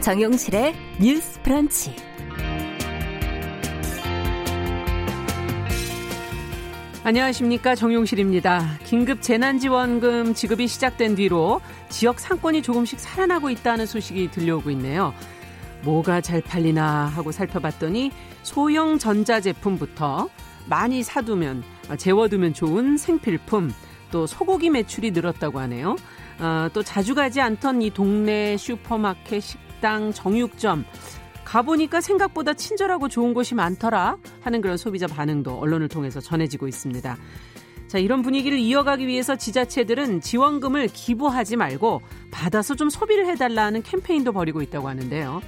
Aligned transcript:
정용실의 0.00 0.74
뉴스 0.98 1.40
브런치. 1.42 1.94
안녕하십니까 7.04 7.74
정용실입니다. 7.74 8.78
긴급 8.84 9.20
재난지원금 9.20 10.32
지급이 10.32 10.68
시작된 10.68 11.16
뒤로 11.16 11.60
지역 11.90 12.18
상권이 12.18 12.62
조금씩 12.62 12.98
살아나고 12.98 13.50
있다는 13.50 13.84
소식이 13.84 14.30
들려오고 14.30 14.70
있네요. 14.70 15.12
뭐가 15.82 16.22
잘 16.22 16.40
팔리나 16.40 17.06
하고 17.06 17.30
살펴봤더니 17.30 18.10
소형 18.42 18.98
전자제품부터 18.98 20.30
많이 20.66 21.02
사두면 21.02 21.62
재워두면 21.98 22.54
좋은 22.54 22.96
생필품 22.96 23.70
또 24.10 24.26
소고기 24.26 24.70
매출이 24.70 25.10
늘었다고 25.10 25.60
하네요. 25.60 25.96
어, 26.38 26.68
또 26.72 26.82
자주 26.82 27.14
가지 27.14 27.40
않던 27.40 27.82
이 27.82 27.90
동네 27.90 28.56
슈퍼마켓, 28.56 29.42
식당, 29.80 30.12
정육점 30.12 30.84
가보니까 31.42 32.02
생각보다 32.02 32.52
친절하고 32.52 33.08
좋은 33.08 33.32
곳이 33.32 33.54
많더라 33.54 34.18
하는 34.42 34.60
그런 34.60 34.76
소비자 34.76 35.06
반응도 35.06 35.58
언론을 35.58 35.88
통해서 35.88 36.20
전해지고 36.20 36.68
있습니다. 36.68 37.16
자, 37.88 37.98
이런 37.98 38.20
분위기를 38.20 38.58
이어가기 38.58 39.06
위해서 39.06 39.36
지자체들은 39.36 40.20
지원금을 40.20 40.88
기부하지 40.88 41.56
말고 41.56 42.02
받아서 42.30 42.76
좀 42.76 42.90
소비를 42.90 43.26
해달라는 43.26 43.82
캠페인도 43.82 44.32
벌이고 44.32 44.60
있다고 44.62 44.86
하는데요. 44.86 45.40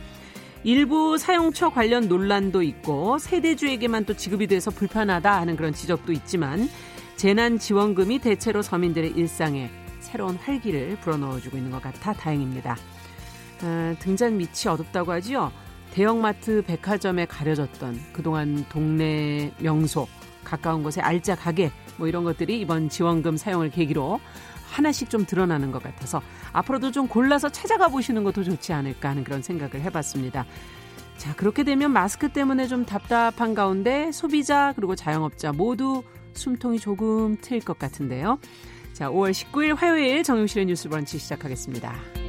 일부 0.64 1.18
사용처 1.18 1.68
관련 1.68 2.08
논란도 2.08 2.62
있고 2.62 3.18
세대주에게만 3.18 4.06
또 4.06 4.14
지급이 4.14 4.46
돼서 4.46 4.70
불편하다 4.70 5.40
하는 5.40 5.56
그런 5.56 5.74
지적도 5.74 6.12
있지만 6.12 6.68
재난 7.16 7.58
지원금이 7.58 8.18
대체로 8.20 8.62
서민들의 8.62 9.12
일상에 9.14 9.70
새로운 10.00 10.36
활기를 10.36 10.96
불어넣어주고 11.02 11.58
있는 11.58 11.70
것 11.70 11.82
같아 11.82 12.12
다행입니다. 12.14 12.76
아, 13.62 13.94
등잔 13.98 14.36
밑이 14.36 14.68
어둡다고 14.68 15.12
하지요. 15.12 15.52
대형마트 15.92 16.62
백화점에 16.66 17.26
가려졌던 17.26 18.00
그동안 18.12 18.64
동네 18.68 19.52
명소, 19.58 20.08
가까운 20.42 20.82
곳에 20.82 21.00
알짜 21.00 21.36
가게 21.36 21.70
뭐 21.96 22.08
이런 22.08 22.24
것들이 22.24 22.60
이번 22.60 22.88
지원금 22.88 23.36
사용을 23.36 23.70
계기로 23.70 24.20
하나씩 24.70 25.10
좀 25.10 25.26
드러나는 25.26 25.70
것 25.70 25.82
같아서 25.82 26.22
앞으로도 26.52 26.92
좀 26.92 27.06
골라서 27.06 27.50
찾아가 27.50 27.88
보시는 27.88 28.24
것도 28.24 28.42
좋지 28.42 28.72
않을까 28.72 29.10
하는 29.10 29.22
그런 29.22 29.42
생각을 29.42 29.82
해봤습니다. 29.82 30.46
자, 31.18 31.34
그렇게 31.36 31.62
되면 31.62 31.92
마스크 31.92 32.30
때문에 32.30 32.66
좀 32.66 32.86
답답한 32.86 33.54
가운데 33.54 34.10
소비자 34.12 34.72
그리고 34.74 34.96
자영업자 34.96 35.52
모두 35.52 36.02
숨통이 36.32 36.80
조금 36.80 37.36
트일 37.40 37.60
것 37.60 37.78
같은데요. 37.78 38.38
자, 38.94 39.10
5월 39.10 39.30
19일 39.30 39.76
화요일 39.76 40.22
정용실의 40.22 40.66
뉴스 40.66 40.88
브런치 40.88 41.18
시작하겠습니다. 41.18 42.21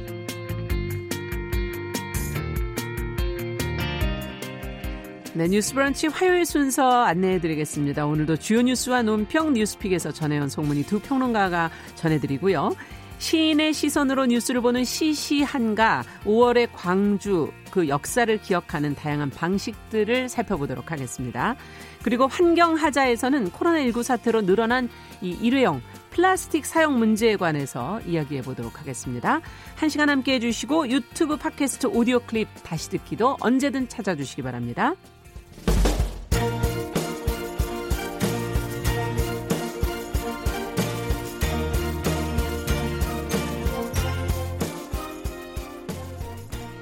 네, 5.36 5.48
뉴스 5.48 5.74
브런치 5.74 6.06
화요일 6.06 6.46
순서 6.46 7.02
안내해 7.02 7.40
드리겠습니다. 7.40 8.06
오늘도 8.06 8.36
주요 8.36 8.62
뉴스와 8.62 9.02
논평 9.02 9.54
뉴스픽에서 9.54 10.12
전해온 10.12 10.48
송문이 10.48 10.84
두 10.84 11.00
평론가가 11.00 11.70
전해 11.96 12.20
드리고요. 12.20 12.70
시인의 13.18 13.72
시선으로 13.72 14.26
뉴스를 14.26 14.60
보는 14.60 14.84
시시한가 14.84 16.04
5월의 16.24 16.68
광주 16.72 17.50
그 17.72 17.88
역사를 17.88 18.38
기억하는 18.42 18.94
다양한 18.94 19.30
방식들을 19.30 20.28
살펴보도록 20.28 20.92
하겠습니다. 20.92 21.56
그리고 22.04 22.28
환경하자에서는 22.28 23.50
코로나19 23.50 24.04
사태로 24.04 24.42
늘어난 24.42 24.88
이 25.20 25.30
일회용 25.30 25.82
플라스틱 26.10 26.64
사용 26.64 26.96
문제에 27.00 27.34
관해서 27.34 28.00
이야기해 28.06 28.42
보도록 28.42 28.78
하겠습니다. 28.78 29.40
한 29.74 29.88
시간 29.88 30.10
함께 30.10 30.34
해주시고 30.34 30.90
유튜브 30.90 31.36
팟캐스트 31.36 31.88
오디오 31.88 32.20
클립 32.20 32.46
다시 32.62 32.90
듣기도 32.90 33.36
언제든 33.40 33.88
찾아주시기 33.88 34.42
바랍니다. 34.42 34.94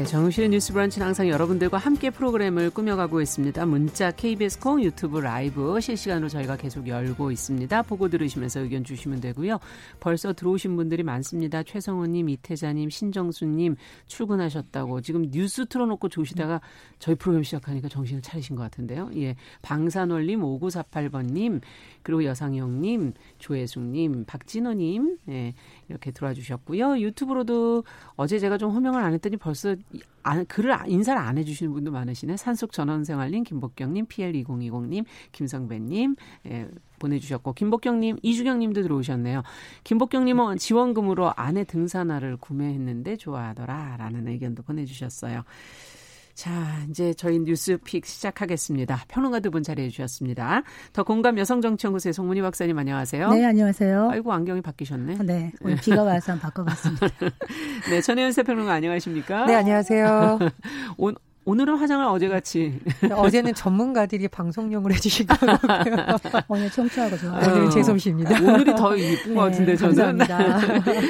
네, 0.00 0.06
정우실의 0.06 0.48
뉴스 0.48 0.72
브런치는 0.72 1.08
항상 1.08 1.28
여러분들과 1.28 1.76
함께 1.76 2.08
프로그램을 2.08 2.70
꾸며가고 2.70 3.20
있습니다. 3.20 3.66
문자, 3.66 4.10
KBS 4.10 4.58
콩, 4.58 4.82
유튜브 4.82 5.18
라이브 5.18 5.78
실시간으로 5.78 6.30
저희가 6.30 6.56
계속 6.56 6.88
열고 6.88 7.30
있습니다. 7.30 7.82
보고 7.82 8.08
들으시면서 8.08 8.60
의견 8.60 8.82
주시면 8.82 9.20
되고요. 9.20 9.58
벌써 10.00 10.32
들어오신 10.32 10.74
분들이 10.74 11.02
많습니다. 11.02 11.62
최성우님, 11.62 12.30
이태자님, 12.30 12.88
신정수님 12.88 13.76
출근하셨다고 14.06 15.02
지금 15.02 15.30
뉴스 15.30 15.66
틀어놓고 15.66 16.08
조시다가 16.08 16.62
저희 16.98 17.14
프로그램 17.14 17.42
시작하니까 17.42 17.88
정신을 17.88 18.22
차리신 18.22 18.56
것 18.56 18.62
같은데요. 18.62 19.10
예, 19.16 19.36
방산월님, 19.60 20.40
5948번님, 20.40 21.60
그리고 22.02 22.24
여상영님, 22.24 23.12
조혜숙님, 23.38 24.24
박진호님, 24.24 25.18
예, 25.28 25.52
이렇게 25.90 26.10
들어와 26.10 26.32
주셨고요. 26.32 27.00
유튜브로도 27.00 27.84
어제 28.16 28.38
제가 28.38 28.56
좀 28.56 28.70
호명을 28.70 29.02
안 29.02 29.12
했더니 29.12 29.36
벌써 29.36 29.76
안, 30.22 30.44
글을 30.46 30.76
인사를 30.86 31.20
안 31.20 31.38
해주시는 31.38 31.72
분도 31.72 31.90
많으시네. 31.90 32.36
산속 32.36 32.72
전원생활님, 32.72 33.44
김복경님, 33.44 34.06
PL2020님, 34.06 35.04
김성배님, 35.32 36.16
예, 36.46 36.68
보내주셨고, 36.98 37.54
김복경님, 37.54 38.18
이주경님도 38.22 38.82
들어오셨네요. 38.82 39.42
김복경님은 39.84 40.58
지원금으로 40.58 41.32
아내 41.36 41.64
등산화를 41.64 42.36
구매했는데 42.36 43.16
좋아하더라. 43.16 43.96
라는 43.98 44.28
의견도 44.28 44.62
보내주셨어요. 44.62 45.44
자, 46.40 46.50
이제 46.88 47.12
저희 47.12 47.38
뉴스픽 47.38 48.06
시작하겠습니다. 48.06 49.04
평론가 49.08 49.40
두 49.40 49.50
분 49.50 49.62
자리해 49.62 49.90
주셨습니다. 49.90 50.62
더 50.94 51.02
공감 51.02 51.36
여성정치연구소의 51.38 52.14
송문희 52.14 52.40
박사님 52.40 52.78
안녕하세요. 52.78 53.28
네, 53.30 53.44
안녕하세요. 53.44 54.08
아이고 54.10 54.32
안경이 54.32 54.62
바뀌셨네. 54.62 55.18
네, 55.24 55.52
오늘 55.60 55.76
비가 55.76 56.02
와서 56.02 56.34
바꿔봤습니다. 56.38 57.08
네, 57.90 58.00
전혜연 58.00 58.32
세 58.32 58.42
평론가 58.42 58.72
안녕하십니까? 58.72 59.44
네, 59.44 59.54
안녕하세요. 59.56 60.38
오, 60.96 61.10
오늘은 61.44 61.76
화장을 61.76 62.02
어제같이. 62.06 62.80
어제는 63.12 63.52
전문가들이 63.52 64.28
방송용을 64.28 64.94
해주시더라고요. 64.94 66.16
오늘 66.48 66.70
청취하고 66.70 67.18
좋아요. 67.18 67.50
오늘은 67.50 67.70
제 67.70 67.82
솜씨입니다. 67.82 68.40
오늘이 68.40 68.74
더 68.76 68.96
이쁜 68.96 69.34
것 69.34 69.42
같은데, 69.42 69.72
네, 69.72 69.76
저는. 69.76 70.18
감사합니다. 70.18 71.00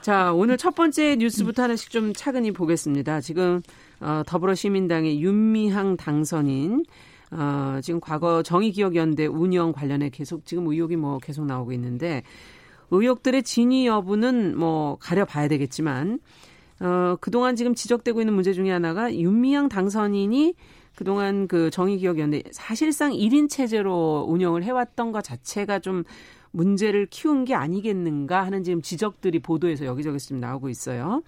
자, 0.00 0.32
오늘 0.32 0.56
첫 0.56 0.74
번째 0.74 1.16
뉴스부터 1.16 1.64
하나씩 1.64 1.90
좀 1.90 2.14
차근히 2.14 2.52
보겠습니다. 2.52 3.20
지금 3.20 3.60
어, 4.00 4.22
더불어시민당의 4.26 5.20
윤미향 5.20 5.96
당선인 5.96 6.84
어, 7.30 7.78
지금 7.82 8.00
과거 8.00 8.42
정의기억연대 8.42 9.26
운영 9.26 9.72
관련해 9.72 10.10
계속 10.10 10.44
지금 10.46 10.66
의혹이 10.66 10.96
뭐 10.96 11.18
계속 11.18 11.46
나오고 11.46 11.72
있는데 11.72 12.22
의혹들의 12.90 13.42
진위 13.44 13.86
여부는 13.86 14.58
뭐 14.58 14.96
가려봐야 15.00 15.48
되겠지만 15.48 16.18
어, 16.80 17.16
그동안 17.20 17.56
지금 17.56 17.74
지적되고 17.74 18.20
있는 18.20 18.34
문제 18.34 18.52
중에 18.52 18.70
하나가 18.70 19.14
윤미향 19.14 19.68
당선인이 19.68 20.54
그동안 20.96 21.46
그 21.46 21.70
정의기억연대 21.70 22.42
사실상 22.50 23.12
1인 23.12 23.48
체제로 23.48 24.26
운영을 24.28 24.64
해왔던 24.64 25.12
것 25.12 25.22
자체가 25.22 25.78
좀 25.78 26.04
문제를 26.50 27.06
키운 27.06 27.44
게 27.44 27.54
아니겠는가 27.54 28.44
하는 28.44 28.64
지금 28.64 28.82
지적들이 28.82 29.38
보도에서 29.38 29.84
여기저기서 29.84 30.26
지금 30.26 30.40
나오고 30.40 30.68
있어요. 30.68 31.22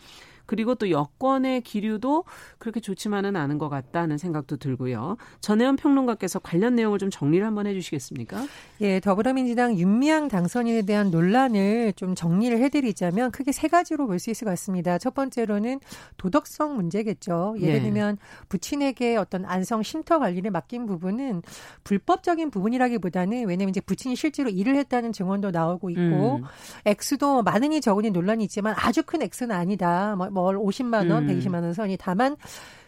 그리고 0.53 0.75
또 0.75 0.91
여권의 0.91 1.63
기류도 1.63 2.25
그렇게 2.59 2.79
좋지만은 2.79 3.37
않은 3.37 3.57
것 3.57 3.71
같다는 3.71 4.19
생각도 4.19 4.59
들고요. 4.59 5.17
전혜연 5.41 5.77
평론가께서 5.77 6.41
관련 6.41 6.75
내용을 6.75 6.99
좀 6.99 7.09
정리를 7.09 7.47
한번 7.47 7.67
해주시겠습니까? 7.67 8.45
예, 8.83 9.01
더불어민주당 9.01 9.79
윤미향 9.79 10.29
당선인에 10.29 10.83
대한 10.83 11.11
논란을 11.11 11.95
좀 11.95 12.15
정리를 12.15 12.59
해드리자면 12.59 13.31
크게 13.31 13.51
세 13.53 13.67
가지로 13.69 14.07
볼 14.07 14.19
수 14.19 14.29
있을 14.29 14.45
것 14.45 14.51
같습니다. 14.51 14.99
첫 14.99 15.15
번째로는 15.15 15.81
도덕성 16.19 16.77
문제겠죠. 16.77 17.55
예를 17.59 17.77
네. 17.77 17.81
들면 17.81 18.19
부친에게 18.51 19.17
어떤 19.17 19.47
안성 19.47 19.83
쉼터 19.83 20.19
관리를 20.19 20.51
맡긴 20.51 20.85
부분은 20.85 21.41
불법적인 21.83 22.51
부분이라기보다는 22.51 23.49
왜냐면 23.49 23.71
이제 23.71 23.81
부친이 23.81 24.17
실제로 24.17 24.51
일을 24.51 24.77
했다는 24.77 25.13
증언도 25.13 25.51
나오고 25.51 25.89
있고 25.89 26.37
음. 26.37 26.45
액수도 26.85 27.43
많으니 27.43 27.81
적으니 27.81 28.11
논란이 28.11 28.45
있지만 28.45 28.75
아주 28.77 29.03
큰 29.03 29.23
액수는 29.23 29.57
아니다. 29.57 30.15
뭐, 30.15 30.29
뭐 30.29 30.42
50만 30.51 31.11
원, 31.11 31.29
음. 31.29 31.39
120만 31.39 31.63
원 31.63 31.73
선이 31.73 31.97
다만 31.99 32.37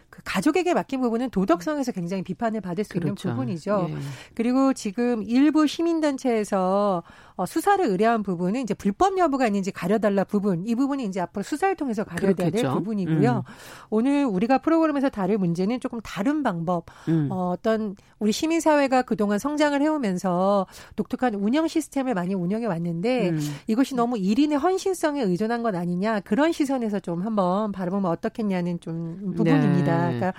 그 0.09 0.21
가족에게 0.23 0.73
맡긴 0.73 1.01
부분은 1.01 1.29
도덕성에서 1.29 1.91
굉장히 1.91 2.23
비판을 2.23 2.61
받을 2.61 2.83
수 2.85 2.93
그렇죠. 2.93 3.07
있는 3.07 3.15
부분이죠. 3.15 3.87
예. 3.89 3.95
그리고 4.33 4.73
지금 4.73 5.23
일부 5.23 5.67
시민단체에서 5.67 7.03
어, 7.37 7.45
수사를 7.45 7.85
의뢰한 7.85 8.23
부분은 8.23 8.61
이제 8.61 8.73
불법 8.73 9.17
여부가 9.17 9.45
있는지 9.47 9.71
가려달라 9.71 10.23
부분 10.23 10.65
이 10.65 10.75
부분이 10.75 11.03
이제 11.05 11.19
앞으로 11.19 11.43
수사를 11.43 11.75
통해서 11.75 12.03
가려야 12.03 12.33
될 12.33 12.51
부분이고요. 12.51 13.43
음. 13.45 13.53
오늘 13.89 14.25
우리가 14.25 14.59
프로그램에서 14.59 15.09
다룰 15.09 15.37
문제는 15.37 15.79
조금 15.79 15.99
다른 16.01 16.43
방법 16.43 16.85
음. 17.09 17.27
어, 17.31 17.51
어떤 17.51 17.95
우리 18.19 18.31
시민 18.31 18.61
사회가 18.61 19.01
그동안 19.01 19.37
성장을 19.37 19.79
해오면서 19.81 20.67
독특한 20.95 21.35
운영 21.35 21.67
시스템을 21.67 22.13
많이 22.13 22.33
운영해 22.33 22.65
왔는데 22.65 23.29
음. 23.31 23.39
이것이 23.67 23.95
너무 23.95 24.15
1인의 24.15 24.59
헌신성에 24.59 25.21
의존한 25.23 25.61
것 25.61 25.75
아니냐 25.75 26.21
그런 26.21 26.51
시선에서 26.51 26.99
좀 27.01 27.21
한번 27.21 27.71
바라보면 27.73 28.09
어떻겠냐는 28.09 28.79
좀 28.79 29.33
부분입니다. 29.35 30.09
네. 30.09 30.19
그러니까 30.19 30.33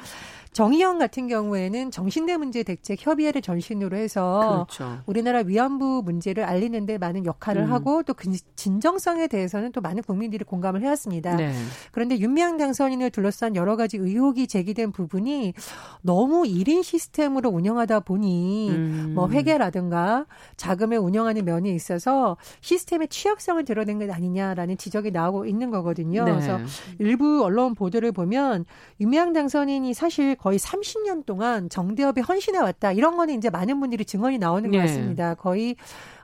정의형 0.57 0.97
같은 0.97 1.29
경우에는 1.29 1.91
정신대 1.91 2.39
문제 2.39 2.63
대책 2.63 3.07
협의회를 3.07 3.43
전신으로 3.43 3.95
해서 3.95 4.65
그렇죠. 4.67 5.03
우리나라 5.05 5.41
위안부 5.41 6.01
문제를 6.03 6.45
알리는데 6.45 6.97
많은 6.97 7.27
역할을 7.27 7.65
음. 7.65 7.73
하고 7.73 8.03
또그 8.03 8.31
진정성에 8.55 9.27
대해서는 9.27 9.73
또 9.73 9.83
많은 9.83 10.03
국민들이 10.03 10.45
공감을 10.45 10.81
해왔습니다. 10.81 11.37
네. 11.37 11.53
그런데 11.93 12.19
윤미향 12.19 12.57
당선인을 12.57 13.11
둘러싼 13.11 13.55
여러 13.55 13.77
가지 13.77 13.99
의혹이 13.99 14.47
제기된 14.47 14.93
부분이 14.93 15.53
너무 16.01 16.45
1인 16.45 16.83
시스템으로 16.83 17.51
운영하다 17.51 18.01
보니 18.01 18.71
음. 18.71 19.13
뭐 19.15 19.29
회계라든가 19.29 20.25
자금을 20.57 20.97
운영하는 20.97 21.45
면에 21.45 21.69
있어서 21.73 22.39
시스템의 22.63 23.09
취약성을 23.09 23.63
드러낸 23.67 23.99
것 23.99 24.11
아니냐라는 24.11 24.79
지적이 24.79 25.11
나오고 25.11 25.45
있는 25.45 25.71
거거든요. 25.71 26.25
네. 26.25 26.33
그래서 26.33 26.59
일부 26.99 27.45
언론 27.45 27.75
보도를 27.75 28.13
보면 28.13 28.65
윤미향 29.01 29.35
당선인이 29.35 29.93
사실 29.93 30.35
거의 30.47 30.61
30년 30.61 31.27
동안 31.27 31.69
정대협에 31.69 32.21
헌신해 32.21 32.61
왔다. 32.61 32.93
이런 32.93 33.17
거는 33.17 33.35
이제 33.35 33.51
많은 33.51 33.81
분들이 33.81 34.05
증언이 34.05 34.39
나오는 34.39 34.71
것 34.71 34.77
네. 34.77 34.87
같습니다. 34.87 35.35
거의 35.35 35.75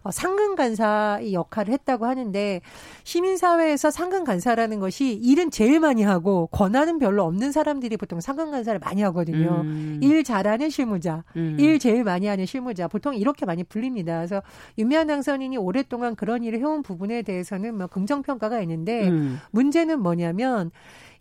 어, 0.05 0.13
상근 0.13 0.55
간사의 0.55 1.35
역할을 1.35 1.73
했다고 1.73 2.07
하는데 2.07 2.61
시민사회에서 3.03 3.91
상근 3.91 4.23
간사라는 4.23 4.79
것이 4.79 5.13
일은 5.15 5.51
제일 5.51 5.81
많이 5.81 6.05
하고 6.05 6.47
권한은 6.53 7.01
별로 7.01 7.25
없는 7.25 7.51
사람들이 7.51 7.97
보통 7.97 8.21
상근 8.21 8.53
간사를 8.53 8.79
많이 8.79 9.03
하거든요. 9.03 9.63
음. 9.63 9.99
일 10.01 10.23
잘하는 10.23 10.71
실무자, 10.71 11.25
음. 11.35 11.57
일 11.59 11.81
제일 11.81 12.05
많이 12.05 12.29
하는 12.29 12.47
실무자 12.47 12.87
보통 12.87 13.17
이렇게 13.17 13.45
많이 13.45 13.65
불립니다. 13.65 14.19
그래서 14.19 14.41
윤미향 14.79 15.09
당선인이 15.09 15.57
오랫동안 15.57 16.15
그런 16.15 16.45
일을 16.45 16.61
해온 16.61 16.85
부분에 16.85 17.23
대해서는 17.23 17.77
뭐 17.77 17.87
긍정 17.89 18.23
평가가 18.23 18.61
있는데 18.61 19.09
음. 19.09 19.41
문제는 19.51 20.01
뭐냐면 20.01 20.71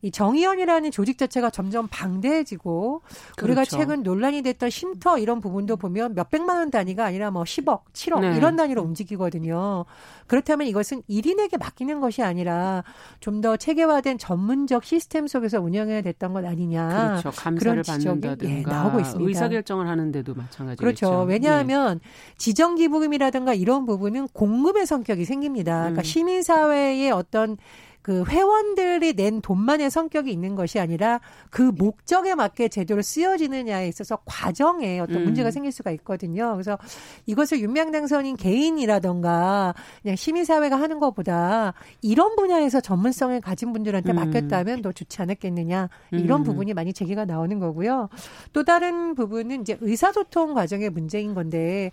이 0.02 0.12
정의연이라는 0.12 0.92
조직 0.92 1.18
자체가 1.18 1.50
점점 1.50 1.88
방대해지고 1.92 3.02
그렇죠. 3.36 3.46
우리가 3.46 3.66
최근 3.66 4.04
논란이 4.04 4.44
됐던 4.44 4.70
쉼터 4.70 5.18
이런 5.18 5.42
부분도 5.42 5.76
보면 5.76 6.16
몇 6.16 6.30
백만 6.30 6.58
원 6.58 6.72
단위가 6.72 7.06
아니라 7.06 7.32
뭐 7.32 7.44
10억, 7.44 7.82
7억 7.94 8.22
네. 8.22 8.38
이런 8.38 8.56
단위로 8.56 8.82
움직이거든요. 8.82 9.86
그렇다면 10.28 10.68
이것은 10.68 11.02
1인에게 11.10 11.60
맡기는 11.60 12.00
것이 12.00 12.24
아니라 12.24 12.84
좀 13.20 13.42
더 13.42 13.58
체계화된 13.58 14.18
전문적 14.20 14.84
시스템 14.84 15.28
속에서 15.28 15.60
운영해야 15.60 16.02
됐던 16.02 16.34
것 16.34 16.46
아니냐. 16.46 17.20
그렇죠. 17.22 17.32
감사를 17.32 17.84
받는다든가 17.84 18.50
예, 18.50 18.62
나오고 18.62 19.00
있습니다. 19.00 19.28
의사결정을 19.28 19.88
하는데도 19.88 20.36
마찬가지죠. 20.36 20.80
그렇죠. 20.80 21.24
왜냐하면 21.24 22.00
네. 22.00 22.10
지정 22.38 22.76
기부금이라든가 22.76 23.54
이런 23.56 23.86
부분은 23.86 24.28
공급의 24.34 24.86
성격이 24.86 25.26
생깁니다. 25.26 25.80
그러니까 25.80 26.02
음. 26.02 26.04
시민사회의 26.04 27.12
어떤 27.12 27.58
그 28.02 28.24
회원들이 28.28 29.14
낸 29.14 29.42
돈만의 29.42 29.92
성격이 29.92 30.32
있는 30.32 30.56
것이 30.56 30.80
아니라 30.80 31.20
그 31.50 31.62
목적에 31.62 32.36
맞게 32.36 32.70
제대로 32.70 33.02
쓰여지느냐에 33.02 33.88
있어서 33.88 34.18
과정에 34.26 35.00
어떤 35.00 35.18
음. 35.18 35.24
문제가 35.26 35.52
생길 35.52 35.72
수가 35.72 35.92
있거든요. 35.92 36.54
그래서 36.54 36.78
이것을 37.28 37.60
윤명 37.60 37.92
당선인 37.92 38.38
개인이라던가 38.38 39.76
그냥 40.02 40.16
시민사회가 40.16 40.80
하는 40.80 41.00
것보다 41.00 41.74
이런 42.02 42.36
분야에서 42.36 42.82
전문성을 42.82 43.40
가진 43.42 43.72
분들한테 43.72 44.14
음. 44.14 44.16
맡겼다면 44.16 44.82
더 44.82 44.92
좋지 44.92 45.22
않았겠느냐 45.22 45.90
이런 46.12 46.42
음. 46.42 46.44
부분이 46.44 46.74
많이 46.74 46.94
제기가 46.94 47.26
나오는 47.26 47.60
거고요. 47.60 48.10
또 48.54 48.64
다른 48.64 49.14
부분은 49.14 49.62
이제 49.62 49.78
의사소통 49.80 50.54
과정의 50.54 50.90
문제인 50.90 51.34
건데 51.34 51.92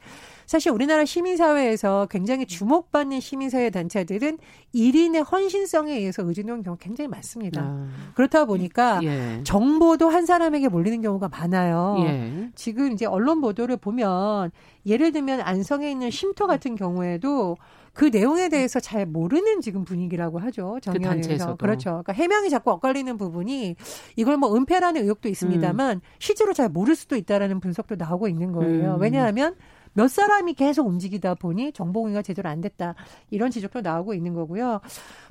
사실 0.49 0.73
우리나라 0.73 1.05
시민사회에서 1.05 2.07
굉장히 2.11 2.47
주목받는 2.47 3.21
시민사회 3.21 3.69
단체들은 3.69 4.39
1인의 4.75 5.31
헌신성에 5.31 5.93
의해서 5.93 6.23
의존하는 6.23 6.63
경우가 6.63 6.83
굉장히 6.83 7.07
많습니다. 7.09 7.61
아. 7.61 7.89
그렇다 8.15 8.47
보니까 8.47 8.99
예. 9.03 9.43
정보도 9.45 10.09
한 10.09 10.25
사람에게 10.25 10.69
몰리는 10.69 11.03
경우가 11.03 11.29
많아요. 11.29 11.97
예. 12.01 12.49
지금 12.55 12.93
이제 12.93 13.05
언론 13.05 13.43
보도를 13.43 13.77
보면 13.77 14.51
예를 14.87 15.13
들면 15.13 15.43
안성에 15.43 15.91
있는 15.91 16.11
쉼터 16.11 16.47
같은 16.47 16.77
경우에도 16.77 17.59
그 17.93 18.07
내용에 18.07 18.49
대해서 18.49 18.81
잘 18.81 19.05
모르는 19.05 19.61
지금 19.61 19.85
분위기라고 19.85 20.39
하죠. 20.39 20.75
그 20.77 20.81
정의원에서. 20.81 21.57
그 21.57 21.57
그렇죠. 21.59 21.91
그러니까 21.91 22.15
해명이 22.15 22.49
자꾸 22.49 22.71
엇갈리는 22.71 23.19
부분이 23.19 23.77
이걸 24.17 24.39
뭐 24.39 24.57
은폐라는 24.57 25.03
의혹도 25.03 25.29
있습니다만 25.29 25.97
음. 25.97 26.01
실제로 26.19 26.55
잘 26.55 26.71
모를 26.71 26.97
수도 26.97 27.17
있다라는 27.17 27.61
분석도 27.61 27.97
나오고 27.97 28.29
있는 28.29 28.53
거예요. 28.53 28.95
음. 28.95 29.01
왜냐하면 29.03 29.55
몇 29.99 30.07
사람이 30.07 30.55
계속 30.55 30.87
움직이다 30.87 31.35
보니 31.35 31.73
정보 31.73 32.03
공유가 32.03 32.23
제대로 32.23 32.49
안 32.49 32.61
됐다. 32.61 32.95
이런 33.31 33.51
지적도 33.51 33.81
나오고 33.81 34.15
있는 34.15 34.33
거고요. 34.33 34.81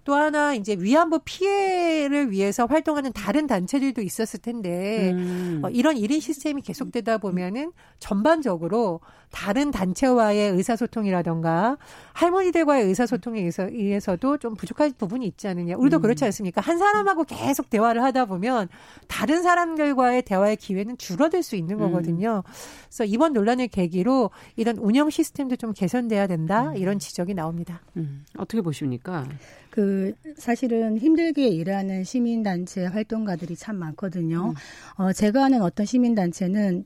또 0.03 0.13
하나 0.13 0.53
이제 0.53 0.75
위안부 0.77 1.19
피해를 1.23 2.31
위해서 2.31 2.65
활동하는 2.65 3.13
다른 3.13 3.47
단체들도 3.47 4.01
있었을 4.01 4.41
텐데 4.41 5.11
음. 5.11 5.61
어, 5.63 5.69
이런 5.69 5.95
1인 5.95 6.19
시스템이 6.19 6.63
계속되다 6.63 7.17
보면은 7.17 7.71
전반적으로 7.99 8.99
다른 9.31 9.71
단체와의 9.71 10.51
의사소통이라던가 10.51 11.77
할머니들과의 12.13 12.85
의사소통에 12.85 13.39
의해서, 13.39 13.67
의해서도 13.67 14.37
좀 14.37 14.55
부족한 14.55 14.93
부분이 14.97 15.25
있지 15.27 15.47
않느냐. 15.47 15.75
우리도 15.75 15.97
음. 15.97 16.01
그렇지 16.01 16.23
않습니까? 16.25 16.61
한 16.61 16.77
사람하고 16.77 17.25
계속 17.25 17.69
대화를 17.69 18.03
하다 18.03 18.25
보면 18.25 18.69
다른 19.07 19.43
사람들과의 19.43 20.21
대화의 20.23 20.55
기회는 20.57 20.97
줄어들 20.97 21.43
수 21.43 21.55
있는 21.55 21.75
음. 21.75 21.79
거거든요. 21.79 22.43
음. 22.45 22.51
그래서 22.85 23.03
이번 23.03 23.33
논란을 23.33 23.67
계기로 23.67 24.31
이런 24.57 24.77
운영 24.77 25.09
시스템도 25.09 25.55
좀 25.55 25.71
개선돼야 25.71 26.27
된다. 26.27 26.71
음. 26.71 26.77
이런 26.77 26.99
지적이 26.99 27.35
나옵니다. 27.35 27.81
음. 27.95 28.25
어떻게 28.37 28.61
보십니까? 28.61 29.27
그 29.69 30.13
사실은 30.35 30.97
힘들게 30.97 31.47
일하는 31.47 32.03
시민단체 32.03 32.85
활동가들이 32.87 33.55
참 33.55 33.77
많거든요. 33.77 34.49
음. 34.49 35.01
어, 35.01 35.13
제가 35.13 35.45
아는 35.45 35.61
어떤 35.61 35.85
시민단체는 35.85 36.85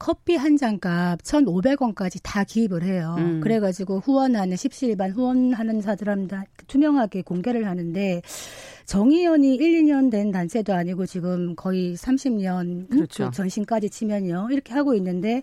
커피 0.00 0.34
한 0.34 0.56
잔값 0.56 1.22
1,500원까지 1.22 2.20
다 2.22 2.42
기입을 2.42 2.82
해요. 2.82 3.16
음. 3.18 3.40
그래가지고 3.40 4.00
후원하는 4.00 4.56
십시일반 4.56 5.10
후원하는 5.10 5.82
사람들 5.82 6.42
투명하게 6.66 7.20
공개를 7.22 7.66
하는데 7.66 8.22
정의연이 8.86 9.54
1, 9.56 9.82
2년 9.82 10.10
된 10.10 10.32
단체도 10.32 10.72
아니고 10.72 11.04
지금 11.04 11.54
거의 11.54 11.94
30년 11.94 12.88
그렇죠. 12.88 13.26
그 13.26 13.36
전신까지 13.36 13.90
치면요. 13.90 14.48
이렇게 14.50 14.72
하고 14.72 14.94
있는데 14.94 15.42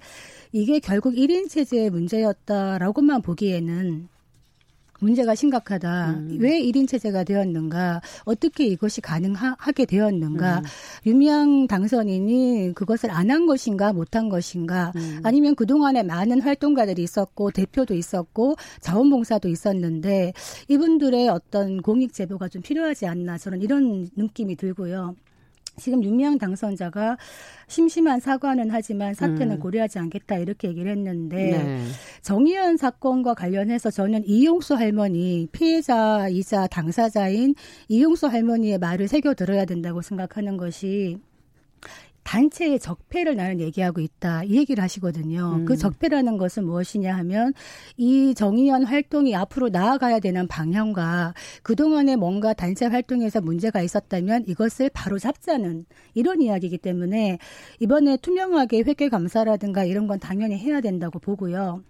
이게 0.52 0.80
결국 0.80 1.14
1인 1.14 1.48
체제의 1.50 1.92
문제였다라고만 1.92 3.22
보기에는 3.22 4.10
문제가 5.00 5.36
심각하다. 5.36 6.10
음. 6.12 6.38
왜 6.40 6.60
1인 6.62 6.88
체제가 6.88 7.24
되었는가? 7.24 8.02
어떻게 8.26 8.66
이것이 8.66 9.02
가능하게 9.02 9.86
되었는가? 9.86 10.60
음. 10.60 10.64
유미양 11.06 11.68
당선인이 11.68 12.74
그것을 12.74 13.12
안 13.12 13.28
한 13.28 13.46
것인가, 13.46 13.92
못한 13.92 14.30
것인가? 14.30 14.94
음. 14.96 15.20
아니면 15.24 15.54
그동안에 15.56 16.02
많은 16.04 16.42
활동가들이 16.42 17.04
있었고, 17.04 17.52
대표도 17.52 17.94
있었고, 17.94 18.56
자원봉사도 18.80 19.50
있었는데, 19.50 20.32
이분들의 20.70 21.28
어떤 21.28 21.82
공익 21.82 22.14
제보가 22.14 22.48
좀 22.48 22.62
필요하지 22.62 23.06
않나, 23.06 23.38
저는 23.38 23.62
이런 23.62 24.10
느낌이 24.16 24.56
들고요. 24.56 25.16
지금 25.80 26.04
윤미향 26.04 26.40
당선자가 26.40 27.18
심심한 27.68 28.20
사과는 28.20 28.72
하지만 28.72 29.14
사태는 29.14 29.58
음. 29.58 29.60
고려하지 29.60 30.00
않겠다 30.00 30.38
이렇게 30.38 30.70
얘기를 30.70 30.92
했는데 30.92 31.36
네. 31.36 31.88
정의연 32.24 32.78
사건과 32.78 33.36
관련해서 33.36 33.92
저는 33.92 34.24
이용수 34.26 34.74
할머니 34.76 35.48
피해자이자 35.52 36.68
당사자인 36.68 37.54
이용수 37.90 38.28
할머니의 38.28 38.80
말을 38.80 39.08
새겨 39.08 39.36
들어야 39.36 39.66
된다고 39.66 40.02
생각하는 40.02 40.58
것이 40.58 41.20
단체의 42.28 42.80
적폐를 42.80 43.38
나는 43.38 43.62
얘기하고 43.62 44.02
있다. 44.02 44.44
이 44.44 44.58
얘기를 44.58 44.84
하시거든요. 44.84 45.60
음. 45.60 45.66
그 45.66 45.78
적폐라는 45.78 46.38
것은 46.38 46.66
무엇이냐 46.66 47.16
하면 47.20 47.54
이 47.96 48.34
정의연 48.36 48.84
활동이 48.84 49.34
앞으로 49.34 49.70
나아가야 49.70 50.20
되는 50.20 50.46
방향과 50.46 51.34
그동안에 51.64 52.18
뭔가 52.18 52.52
단체 52.54 52.86
활동에서 52.86 53.40
문제가 53.40 53.82
있었다면 53.82 54.44
이것을 54.46 54.90
바로 54.94 55.18
잡자는 55.18 55.86
이런 56.16 56.42
이야기이기 56.42 56.80
때문에 56.80 57.40
이번에 57.80 58.18
투명하게 58.18 58.82
회계 58.82 59.08
감사라든가 59.08 59.86
이런 59.86 60.08
건 60.08 60.20
당연히 60.20 60.58
해야 60.58 60.82
된다고 60.82 61.20
보고요. 61.20 61.82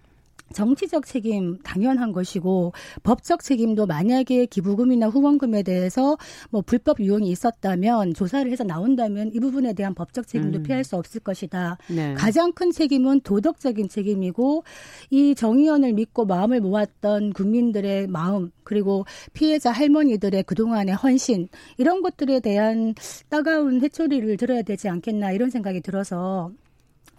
정치적 0.52 1.06
책임 1.06 1.58
당연한 1.58 2.12
것이고 2.12 2.72
법적 3.02 3.42
책임도 3.42 3.86
만약에 3.86 4.46
기부금이나 4.46 5.08
후원금에 5.08 5.62
대해서 5.62 6.16
뭐 6.50 6.62
불법 6.62 7.00
유용이 7.00 7.30
있었다면 7.30 8.14
조사를 8.14 8.50
해서 8.50 8.64
나온다면 8.64 9.30
이 9.34 9.40
부분에 9.40 9.72
대한 9.72 9.94
법적 9.94 10.26
책임도 10.26 10.58
음. 10.58 10.62
피할 10.62 10.84
수 10.84 10.96
없을 10.96 11.20
것이다. 11.20 11.78
네. 11.88 12.14
가장 12.14 12.52
큰 12.52 12.70
책임은 12.70 13.20
도덕적인 13.20 13.88
책임이고 13.88 14.64
이 15.10 15.34
정의원을 15.34 15.92
믿고 15.92 16.24
마음을 16.24 16.60
모았던 16.60 17.32
국민들의 17.32 18.06
마음 18.08 18.50
그리고 18.64 19.06
피해자 19.32 19.70
할머니들의 19.70 20.42
그동안의 20.42 20.94
헌신 20.94 21.48
이런 21.78 22.02
것들에 22.02 22.40
대한 22.40 22.94
따가운 23.28 23.80
회초리를 23.80 24.36
들어야 24.36 24.62
되지 24.62 24.88
않겠나 24.88 25.32
이런 25.32 25.50
생각이 25.50 25.80
들어서 25.80 26.50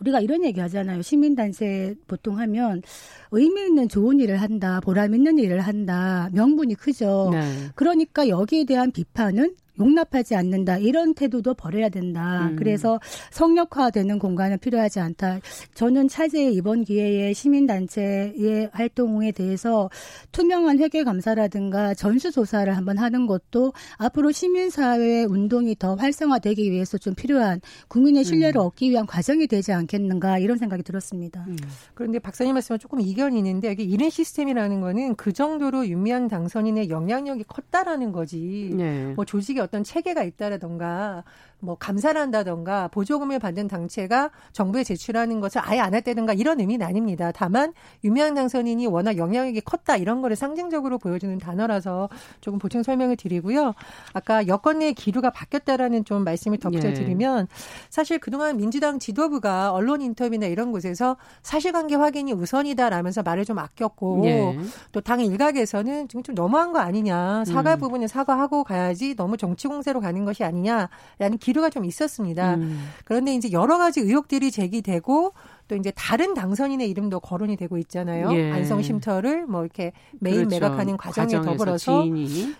우리가 0.02 0.20
이런 0.20 0.44
얘기 0.44 0.60
하잖아요. 0.60 1.02
시민단체 1.02 1.96
보통 2.08 2.40
하면 2.40 2.82
의미 3.32 3.62
있는 3.68 3.90
좋은 3.90 4.20
일을 4.20 4.38
한다, 4.38 4.80
보람 4.80 5.14
있는 5.14 5.38
일을 5.38 5.62
한다, 5.62 6.30
명분이 6.34 6.76
크죠. 6.76 7.30
네. 7.32 7.42
그러니까 7.76 8.28
여기에 8.28 8.66
대한 8.66 8.92
비판은 8.92 9.56
용납하지 9.80 10.36
않는다 10.36 10.78
이런 10.78 11.14
태도도 11.14 11.54
버려야 11.54 11.90
된다. 11.90 12.50
음. 12.50 12.56
그래서 12.56 13.00
성역화되는 13.32 14.20
공간은 14.20 14.60
필요하지 14.60 15.00
않다. 15.00 15.40
저는 15.74 16.08
차제의 16.08 16.54
이번 16.54 16.84
기회에 16.84 17.34
시민단체의 17.34 18.70
활동에 18.72 19.32
대해서 19.32 19.90
투명한 20.32 20.80
회계 20.80 21.04
감사라든가 21.04 21.94
전수조사를 21.94 22.76
한번 22.76 22.98
하는 22.98 23.28
것도 23.28 23.74
앞으로 23.98 24.32
시민사회 24.32 25.24
운동이 25.24 25.76
더 25.76 25.96
활성화되기 25.96 26.72
위해서 26.72 26.98
좀 26.98 27.16
필요한 27.16 27.62
국민의 27.88 28.24
신뢰를 28.24 28.60
음. 28.60 28.66
얻기 28.66 28.90
위한 28.90 29.06
과정이 29.06 29.48
되지 29.48 29.72
않겠는가 29.72 30.40
이런 30.40 30.58
생각이 30.58 30.84
들었습니다. 30.84 31.46
음. 31.48 31.58
그런데 31.94 32.20
박사님 32.20 32.54
말씀은 32.54 32.80
조금 32.80 33.02
이견이 33.02 33.38
있는데 33.38 33.70
여기 33.70 33.84
이런 33.84 34.10
시스템이라는 34.10 34.82
거는 34.82 35.16
그 35.16 35.32
정도로 35.34 35.88
윤미향 35.88 36.28
당선인의 36.28 36.90
영향력이 36.90 37.44
컸다라는 37.44 38.12
거지. 38.12 38.72
네. 38.76 39.14
뭐 39.16 39.26
조직이 39.26 39.60
어떤 39.70 39.84
체계가 39.84 40.24
있다라던가 40.24 41.24
뭐 41.62 41.76
감사를 41.76 42.20
한다던가 42.20 42.88
보조금을 42.88 43.40
받는 43.40 43.68
당체가 43.68 44.32
정부에 44.54 44.84
제출하는 44.84 45.40
것을 45.42 45.62
아예 45.64 45.80
안 45.80 45.94
했다든가 45.94 46.34
이런 46.34 46.60
의미는 46.60 46.86
아닙니다. 46.86 47.32
다만 47.34 47.74
유명한 48.04 48.34
당선인이 48.34 48.88
워낙 48.88 49.18
영향력이 49.18 49.62
컸다 49.62 49.98
이런 49.98 50.22
거를 50.22 50.36
상징적으로 50.36 50.98
보여주는 50.98 51.38
단어라서 51.38 52.10
조금 52.40 52.60
보충 52.60 52.84
설명을 52.84 53.18
드리고요. 53.18 53.74
아까 54.14 54.48
여권 54.48 54.80
내 54.80 54.94
기류가 54.94 55.32
바뀌었다라는 55.32 56.06
좀 56.06 56.24
말씀을 56.24 56.60
덧붙여드리면 56.60 57.48
예. 57.50 57.56
사실 57.90 58.20
그동안 58.20 58.56
민주당 58.56 58.98
지도부가 59.00 59.74
언론 59.74 60.02
인터뷰나 60.02 60.46
이런 60.46 60.72
곳에서 60.72 61.18
사실관계 61.42 61.96
확인이 61.96 62.32
우선이다라면서 62.32 63.24
말을 63.24 63.44
좀 63.44 63.60
아꼈고 63.60 64.22
예. 64.26 64.58
또당 64.94 65.20
일각에서는 65.20 66.08
지금 66.08 66.24
좀 66.24 66.36
너무한 66.36 66.72
거 66.72 66.80
아니냐 66.80 67.44
사과 67.46 67.74
음. 67.74 67.80
부분은 67.80 68.08
사과하고 68.08 68.64
가야지 68.64 69.16
너무 69.16 69.36
정치 69.36 69.68
공세로 69.68 70.00
가는 70.00 70.24
것이 70.24 70.46
아니냐라는 70.46 71.38
기 71.40 71.49
류가 71.54 71.70
좀 71.70 71.86
있었습니다. 71.86 72.56
음. 72.56 72.90
그런데 73.06 73.34
이제 73.36 73.52
여러 73.52 73.78
가지 73.78 74.00
의혹들이 74.00 74.52
제기되고 74.52 75.34
또 75.68 75.76
이제 75.76 75.92
다른 75.96 76.34
당선인의 76.34 76.90
이름도 76.90 77.20
거론이 77.20 77.56
되고 77.56 77.78
있잖아요. 77.78 78.32
예. 78.34 78.52
안성 78.52 78.82
쉼터를 78.82 79.46
뭐 79.46 79.62
이렇게 79.62 79.92
매일 80.20 80.48
그렇죠. 80.48 80.56
매각하는 80.56 80.98
과정에 80.98 81.42
더불어서 81.42 82.06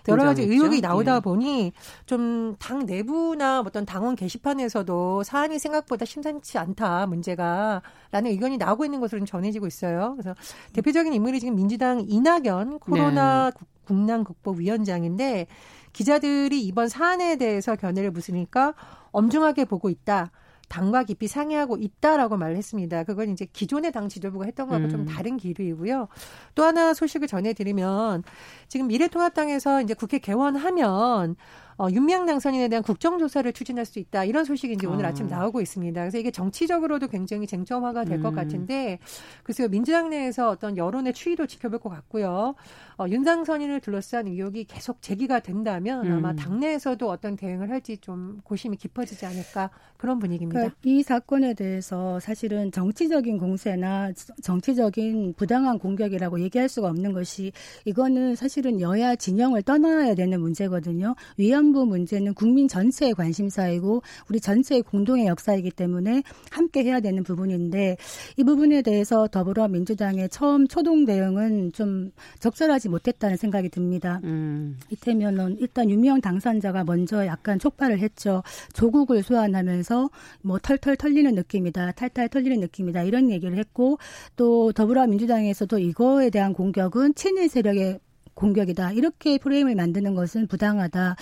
여러 0.06 0.24
가지 0.24 0.42
의혹이 0.42 0.80
나오다 0.80 1.16
예. 1.16 1.20
보니 1.20 1.72
좀 2.06 2.40
당 2.58 2.86
내부나 2.86 3.60
어떤 3.60 3.84
당원 3.84 4.16
게시판에서도 4.16 5.22
사안이 5.22 5.58
생각보다 5.58 6.04
심상치 6.04 6.58
않다 6.58 7.06
문제가라는 7.06 8.30
의견이 8.30 8.58
나오고 8.58 8.84
있는 8.84 9.00
것으로 9.00 9.24
전해지고 9.24 9.66
있어요. 9.66 10.14
그래서 10.16 10.34
대표적인 10.72 11.12
인물이 11.12 11.40
지금 11.40 11.56
민주당 11.56 12.04
이낙연 12.06 12.78
코로나 12.80 13.50
네. 13.50 13.66
국난 13.84 14.24
극복 14.24 14.58
위원장인데 14.58 15.46
기자들이 15.92 16.62
이번 16.62 16.88
사안에 16.88 17.36
대해서 17.36 17.76
견해를 17.76 18.10
묻으니까 18.10 18.74
엄중하게 19.12 19.64
보고 19.64 19.90
있다. 19.90 20.30
당과 20.70 21.02
깊이 21.02 21.26
상의하고 21.26 21.78
있다라고 21.78 22.36
말을 22.36 22.56
했습니다. 22.56 23.02
그건 23.02 23.30
이제 23.30 23.44
기존의 23.44 23.90
당 23.90 24.08
지도부가 24.08 24.44
했던 24.44 24.68
거하고 24.68 24.86
음. 24.86 24.90
좀 24.90 25.04
다른 25.04 25.36
기류이고요. 25.36 26.06
또 26.54 26.64
하나 26.64 26.94
소식을 26.94 27.26
전해드리면 27.26 28.22
지금 28.68 28.86
미래통합당에서 28.86 29.82
이제 29.82 29.94
국회 29.94 30.20
개원하면 30.20 31.34
어, 31.80 31.88
윤미향 31.90 32.26
당선인에 32.26 32.68
대한 32.68 32.82
국정조사를 32.82 33.50
추진할 33.54 33.86
수 33.86 33.98
있다. 34.00 34.26
이런 34.26 34.44
소식이 34.44 34.74
이제 34.74 34.86
오늘 34.86 35.06
아. 35.06 35.08
아침 35.08 35.28
나오고 35.28 35.62
있습니다. 35.62 35.98
그래서 35.98 36.18
이게 36.18 36.30
정치적으로도 36.30 37.08
굉장히 37.08 37.46
쟁점화가 37.46 38.04
될것 38.04 38.34
음. 38.34 38.36
같은데 38.36 38.98
그래서 39.42 39.66
민주당 39.66 40.10
내에서 40.10 40.50
어떤 40.50 40.76
여론의 40.76 41.14
추이도 41.14 41.46
지켜볼 41.46 41.78
것 41.78 41.88
같고요. 41.88 42.54
어, 42.98 43.06
윤 43.08 43.24
당선인을 43.24 43.80
둘러싼 43.80 44.26
의혹이 44.26 44.64
계속 44.64 45.00
제기가 45.00 45.40
된다면 45.40 46.06
음. 46.06 46.12
아마 46.18 46.34
당내에서도 46.34 47.08
어떤 47.08 47.36
대응을 47.36 47.70
할지 47.70 47.96
좀 47.96 48.42
고심이 48.44 48.76
깊어지지 48.76 49.24
않을까 49.24 49.70
그런 49.96 50.18
분위기입니다. 50.18 50.60
그러니까 50.60 50.78
이 50.84 51.02
사건에 51.02 51.54
대해서 51.54 52.20
사실은 52.20 52.70
정치적인 52.72 53.38
공세나 53.38 54.12
정치적인 54.42 55.32
부당한 55.34 55.78
공격이라고 55.78 56.40
얘기할 56.40 56.68
수가 56.68 56.88
없는 56.88 57.14
것이 57.14 57.52
이거는 57.86 58.36
사실은 58.36 58.82
여야 58.82 59.16
진영을 59.16 59.62
떠나야 59.62 60.14
되는 60.14 60.40
문제거든요. 60.40 61.14
위험 61.38 61.69
위안부 61.70 61.86
문제는 61.86 62.34
국민 62.34 62.68
전체의 62.68 63.14
관심사이고 63.14 64.02
우리 64.28 64.40
전체의 64.40 64.82
공동의 64.82 65.26
역사이기 65.26 65.70
때문에 65.70 66.22
함께 66.50 66.84
해야 66.84 67.00
되는 67.00 67.22
부분인데 67.22 67.96
이 68.36 68.44
부분에 68.44 68.82
대해서 68.82 69.26
더불어민주당의 69.28 70.28
처음 70.28 70.66
초동 70.66 71.04
대응은 71.04 71.72
좀 71.72 72.10
적절하지 72.38 72.88
못했다는 72.88 73.36
생각이 73.36 73.68
듭니다. 73.70 74.20
음. 74.24 74.76
이태면은 74.90 75.56
일단 75.60 75.88
유명 75.88 76.20
당선자가 76.20 76.84
먼저 76.84 77.26
약간 77.26 77.58
촉발을 77.58 77.98
했죠. 78.00 78.42
조국을 78.72 79.22
소환하면서 79.22 80.10
뭐 80.42 80.58
털털 80.58 80.96
털리는 80.96 81.34
느낌이다, 81.34 81.92
탈탈 81.92 82.28
털리는 82.28 82.60
느낌이다 82.60 83.02
이런 83.04 83.30
얘기를 83.30 83.56
했고 83.56 83.98
또 84.36 84.72
더불어민주당에서도 84.72 85.78
이거에 85.78 86.30
대한 86.30 86.52
공격은 86.52 87.14
친일 87.14 87.48
세력의 87.48 88.00
공격이다. 88.34 88.92
이렇게 88.92 89.38
프레임을 89.38 89.74
만드는 89.74 90.14
것은 90.14 90.46
부당하다. 90.46 91.16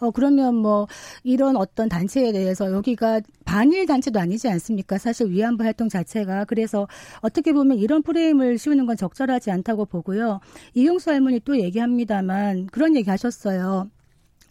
어, 0.00 0.10
그러면 0.10 0.54
뭐 0.54 0.86
이런 1.22 1.56
어떤 1.56 1.88
단체에 1.88 2.32
대해서 2.32 2.72
여기가 2.72 3.20
반일 3.44 3.86
단체도 3.86 4.18
아니지 4.18 4.48
않습니까? 4.48 4.98
사실 4.98 5.30
위안부 5.30 5.64
활동 5.64 5.88
자체가. 5.88 6.44
그래서 6.46 6.88
어떻게 7.20 7.52
보면 7.52 7.78
이런 7.78 8.02
프레임을 8.02 8.58
씌우는 8.58 8.86
건 8.86 8.96
적절하지 8.96 9.50
않다고 9.50 9.86
보고요. 9.86 10.40
이용수 10.74 11.10
할머니 11.10 11.40
또 11.40 11.58
얘기합니다만 11.58 12.66
그런 12.66 12.96
얘기 12.96 13.10
하셨어요. 13.10 13.90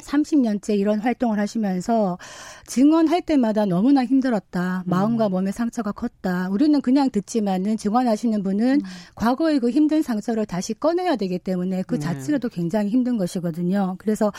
30년째 0.04 0.78
이런 0.78 1.00
활동을 1.00 1.38
하시면서 1.40 2.18
증언할 2.66 3.22
때마다 3.22 3.66
너무나 3.66 4.04
힘들었다. 4.06 4.84
음. 4.86 4.90
마음과 4.90 5.30
몸의 5.30 5.54
상처가 5.54 5.92
컸다. 5.92 6.50
우리는 6.50 6.82
그냥 6.82 7.10
듣지만은 7.12 7.78
증언하시는 7.78 8.42
분은 8.42 8.76
음. 8.76 8.86
과거의 9.16 9.60
그 9.60 9.70
힘든 9.70 10.02
상처를 10.02 10.46
다시 10.46 10.74
꺼내야 10.74 11.16
되기 11.18 11.38
때문에 11.40 11.84
그 11.88 11.96
네. 11.96 12.00
자체로도 12.02 12.50
굉장히 12.50 12.90
힘든 12.90 13.18
것이거든요. 13.18 13.96
그래서 14.00 14.32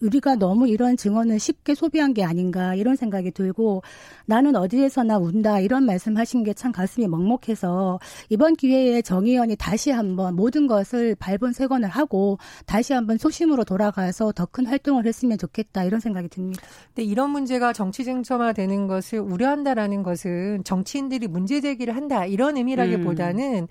우리가 0.00 0.36
너무 0.36 0.68
이런 0.68 0.96
증언을 0.96 1.38
쉽게 1.38 1.74
소비한 1.74 2.14
게 2.14 2.24
아닌가 2.24 2.74
이런 2.74 2.96
생각이 2.96 3.32
들고 3.32 3.82
나는 4.26 4.56
어디에서나 4.56 5.18
운다 5.18 5.60
이런 5.60 5.84
말씀하신 5.84 6.44
게 6.44 6.52
참 6.54 6.70
가슴이 6.70 7.08
먹먹해서 7.08 7.98
이번 8.28 8.54
기회에 8.54 9.02
정의원이 9.02 9.56
다시 9.56 9.90
한번 9.90 10.36
모든 10.36 10.66
것을 10.66 11.14
발본색원을 11.16 11.88
하고 11.88 12.38
다시 12.66 12.92
한번 12.92 13.18
소심으로 13.18 13.64
돌아가서 13.64 14.32
더 14.32 14.46
큰 14.52 14.66
활동을 14.66 15.06
했으면 15.12 15.38
좋겠다 15.38 15.84
이런 15.84 16.00
생각이 16.00 16.28
듭니다. 16.28 16.62
근데 16.88 17.02
이런 17.04 17.30
문제가 17.30 17.72
정치 17.72 18.04
쟁점화되는 18.04 18.86
것을 18.86 19.20
우려한다라는 19.20 20.02
것은 20.02 20.64
정치인들이 20.64 21.28
문제 21.28 21.60
제기를 21.60 21.94
한다 21.94 22.26
이런 22.26 22.56
의미라기보다는 22.56 23.54
음. 23.62 23.66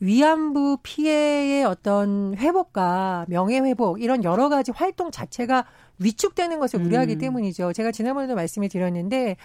위안부 0.00 0.78
피해의 0.82 1.64
어떤 1.64 2.34
회복과 2.36 3.26
명예 3.28 3.60
회복 3.60 4.02
이런 4.02 4.24
여러 4.24 4.48
가지 4.48 4.72
활동 4.72 5.10
자체가 5.10 5.64
위축되는 5.98 6.58
것을 6.58 6.80
우려하기 6.82 7.14
음. 7.14 7.18
때문이죠. 7.18 7.72
제가 7.72 7.92
지난번에도 7.92 8.34
말씀을 8.34 8.68
드렸는데 8.68 9.36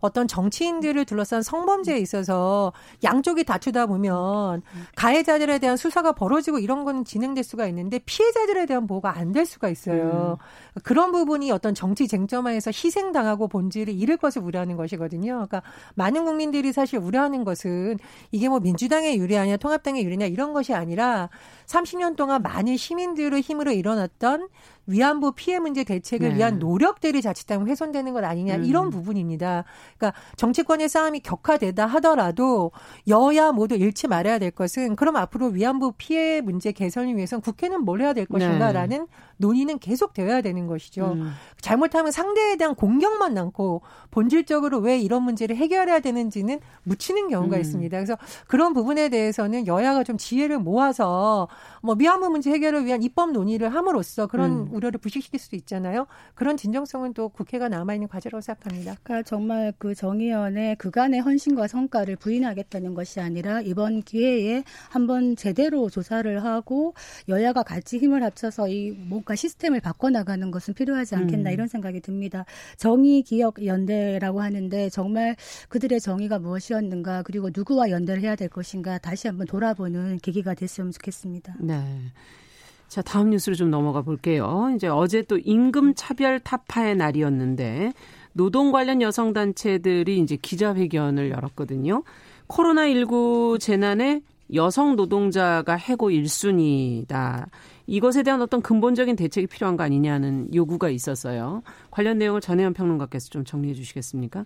어떤 0.00 0.28
정치인들을 0.28 1.04
둘러싼 1.06 1.42
성범죄에 1.42 1.98
있어서 1.98 2.72
양쪽이 3.02 3.44
다투다 3.44 3.86
보면 3.86 4.62
가해자들에 4.94 5.58
대한 5.58 5.76
수사가 5.76 6.12
벌어지고 6.12 6.58
이런 6.58 6.84
거는 6.84 7.04
진행될 7.04 7.42
수가 7.44 7.66
있는데 7.66 7.98
피해자들에 8.00 8.66
대한 8.66 8.86
보호가 8.86 9.16
안 9.16 9.36
될 9.36 9.44
수가 9.44 9.68
있어요. 9.68 10.38
음. 10.40 10.80
그런 10.82 11.12
부분이 11.12 11.50
어떤 11.50 11.74
정치 11.74 12.08
쟁점화에서 12.08 12.70
희생당하고 12.70 13.48
본질을 13.48 13.92
잃을 13.92 14.16
것을 14.16 14.42
우려하는 14.42 14.76
것이거든요. 14.76 15.46
그러니까 15.46 15.62
많은 15.94 16.24
국민들이 16.24 16.72
사실 16.72 16.98
우려하는 16.98 17.44
것은 17.44 17.98
이게 18.30 18.48
뭐 18.48 18.60
민주당의 18.60 19.18
유리하냐 19.18 19.58
통합당의 19.58 20.04
유리냐 20.04 20.26
이런 20.26 20.52
것이 20.54 20.72
아니라 20.72 21.28
30년 21.66 22.16
동안 22.16 22.40
많은 22.42 22.76
시민들의 22.76 23.40
힘으로 23.42 23.72
일어났던 23.72 24.48
위안부 24.86 25.32
피해 25.32 25.58
문제 25.58 25.84
대책을 25.84 26.30
네. 26.30 26.36
위한 26.36 26.58
노력들이 26.58 27.22
자칫하면 27.22 27.68
훼손되는 27.68 28.12
것 28.12 28.24
아니냐 28.24 28.56
음. 28.56 28.64
이런 28.64 28.90
부분입니다. 28.90 29.64
그러니까 29.98 30.18
정치권의 30.36 30.88
싸움이 30.88 31.20
격화되다 31.20 31.86
하더라도 31.86 32.72
여야 33.08 33.52
모두 33.52 33.74
잃지 33.74 34.08
말아야 34.08 34.38
될 34.38 34.50
것은 34.50 34.96
그럼 34.96 35.16
앞으로 35.16 35.46
위안부 35.48 35.94
피해 35.98 36.40
문제 36.40 36.72
개선을 36.72 37.16
위해서 37.16 37.38
국회는 37.38 37.82
뭘 37.82 38.00
해야 38.00 38.12
될 38.12 38.26
것인가라는 38.26 38.98
네. 38.98 39.06
논의는 39.38 39.78
계속 39.78 40.12
되어야 40.12 40.40
되는 40.40 40.66
것이죠. 40.66 41.12
음. 41.12 41.32
잘못하면 41.60 42.12
상대에 42.12 42.56
대한 42.56 42.74
공격만 42.74 43.34
남고 43.34 43.82
본질적으로 44.10 44.78
왜 44.78 44.98
이런 44.98 45.22
문제를 45.22 45.56
해결해야 45.56 46.00
되는지는 46.00 46.60
묻히는 46.84 47.28
경우가 47.28 47.56
음. 47.56 47.60
있습니다. 47.60 47.96
그래서 47.96 48.16
그런 48.46 48.72
부분에 48.72 49.08
대해서는 49.08 49.66
여야가 49.66 50.04
좀 50.04 50.16
지혜를 50.16 50.58
모아서 50.58 51.48
뭐 51.82 51.94
미얀마 51.94 52.28
문제 52.28 52.50
해결을 52.50 52.84
위한 52.86 53.02
입법 53.02 53.32
논의를 53.32 53.74
함으로써 53.74 54.26
그런 54.26 54.50
음. 54.50 54.68
우려를 54.72 54.98
부식시킬 54.98 55.38
수도 55.38 55.56
있잖아요. 55.56 56.06
그런 56.34 56.56
진정성은 56.56 57.14
또 57.14 57.28
국회가 57.28 57.68
남아 57.68 57.94
있는 57.94 58.08
과제라고 58.08 58.40
생각합니다. 58.40 58.96
그러니까 59.02 59.28
정말 59.28 59.72
그 59.78 59.94
정의연의 59.94 60.76
그간의 60.76 61.20
헌신과 61.20 61.68
성과를 61.68 62.16
부인하겠다는 62.16 62.94
것이 62.94 63.20
아니라 63.20 63.60
이번 63.60 64.02
기회에 64.02 64.64
한번 64.90 65.36
제대로 65.36 65.90
조사를 65.90 66.44
하고 66.44 66.94
여야가 67.28 67.62
같이 67.62 67.98
힘을 67.98 68.22
합쳐서 68.22 68.68
이 68.68 68.90
뭔가 69.26 69.34
시스템을 69.34 69.80
바꿔나가는 69.80 70.50
것은 70.52 70.72
필요하지 70.74 71.16
않겠나 71.16 71.50
음. 71.50 71.52
이런 71.52 71.66
생각이 71.66 72.00
듭니다. 72.00 72.44
정의 72.76 73.22
기억 73.22 73.64
연대라고 73.64 74.40
하는데 74.40 74.88
정말 74.88 75.34
그들의 75.68 76.00
정의가 76.00 76.38
무엇이었는가 76.38 77.24
그리고 77.24 77.50
누구와 77.52 77.90
연대를 77.90 78.22
해야 78.22 78.36
될 78.36 78.48
것인가 78.48 78.98
다시 78.98 79.26
한번 79.26 79.46
돌아보는 79.48 80.20
계기가 80.22 80.54
됐으면 80.54 80.92
좋겠습니다. 80.92 81.56
네. 81.58 81.82
자, 82.88 83.02
다음 83.02 83.30
뉴스로 83.30 83.56
좀 83.56 83.68
넘어가 83.70 84.00
볼게요. 84.00 84.72
이제 84.76 84.86
어제 84.86 85.22
또 85.22 85.36
임금 85.38 85.94
차별 85.96 86.38
타파의 86.38 86.96
날이었는데 86.96 87.92
노동 88.32 88.70
관련 88.70 89.02
여성 89.02 89.32
단체들이 89.32 90.20
이제 90.20 90.36
기자회견을 90.36 91.30
열었거든요. 91.30 92.04
코로나 92.46 92.86
19 92.86 93.58
재난에 93.60 94.20
여성 94.54 94.94
노동자가 94.94 95.74
해고 95.74 96.10
1순위다. 96.10 97.48
이것에 97.86 98.22
대한 98.22 98.42
어떤 98.42 98.60
근본적인 98.62 99.16
대책이 99.16 99.46
필요한 99.46 99.76
거 99.76 99.84
아니냐는 99.84 100.52
요구가 100.54 100.88
있었어요. 100.88 101.62
관련 101.90 102.18
내용을 102.18 102.40
전혜연 102.40 102.74
평론가께서 102.74 103.30
좀 103.30 103.44
정리해 103.44 103.74
주시겠습니까? 103.74 104.44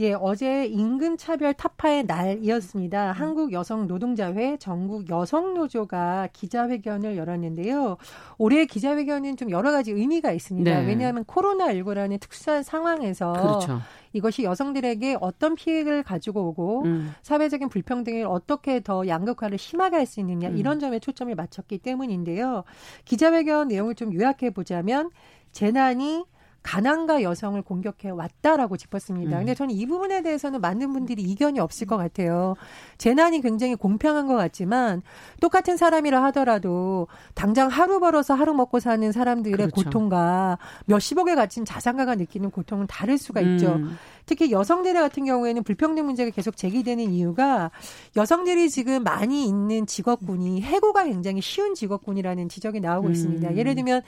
예, 0.00 0.12
어제 0.12 0.66
임금 0.66 1.16
차별 1.16 1.54
타파의 1.54 2.04
날이었습니다. 2.04 3.10
음. 3.10 3.12
한국 3.12 3.52
여성 3.52 3.86
노동자회 3.86 4.56
전국 4.58 5.08
여성 5.10 5.54
노조가 5.54 6.28
기자회견을 6.32 7.16
열었는데요. 7.16 7.96
올해 8.38 8.64
기자회견은 8.64 9.36
좀 9.36 9.50
여러 9.50 9.70
가지 9.70 9.92
의미가 9.92 10.32
있습니다. 10.32 10.80
네. 10.80 10.86
왜냐하면 10.86 11.24
코로나19라는 11.24 12.20
특수한 12.20 12.62
상황에서 12.62 13.32
그렇죠. 13.32 13.80
이것이 14.14 14.42
여성들에게 14.42 15.18
어떤 15.20 15.54
피해를 15.54 16.02
가지고 16.02 16.48
오고 16.48 16.84
음. 16.86 17.12
사회적인 17.22 17.68
불평등을 17.68 18.24
어떻게 18.26 18.80
더 18.80 19.06
양극화를 19.06 19.58
심하게 19.58 19.96
할 19.96 20.08
수 20.08 20.20
있느냐 20.20 20.48
음. 20.48 20.56
이런 20.56 20.80
점에 20.80 20.98
초점을 21.00 21.34
맞췄기 21.34 21.78
때문인데요. 21.78 22.64
기자회견 23.04 23.68
내용을 23.68 23.94
좀 23.94 24.12
요약해 24.14 24.50
보자면 24.50 25.10
재난이 25.52 26.24
가난과 26.62 27.22
여성을 27.22 27.60
공격해 27.62 28.10
왔다라고 28.10 28.76
짚었습니다. 28.76 29.36
음. 29.36 29.38
근데 29.38 29.54
저는 29.54 29.74
이 29.74 29.86
부분에 29.86 30.22
대해서는 30.22 30.60
많은 30.60 30.92
분들이 30.92 31.22
이견이 31.22 31.60
없을 31.60 31.86
것 31.86 31.96
같아요. 31.96 32.56
재난이 32.98 33.40
굉장히 33.40 33.74
공평한 33.74 34.26
것 34.26 34.34
같지만 34.34 35.00
똑같은 35.40 35.78
사람이라 35.78 36.22
하더라도 36.24 37.06
당장 37.34 37.68
하루 37.68 38.00
벌어서 38.00 38.34
하루 38.34 38.52
먹고 38.52 38.80
사는 38.80 39.10
사람들의 39.10 39.56
그렇죠. 39.56 39.74
고통과 39.74 40.58
몇십억에 40.86 41.34
갇힌 41.36 41.64
자산가가 41.64 42.16
느끼는 42.16 42.50
고통은 42.50 42.86
다를 42.86 43.16
수가 43.16 43.40
있죠. 43.40 43.76
음. 43.76 43.96
특히 44.28 44.52
여성들 44.52 44.92
같은 44.92 45.24
경우에는 45.24 45.62
불평등 45.62 46.04
문제가 46.04 46.30
계속 46.30 46.54
제기되는 46.54 47.10
이유가 47.10 47.70
여성들이 48.14 48.68
지금 48.68 49.02
많이 49.02 49.48
있는 49.48 49.86
직업군이 49.86 50.60
해고가 50.60 51.04
굉장히 51.04 51.40
쉬운 51.40 51.74
직업군이라는 51.74 52.50
지적이 52.50 52.80
나오고 52.80 53.08
음. 53.08 53.12
있습니다. 53.12 53.56
예를 53.56 53.74
들면 53.74 54.02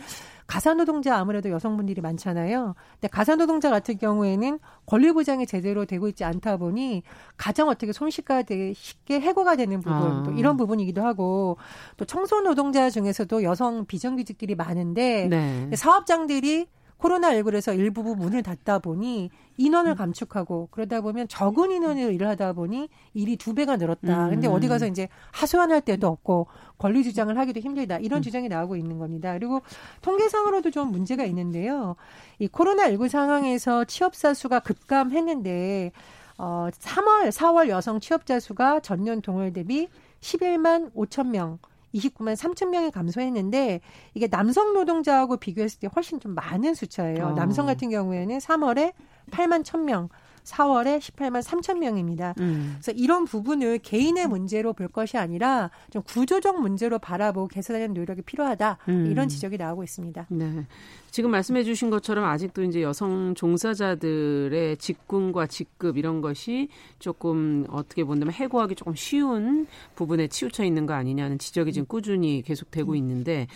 가사노동자 0.46 1.16
아무래도 1.16 1.48
여성분들이 1.48 2.02
많잖아요. 2.02 2.74
근데 2.94 3.08
가사노동자 3.08 3.70
같은 3.70 3.96
경우에는 3.96 4.58
권리 4.84 5.10
보장이 5.12 5.46
제대로 5.46 5.86
되고 5.86 6.06
있지 6.08 6.24
않다 6.24 6.58
보니 6.58 7.02
가장 7.38 7.68
어떻게 7.68 7.92
손쉽게 7.92 8.74
쉽게 8.74 9.20
해고가 9.20 9.56
되는 9.56 9.80
부분 9.80 9.96
아. 9.96 10.22
또 10.26 10.32
이런 10.32 10.58
부분이기도 10.58 11.02
하고 11.02 11.56
또 11.96 12.04
청소 12.04 12.42
노동자 12.42 12.90
중에서도 12.90 13.42
여성 13.42 13.86
비정규직들이 13.86 14.54
많은데 14.54 15.28
네. 15.30 15.70
사업장들이 15.74 16.66
코로나19에서 17.00 17.76
일부 17.76 18.02
문을 18.14 18.42
닫다 18.42 18.78
보니 18.78 19.30
인원을 19.56 19.92
음. 19.92 19.96
감축하고 19.96 20.68
그러다 20.70 21.00
보면 21.00 21.28
적은 21.28 21.70
인원으로 21.70 22.10
일을 22.12 22.28
하다 22.28 22.52
보니 22.52 22.88
일이 23.14 23.36
두 23.36 23.54
배가 23.54 23.76
늘었다. 23.76 24.26
음. 24.26 24.30
근데 24.30 24.48
어디 24.48 24.68
가서 24.68 24.86
이제 24.86 25.08
하소연할 25.32 25.80
데도 25.82 26.06
없고 26.06 26.46
권리 26.78 27.02
주장을 27.02 27.36
하기도 27.36 27.60
힘들다. 27.60 27.98
이런 27.98 28.20
음. 28.20 28.22
주장이 28.22 28.48
나오고 28.48 28.76
있는 28.76 28.98
겁니다. 28.98 29.32
그리고 29.32 29.62
통계상으로도 30.02 30.70
좀 30.70 30.90
문제가 30.90 31.24
있는데요. 31.24 31.96
이 32.38 32.48
코로나19 32.48 33.08
상황에서 33.08 33.84
취업사 33.84 34.34
수가 34.34 34.60
급감했는데 34.60 35.92
어 36.38 36.68
3월, 36.72 37.30
4월 37.30 37.68
여성 37.68 38.00
취업자 38.00 38.40
수가 38.40 38.80
전년 38.80 39.20
동월 39.20 39.52
대비 39.52 39.88
11만 40.20 40.92
5천 40.94 41.28
명 41.28 41.58
29만 41.94 42.36
3천 42.36 42.68
명이 42.68 42.90
감소했는데 42.90 43.80
이게 44.14 44.28
남성 44.28 44.72
노동자하고 44.72 45.36
비교했을 45.38 45.80
때 45.80 45.88
훨씬 45.94 46.20
좀 46.20 46.34
많은 46.34 46.74
숫자예요. 46.74 47.26
어. 47.26 47.34
남성 47.34 47.66
같은 47.66 47.90
경우에는 47.90 48.38
3월에 48.38 48.92
8만 49.30 49.62
1천 49.62 49.80
명, 49.84 50.08
4월에 50.44 50.98
18만 50.98 51.42
3천 51.42 51.78
명입니다. 51.78 52.34
음. 52.40 52.76
그래서 52.80 52.92
이런 52.92 53.24
부분을 53.24 53.78
개인의 53.78 54.26
문제로 54.26 54.72
볼 54.72 54.88
것이 54.88 55.16
아니라 55.16 55.70
좀 55.90 56.02
구조적 56.02 56.60
문제로 56.60 56.98
바라보고 56.98 57.48
개선하는 57.48 57.94
노력이 57.94 58.22
필요하다. 58.22 58.78
음. 58.88 59.06
이런 59.06 59.28
지적이 59.28 59.58
나오고 59.58 59.82
있습니다. 59.84 60.26
네. 60.28 60.66
지금 61.10 61.30
말씀해 61.30 61.64
주신 61.64 61.90
것처럼 61.90 62.24
아직도 62.24 62.62
이제 62.62 62.82
여성 62.82 63.34
종사자들의 63.34 64.76
직군과 64.76 65.46
직급 65.48 65.96
이런 65.96 66.20
것이 66.20 66.68
조금 66.98 67.66
어떻게 67.70 68.04
본다면 68.04 68.32
해고하기 68.32 68.76
조금 68.76 68.94
쉬운 68.94 69.66
부분에 69.96 70.28
치우쳐 70.28 70.64
있는 70.64 70.86
거 70.86 70.94
아니냐는 70.94 71.38
지적이 71.38 71.72
지금 71.72 71.86
꾸준히 71.86 72.42
계속되고 72.42 72.94
있는데 72.94 73.48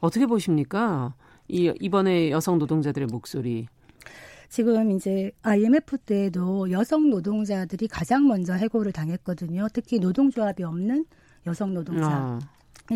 어떻게 0.00 0.26
보십니까? 0.26 1.14
이 1.48 1.72
이번에 1.80 2.30
여성 2.30 2.58
노동자들의 2.58 3.08
목소리 3.10 3.68
지금 4.48 4.90
이제 4.92 5.30
IMF 5.42 5.98
때에도 5.98 6.70
여성 6.70 7.10
노동자들이 7.10 7.88
가장 7.88 8.26
먼저 8.26 8.54
해고를 8.54 8.92
당했거든요. 8.92 9.68
특히 9.72 9.98
노동조합이 9.98 10.62
없는 10.62 11.04
여성 11.46 11.74
노동자. 11.74 12.08
아. 12.08 12.38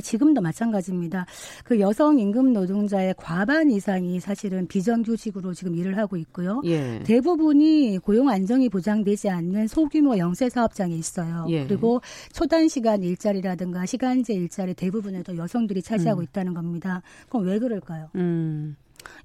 지금도 0.01 0.41
마찬가지입니다. 0.41 1.27
그 1.65 1.79
여성 1.79 2.19
임금 2.19 2.55
노동자의 2.55 3.15
과반 3.19 3.71
이상이 3.71 4.21
사실은 4.21 4.67
비정규직으로 4.67 5.53
지금 5.53 5.75
일을 5.75 5.99
하고 5.99 6.17
있고요. 6.17 6.63
예. 6.65 7.03
대부분이 7.05 7.99
고용 7.99 8.31
안정이 8.31 8.71
보장되지 8.71 9.29
않는 9.29 9.67
소규모 9.67 10.17
영세 10.17 10.49
사업장에 10.49 10.95
있어요. 10.95 11.47
예. 11.51 11.67
그리고 11.67 12.01
초단 12.33 12.69
시간 12.69 13.03
일자리라든가 13.03 13.85
시간제 13.85 14.33
일자리 14.33 14.73
대부분에도 14.73 15.37
여성들이 15.37 15.83
차지하고 15.83 16.21
음. 16.21 16.25
있다는 16.25 16.55
겁니다. 16.55 17.03
그럼 17.29 17.47
왜 17.47 17.59
그럴까요? 17.59 18.09
음. 18.15 18.77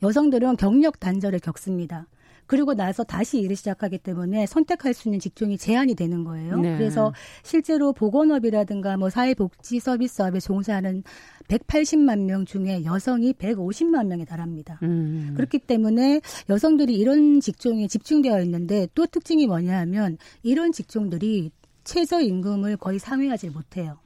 여성들은 0.04 0.58
경력 0.58 1.00
단절을 1.00 1.40
겪습니다. 1.40 2.08
그리고 2.48 2.74
나서 2.74 3.04
다시 3.04 3.40
일을 3.40 3.56
시작하기 3.56 4.00
때문에 4.00 4.46
선택할 4.46 4.94
수 4.94 5.10
있는 5.10 5.20
직종이 5.20 5.58
제한이 5.58 5.96
되는 5.96 6.24
거예요. 6.24 6.58
네. 6.60 6.78
그래서 6.78 7.14
실제로 7.44 7.94
보건업이라든가 7.94 8.98
뭐 8.98 9.10
사회복지 9.10 9.80
서비스업에 9.80 10.40
종사하는 10.40 11.04
180만 11.48 12.24
명 12.24 12.46
중에 12.46 12.84
여성이 12.84 13.34
150만 13.34 14.08
명에 14.08 14.26
달합니다. 14.26 14.80
음. 14.84 15.34
그렇기 15.36 15.60
때문에 15.60 16.22
여성들이 16.50 16.96
이런 16.96 17.40
직종에 17.40 17.88
집중되어 17.88 18.42
있는데 18.42 18.88
또 18.96 19.06
특징이 19.06 19.46
뭐냐 19.48 19.78
하면 19.80 20.18
이런 20.44 20.72
직종들이 20.72 21.52
최저임금을 21.84 22.78
거의 22.78 23.00
상회하지 23.00 23.50
못해요. 23.50 23.98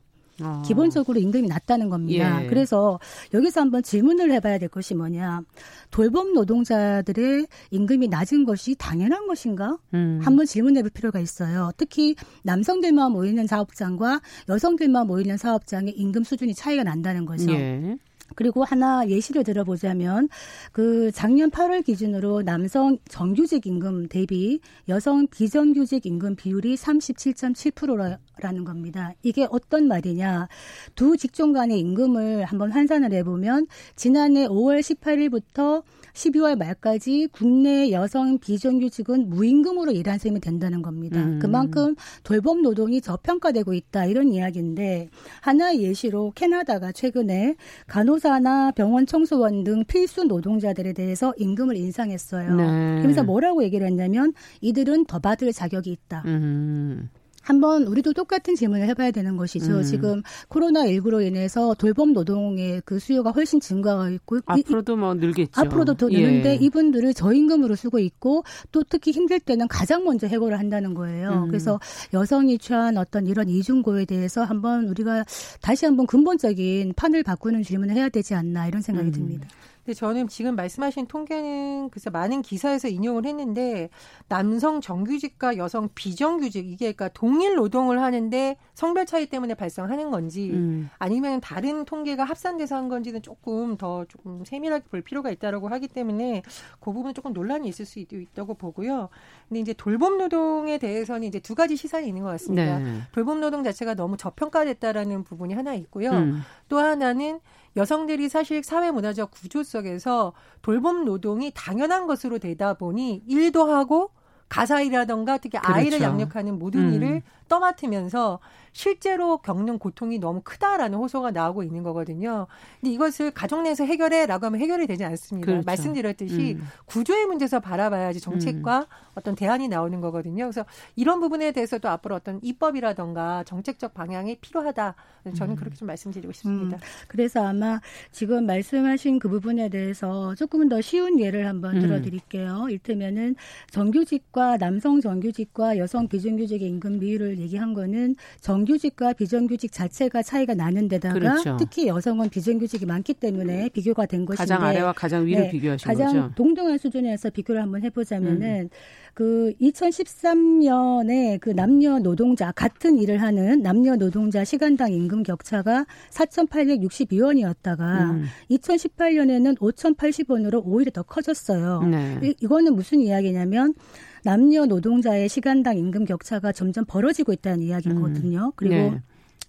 어. 0.43 0.61
기본적으로 0.65 1.19
임금이 1.19 1.47
낮다는 1.47 1.89
겁니다. 1.89 2.43
예. 2.43 2.47
그래서 2.47 2.99
여기서 3.33 3.61
한번 3.61 3.83
질문을 3.83 4.31
해봐야 4.31 4.57
될 4.57 4.69
것이 4.69 4.95
뭐냐. 4.95 5.41
돌봄 5.89 6.33
노동자들의 6.33 7.47
임금이 7.71 8.07
낮은 8.07 8.45
것이 8.45 8.75
당연한 8.75 9.27
것인가? 9.27 9.77
음. 9.93 10.19
한번 10.23 10.45
질문해 10.45 10.81
볼 10.81 10.89
필요가 10.89 11.19
있어요. 11.19 11.71
특히 11.77 12.15
남성들만 12.43 13.11
모이는 13.11 13.47
사업장과 13.47 14.21
여성들만 14.49 15.07
모이는 15.07 15.37
사업장의 15.37 15.93
임금 15.97 16.23
수준이 16.23 16.53
차이가 16.53 16.83
난다는 16.83 17.25
거죠. 17.25 17.51
예. 17.51 17.97
그리고 18.35 18.63
하나 18.63 19.07
예시를 19.07 19.43
들어보자면 19.43 20.29
그 20.71 21.11
작년 21.13 21.49
8월 21.49 21.83
기준으로 21.83 22.41
남성 22.43 22.97
정규직 23.09 23.65
임금 23.65 24.07
대비 24.07 24.59
여성 24.89 25.27
비정규직 25.27 26.05
임금 26.05 26.35
비율이 26.35 26.75
37.7%라는 26.75 28.63
겁니다. 28.63 29.13
이게 29.23 29.47
어떤 29.49 29.87
말이냐? 29.87 30.47
두 30.95 31.17
직종 31.17 31.53
간의 31.53 31.79
임금을 31.79 32.45
한번 32.45 32.71
환산을 32.71 33.13
해보면 33.13 33.67
지난해 33.95 34.47
5월 34.47 34.79
18일부터 34.79 35.83
12월 36.13 36.57
말까지 36.57 37.29
국내 37.31 37.91
여성 37.91 38.39
비정규직은 38.39 39.29
무임금으로 39.29 39.91
일한 39.91 40.17
셈이 40.17 40.39
된다는 40.39 40.81
겁니다. 40.81 41.21
음. 41.21 41.39
그만큼 41.39 41.95
돌봄 42.23 42.61
노동이 42.61 43.01
저평가되고 43.01 43.73
있다 43.73 44.05
이런 44.05 44.31
이야기인데 44.31 45.09
하나의 45.41 45.81
예시로 45.81 46.31
캐나다가 46.35 46.91
최근에 46.91 47.55
간호사나 47.87 48.71
병원 48.71 49.05
청소원 49.05 49.63
등 49.63 49.83
필수 49.85 50.23
노동자들에 50.23 50.93
대해서 50.93 51.33
임금을 51.37 51.75
인상했어요. 51.75 52.55
네. 52.55 52.63
그러면서 52.63 53.23
뭐라고 53.23 53.63
얘기를 53.63 53.87
했냐면 53.87 54.33
이들은 54.61 55.05
더 55.05 55.19
받을 55.19 55.51
자격이 55.53 55.91
있다. 55.91 56.23
음. 56.25 57.09
한번 57.41 57.83
우리도 57.83 58.13
똑같은 58.13 58.55
질문을 58.55 58.87
해봐야 58.87 59.11
되는 59.11 59.37
것이죠. 59.37 59.77
음. 59.79 59.83
지금 59.83 60.21
코로나 60.47 60.85
19로 60.85 61.25
인해서 61.25 61.73
돌봄 61.73 62.13
노동의 62.13 62.81
그 62.85 62.99
수요가 62.99 63.31
훨씬 63.31 63.59
증가하고 63.59 64.13
있고 64.13 64.39
앞으로도 64.45 64.95
뭐 64.95 65.13
늘겠죠. 65.13 65.59
앞으로도 65.61 65.95
더 65.95 66.07
느는데 66.07 66.51
예. 66.51 66.55
이분들을 66.55 67.13
저임금으로 67.13 67.75
쓰고 67.75 67.99
있고 67.99 68.43
또 68.71 68.83
특히 68.87 69.11
힘들 69.11 69.39
때는 69.39 69.67
가장 69.67 70.03
먼저 70.03 70.27
해고를 70.27 70.59
한다는 70.59 70.93
거예요. 70.93 71.43
음. 71.43 71.47
그래서 71.47 71.79
여성이 72.13 72.57
취한 72.57 72.97
어떤 72.97 73.27
이런 73.27 73.49
이중고에 73.49 74.05
대해서 74.05 74.43
한번 74.43 74.87
우리가 74.87 75.25
다시 75.61 75.85
한번 75.85 76.05
근본적인 76.07 76.93
판을 76.95 77.23
바꾸는 77.23 77.63
질문을 77.63 77.95
해야 77.95 78.09
되지 78.09 78.35
않나 78.35 78.67
이런 78.67 78.81
생각이 78.81 79.07
음. 79.07 79.11
듭니다. 79.11 79.47
근데 79.85 79.95
저는 79.95 80.27
지금 80.27 80.55
말씀하신 80.55 81.07
통계는 81.07 81.89
그래서 81.89 82.09
많은 82.11 82.41
기사에서 82.41 82.87
인용을 82.87 83.25
했는데 83.25 83.89
남성 84.27 84.79
정규직과 84.79 85.57
여성 85.57 85.89
비정규직 85.95 86.67
이게 86.67 86.91
그러니까 86.91 87.09
동일 87.09 87.55
노동을 87.55 88.01
하는데 88.01 88.57
성별 88.75 89.05
차이 89.05 89.25
때문에 89.25 89.55
발생하는 89.55 90.11
건지 90.11 90.51
음. 90.53 90.89
아니면 90.99 91.41
다른 91.41 91.85
통계가 91.85 92.23
합산돼서 92.23 92.75
한 92.75 92.89
건지는 92.89 93.21
조금 93.21 93.75
더 93.77 94.05
조금 94.05 94.45
세밀하게 94.45 94.85
볼 94.89 95.01
필요가 95.01 95.31
있다라고 95.31 95.67
하기 95.69 95.87
때문에 95.87 96.43
그 96.79 96.93
부분 96.93 97.13
조금 97.13 97.33
논란이 97.33 97.67
있을 97.67 97.85
수 97.85 97.99
있다고 97.99 98.53
보고요. 98.53 99.09
근데 99.49 99.61
이제 99.61 99.73
돌봄 99.73 100.17
노동에 100.17 100.77
대해서는 100.77 101.27
이제 101.27 101.39
두 101.39 101.55
가지 101.55 101.75
시선이 101.75 102.07
있는 102.07 102.21
것 102.23 102.29
같습니다. 102.29 102.77
네. 102.79 103.01
돌봄 103.11 103.39
노동 103.39 103.63
자체가 103.63 103.95
너무 103.95 104.15
저평가됐다라는 104.17 105.23
부분이 105.23 105.53
하나 105.53 105.73
있고요. 105.73 106.11
음. 106.11 106.41
또 106.69 106.77
하나는 106.77 107.39
여성들이 107.75 108.29
사실 108.29 108.63
사회 108.63 108.91
문화적 108.91 109.31
구조 109.31 109.63
속에서 109.63 110.33
돌봄 110.61 111.05
노동이 111.05 111.51
당연한 111.55 112.07
것으로 112.07 112.39
되다 112.39 112.73
보니 112.73 113.23
일도 113.27 113.65
하고 113.71 114.11
가사일이라던가 114.49 115.37
특히 115.37 115.57
그렇죠. 115.57 115.73
아이를 115.73 116.01
양육하는 116.01 116.59
모든 116.59 116.89
음. 116.89 116.93
일을 116.93 117.21
떠맡으면서 117.47 118.39
실제로 118.73 119.37
겪는 119.37 119.79
고통이 119.79 120.19
너무 120.19 120.41
크다라는 120.43 120.97
호소가 120.97 121.31
나오고 121.31 121.63
있는 121.63 121.83
거거든요. 121.83 122.47
근데 122.79 122.93
이것을 122.93 123.31
가정 123.31 123.63
내에서 123.63 123.83
해결해라고 123.83 124.45
하면 124.47 124.61
해결이 124.61 124.87
되지 124.87 125.03
않습니다. 125.03 125.45
그렇죠. 125.45 125.65
말씀드렸듯이 125.65 126.55
음. 126.59 126.67
구조의 126.85 127.25
문제에서 127.25 127.59
바라봐야지 127.59 128.21
정책과 128.21 128.79
음. 128.79 128.85
어떤 129.15 129.35
대안이 129.35 129.67
나오는 129.67 129.99
거거든요. 129.99 130.45
그래서 130.45 130.65
이런 130.95 131.19
부분에 131.19 131.51
대해서도 131.51 131.89
앞으로 131.89 132.15
어떤 132.15 132.39
입법이라던가 132.41 133.43
정책적 133.43 133.93
방향이 133.93 134.37
필요하다. 134.37 134.95
저는 135.35 135.53
음. 135.53 135.55
그렇게 135.55 135.75
좀 135.75 135.87
말씀드리고 135.87 136.31
싶습니다. 136.33 136.77
음. 136.77 136.81
그래서 137.07 137.45
아마 137.45 137.79
지금 138.11 138.45
말씀하신 138.45 139.19
그 139.19 139.29
부분에 139.29 139.69
대해서 139.69 140.33
조금은 140.35 140.69
더 140.69 140.81
쉬운 140.81 141.19
예를 141.19 141.47
한번 141.47 141.75
음. 141.75 141.81
들어드릴게요. 141.81 142.67
이를테면은 142.69 143.35
정규직과 143.69 144.57
남성 144.57 145.01
정규직과 145.01 145.77
여성 145.77 146.07
비정규직의 146.07 146.67
임금 146.69 146.99
비율을 146.99 147.37
얘기한 147.39 147.73
거는 147.73 148.15
정 148.39 148.60
규직과 148.65 149.13
비정규직 149.13 149.71
자체가 149.71 150.23
차이가 150.23 150.53
나는 150.53 150.87
데다가 150.87 151.13
그렇죠. 151.13 151.57
특히 151.57 151.87
여성은 151.87 152.29
비정규직이 152.29 152.85
많기 152.85 153.13
때문에 153.13 153.69
비교가 153.69 154.05
된 154.05 154.25
것인데 154.25 154.41
가장 154.41 154.65
아래와 154.65 154.93
가장 154.93 155.25
위를 155.25 155.43
네, 155.43 155.49
비교하신 155.49 155.87
가장 155.87 156.07
거죠. 156.07 156.19
가장 156.19 156.35
동등한 156.35 156.77
수준에서 156.77 157.29
비교를 157.29 157.61
한번 157.61 157.83
해보자면은 157.83 158.63
음. 158.63 158.69
그 159.13 159.53
2013년에 159.61 161.39
그 161.39 161.49
남녀 161.49 161.99
노동자 161.99 162.51
같은 162.51 162.97
일을 162.97 163.21
하는 163.21 163.61
남녀 163.61 163.95
노동자 163.95 164.43
시간당 164.43 164.93
임금 164.93 165.23
격차가 165.23 165.85
4,862원이었다가 166.11 168.11
음. 168.11 168.25
2018년에는 168.51 169.57
5,080원으로 169.57 170.61
오히려 170.63 170.91
더 170.91 171.03
커졌어요. 171.03 171.83
네. 171.83 172.19
이, 172.23 172.35
이거는 172.41 172.75
무슨 172.75 173.01
이야기냐면 173.01 173.73
남녀 174.23 174.65
노동자의 174.65 175.29
시간당 175.29 175.77
임금 175.77 176.05
격차가 176.05 176.51
점점 176.51 176.85
벌어지고 176.85 177.33
있다는 177.33 177.61
이야기거든요. 177.61 178.45
음. 178.47 178.51
그리고 178.55 178.75
네. 178.75 179.01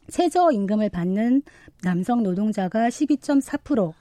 최저 0.09 0.51
임금을 0.51 0.89
받는 0.89 1.43
남성 1.83 2.23
노동자가 2.23 2.89
12.4%, 2.89 3.93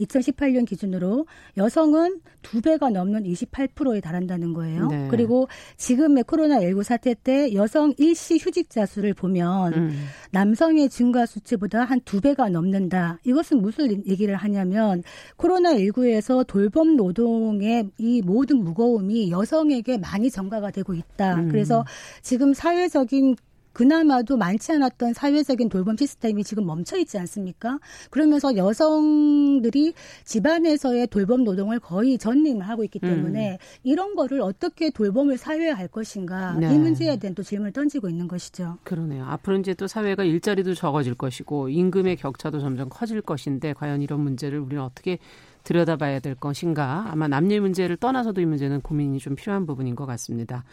2018년 0.00 0.66
기준으로 0.66 1.26
여성은 1.56 2.20
두 2.42 2.60
배가 2.60 2.90
넘는 2.90 3.24
28%에 3.24 4.00
달한다는 4.00 4.52
거예요. 4.52 4.86
네. 4.88 5.08
그리고 5.10 5.48
지금의 5.76 6.24
코로나19 6.24 6.82
사태 6.82 7.14
때 7.14 7.52
여성 7.54 7.92
일시 7.96 8.38
휴직자 8.38 8.86
수를 8.86 9.14
보면 9.14 9.72
음. 9.74 10.06
남성의 10.30 10.90
증가 10.90 11.26
수치보다 11.26 11.84
한 11.84 12.00
두 12.04 12.20
배가 12.20 12.48
넘는다. 12.48 13.18
이것은 13.24 13.62
무슨 13.62 14.06
얘기를 14.06 14.36
하냐면 14.36 15.02
코로나19에서 15.38 16.46
돌봄 16.46 16.96
노동의 16.96 17.90
이 17.98 18.22
모든 18.22 18.62
무거움이 18.62 19.30
여성에게 19.30 19.98
많이 19.98 20.30
전가가 20.30 20.70
되고 20.70 20.92
있다. 20.94 21.36
음. 21.36 21.48
그래서 21.48 21.84
지금 22.22 22.52
사회적인 22.52 23.36
그나마도 23.74 24.38
많지 24.38 24.72
않았던 24.72 25.12
사회적인 25.12 25.68
돌봄 25.68 25.96
시스템이 25.96 26.44
지금 26.44 26.64
멈춰 26.64 26.96
있지 26.96 27.18
않습니까? 27.18 27.78
그러면서 28.08 28.56
여성들이 28.56 29.92
집안에서의 30.24 31.08
돌봄 31.08 31.44
노동을 31.44 31.80
거의 31.80 32.16
전림을 32.16 32.66
하고 32.66 32.84
있기 32.84 33.00
때문에 33.00 33.52
음. 33.52 33.58
이런 33.82 34.14
거를 34.14 34.40
어떻게 34.40 34.90
돌봄을 34.90 35.36
사회화할 35.36 35.88
것인가 35.88 36.54
네. 36.54 36.72
이 36.72 36.78
문제에 36.78 37.16
대한 37.18 37.34
또 37.34 37.42
질문을 37.42 37.72
던지고 37.72 38.08
있는 38.08 38.28
것이죠. 38.28 38.78
그러네요. 38.84 39.24
앞으로 39.26 39.58
이제 39.58 39.74
또 39.74 39.86
사회가 39.86 40.24
일자리도 40.24 40.74
적어질 40.74 41.14
것이고 41.14 41.68
임금의 41.68 42.16
격차도 42.16 42.60
점점 42.60 42.88
커질 42.88 43.20
것인데 43.20 43.72
과연 43.74 44.00
이런 44.00 44.20
문제를 44.20 44.60
우리는 44.60 44.82
어떻게 44.82 45.18
들여다봐야 45.64 46.20
될 46.20 46.34
것인가? 46.34 47.06
아마 47.10 47.26
남녀 47.26 47.60
문제를 47.60 47.96
떠나서도 47.96 48.40
이 48.40 48.46
문제는 48.46 48.82
고민이 48.82 49.18
좀 49.18 49.34
필요한 49.34 49.66
부분인 49.66 49.96
것 49.96 50.06
같습니다. 50.06 50.64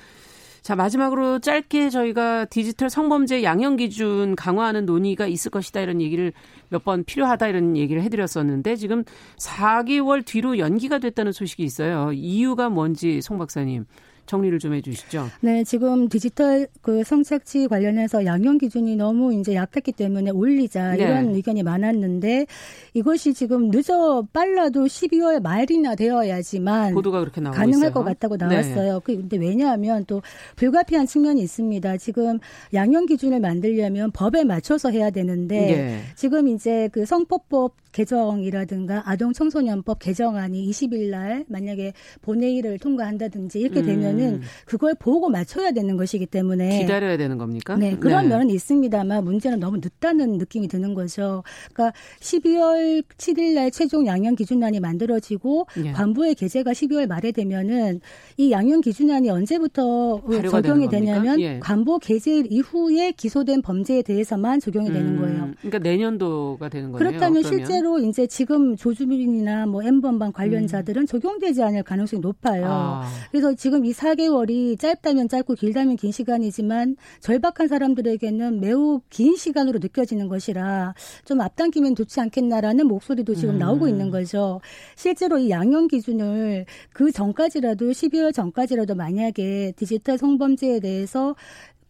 자, 0.61 0.75
마지막으로 0.75 1.39
짧게 1.39 1.89
저희가 1.89 2.45
디지털 2.45 2.91
성범죄 2.91 3.41
양형 3.43 3.77
기준 3.77 4.35
강화하는 4.35 4.85
논의가 4.85 5.25
있을 5.25 5.49
것이다 5.49 5.79
이런 5.81 6.01
얘기를 6.01 6.33
몇 6.69 6.83
번 6.83 7.03
필요하다 7.03 7.47
이런 7.47 7.75
얘기를 7.77 8.01
해드렸었는데 8.03 8.75
지금 8.75 9.03
4개월 9.39 10.23
뒤로 10.25 10.59
연기가 10.59 10.99
됐다는 10.99 11.31
소식이 11.31 11.63
있어요. 11.63 12.11
이유가 12.13 12.69
뭔지 12.69 13.21
송 13.21 13.37
박사님 13.39 13.85
정리를 14.31 14.59
좀 14.59 14.73
해주시죠. 14.73 15.27
네, 15.41 15.65
지금 15.65 16.07
디지털 16.07 16.67
그 16.81 17.03
성착취 17.03 17.67
관련해서 17.67 18.23
양형 18.23 18.59
기준이 18.59 18.95
너무 18.95 19.33
이제 19.33 19.55
약했기 19.55 19.91
때문에 19.91 20.31
올리자 20.31 20.95
네. 20.95 21.03
이런 21.03 21.35
의견이 21.35 21.63
많았는데 21.63 22.45
이것이 22.93 23.33
지금 23.33 23.69
늦어 23.71 24.25
빨라도 24.31 24.85
12월 24.85 25.41
말이나 25.41 25.95
되어야지만 25.95 26.93
보도가 26.93 27.19
그렇게 27.19 27.41
나오고 27.41 27.57
가능할 27.57 27.89
있어요. 27.89 27.93
것 27.93 28.03
같다고 28.05 28.37
네. 28.37 28.45
나왔어요. 28.45 29.01
네. 29.05 29.15
근데 29.15 29.35
왜냐하면 29.35 30.05
또 30.05 30.21
불가피한 30.55 31.07
측면이 31.07 31.41
있습니다. 31.41 31.97
지금 31.97 32.39
양형 32.73 33.07
기준을 33.07 33.41
만들려면 33.41 34.11
법에 34.11 34.45
맞춰서 34.45 34.91
해야 34.91 35.09
되는데 35.09 35.59
네. 35.59 36.01
지금 36.15 36.47
이제 36.47 36.87
그 36.93 37.05
성폭법 37.05 37.80
개정이라든가 37.91 39.03
아동 39.05 39.33
청소년법 39.33 39.99
개정안이 39.99 40.69
20일 40.69 41.09
날 41.09 41.45
만약에 41.47 41.93
본회의를 42.21 42.79
통과한다든지 42.79 43.59
이렇게 43.59 43.81
되면은 43.81 44.35
음. 44.35 44.41
그걸 44.65 44.95
보고 44.95 45.29
맞춰야 45.29 45.71
되는 45.71 45.97
것이기 45.97 46.25
때문에 46.25 46.79
기다려야 46.79 47.17
되는 47.17 47.37
겁니까? 47.37 47.75
네, 47.75 47.95
그런 47.97 48.23
네. 48.23 48.29
면은 48.29 48.49
있습니다만 48.49 49.23
문제는 49.23 49.59
너무 49.59 49.77
늦다는 49.77 50.37
느낌이 50.37 50.67
드는 50.67 50.93
거죠. 50.93 51.43
그러니까 51.73 51.97
12월 52.19 53.03
7일 53.17 53.53
날 53.53 53.71
최종 53.71 54.05
양형 54.05 54.35
기준안이 54.35 54.79
만들어지고 54.79 55.67
네. 55.77 55.91
관부의 55.91 56.35
개제가 56.35 56.71
12월 56.71 57.07
말에 57.07 57.31
되면은 57.31 57.99
이 58.37 58.51
양형 58.51 58.81
기준안이 58.81 59.29
언제부터 59.29 60.21
적용이 60.49 60.87
되냐면 60.89 61.39
예. 61.41 61.59
관부 61.59 61.99
개제 61.99 62.43
이후에 62.49 63.11
기소된 63.11 63.61
범죄에 63.61 64.01
대해서만 64.01 64.59
적용이 64.59 64.89
음. 64.89 64.93
되는 64.93 65.19
거예요. 65.19 65.49
그러니까 65.59 65.79
내년도가 65.79 66.69
되는 66.69 66.91
거예요. 66.91 67.09
그렇다면 67.09 67.43
실제 67.43 67.80
실제로 67.81 67.97
이제 67.97 68.27
지금 68.27 68.75
조주빈이나 68.75 69.65
뭐 69.65 69.81
엠번방 69.81 70.33
관련자들은 70.33 71.01
음. 71.01 71.07
적용되지 71.07 71.63
않을 71.63 71.81
가능성이 71.81 72.19
높아요. 72.21 72.67
아. 72.67 73.09
그래서 73.31 73.55
지금 73.55 73.85
이 73.85 73.91
4개월이 73.91 74.79
짧다면 74.79 75.27
짧고 75.27 75.55
길다면 75.55 75.95
긴 75.95 76.11
시간이지만 76.11 76.95
절박한 77.21 77.67
사람들에게는 77.67 78.59
매우 78.59 79.01
긴 79.09 79.35
시간으로 79.35 79.79
느껴지는 79.79 80.27
것이라 80.27 80.93
좀 81.25 81.41
앞당기면 81.41 81.95
좋지 81.95 82.19
않겠나라는 82.19 82.87
목소리도 82.87 83.33
지금 83.33 83.55
음. 83.55 83.59
나오고 83.59 83.87
있는 83.87 84.11
거죠. 84.11 84.61
실제로 84.95 85.39
이 85.39 85.49
양형 85.49 85.87
기준을 85.87 86.67
그 86.93 87.11
전까지라도 87.11 87.89
12월 87.89 88.31
전까지라도 88.31 88.93
만약에 88.93 89.73
디지털 89.75 90.19
성범죄에 90.19 90.81
대해서 90.81 91.35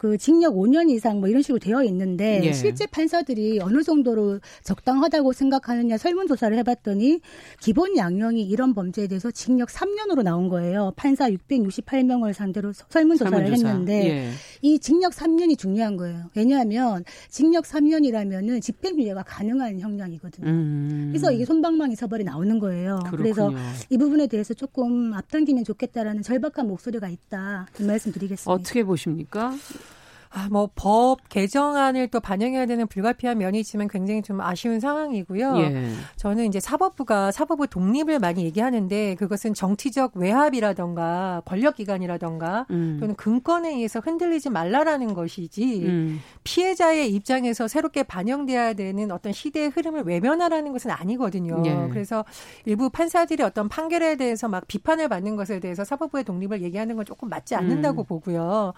그 0.01 0.17
징역 0.17 0.55
5년 0.55 0.89
이상 0.89 1.19
뭐 1.19 1.29
이런 1.29 1.43
식으로 1.43 1.59
되어 1.59 1.83
있는데 1.83 2.41
예. 2.43 2.53
실제 2.53 2.87
판사들이 2.87 3.59
어느 3.61 3.83
정도로 3.83 4.39
적당하다고 4.63 5.31
생각하느냐 5.31 5.99
설문조사를 5.99 6.57
해봤더니 6.57 7.19
기본 7.59 7.95
양형이 7.95 8.41
이런 8.41 8.73
범죄에 8.73 9.05
대해서 9.05 9.29
징역 9.29 9.69
3년으로 9.69 10.23
나온 10.23 10.49
거예요. 10.49 10.91
판사 10.95 11.29
668명을 11.29 12.33
상대로 12.33 12.73
설문조사를 12.73 13.37
설문조사. 13.37 13.67
했는데 13.67 14.09
예. 14.09 14.31
이 14.63 14.79
징역 14.79 15.11
3년이 15.11 15.55
중요한 15.55 15.97
거예요. 15.97 16.31
왜냐하면 16.35 17.03
징역 17.29 17.65
3년이라면은 17.65 18.59
집행유예가 18.59 19.21
가능한 19.21 19.81
형량이거든요. 19.81 20.47
음. 20.47 21.09
그래서 21.11 21.31
이게 21.31 21.45
손방망이 21.45 21.95
처벌이 21.95 22.23
나오는 22.23 22.57
거예요. 22.57 23.01
그렇군요. 23.05 23.17
그래서 23.17 23.53
이 23.91 23.99
부분에 23.99 24.25
대해서 24.25 24.55
조금 24.55 25.13
앞당기면 25.13 25.63
좋겠다라는 25.63 26.23
절박한 26.23 26.67
목소리가 26.67 27.07
있다. 27.07 27.67
이 27.79 27.83
말씀 27.83 28.11
드리겠습니다. 28.11 28.51
어떻게 28.51 28.83
보십니까? 28.83 29.53
아, 30.34 30.48
뭐, 30.50 30.70
법 30.76 31.28
개정안을 31.28 32.08
또 32.08 32.22
반영해야 32.22 32.65
되는 32.65 32.88
불가피한 32.88 33.38
면이 33.38 33.60
있지만 33.60 33.89
굉장히 33.89 34.22
좀 34.22 34.39
아쉬운 34.39 34.80
상황이고요. 34.80 35.58
예. 35.58 35.91
저는 36.15 36.46
이제 36.46 36.62
사법부가 36.62 37.32
사법부 37.32 37.67
독립을 37.67 38.20
많이 38.20 38.46
얘기하는데 38.46 39.15
그것은 39.15 39.54
정치적 39.54 40.15
외압이라던가 40.15 41.41
권력기관이라던가 41.46 42.65
음. 42.72 42.98
또는 43.02 43.15
근권에 43.15 43.72
의해서 43.72 44.00
흔들리지 44.00 44.50
말라라는 44.52 45.13
것이지 45.13 45.84
음. 45.86 46.22
피해자의 46.46 47.13
입장에서 47.13 47.67
새롭게 47.67 48.04
반영돼야 48.04 48.74
되는 48.74 49.12
어떤 49.12 49.34
시대의 49.34 49.70
흐름을 49.70 50.04
외면하라는 50.04 50.72
것은 50.72 50.91
아니거든요. 50.91 51.62
예. 51.65 51.89
그래서 51.89 52.24
일부 52.63 52.89
판사들이 52.89 53.44
어떤 53.44 53.67
판결에 53.67 54.15
대해서 54.15 54.48
막 54.48 54.65
비판을 54.67 55.10
받는 55.10 55.36
것에 55.36 55.60
대해서 55.60 55.84
사법부의 55.84 56.24
독립을 56.24 56.62
얘기하는 56.62 56.96
건 56.96 57.04
조금 57.04 57.28
맞지 57.28 57.56
않는다고 57.56 58.04
음. 58.04 58.06
보고요. 58.06 58.74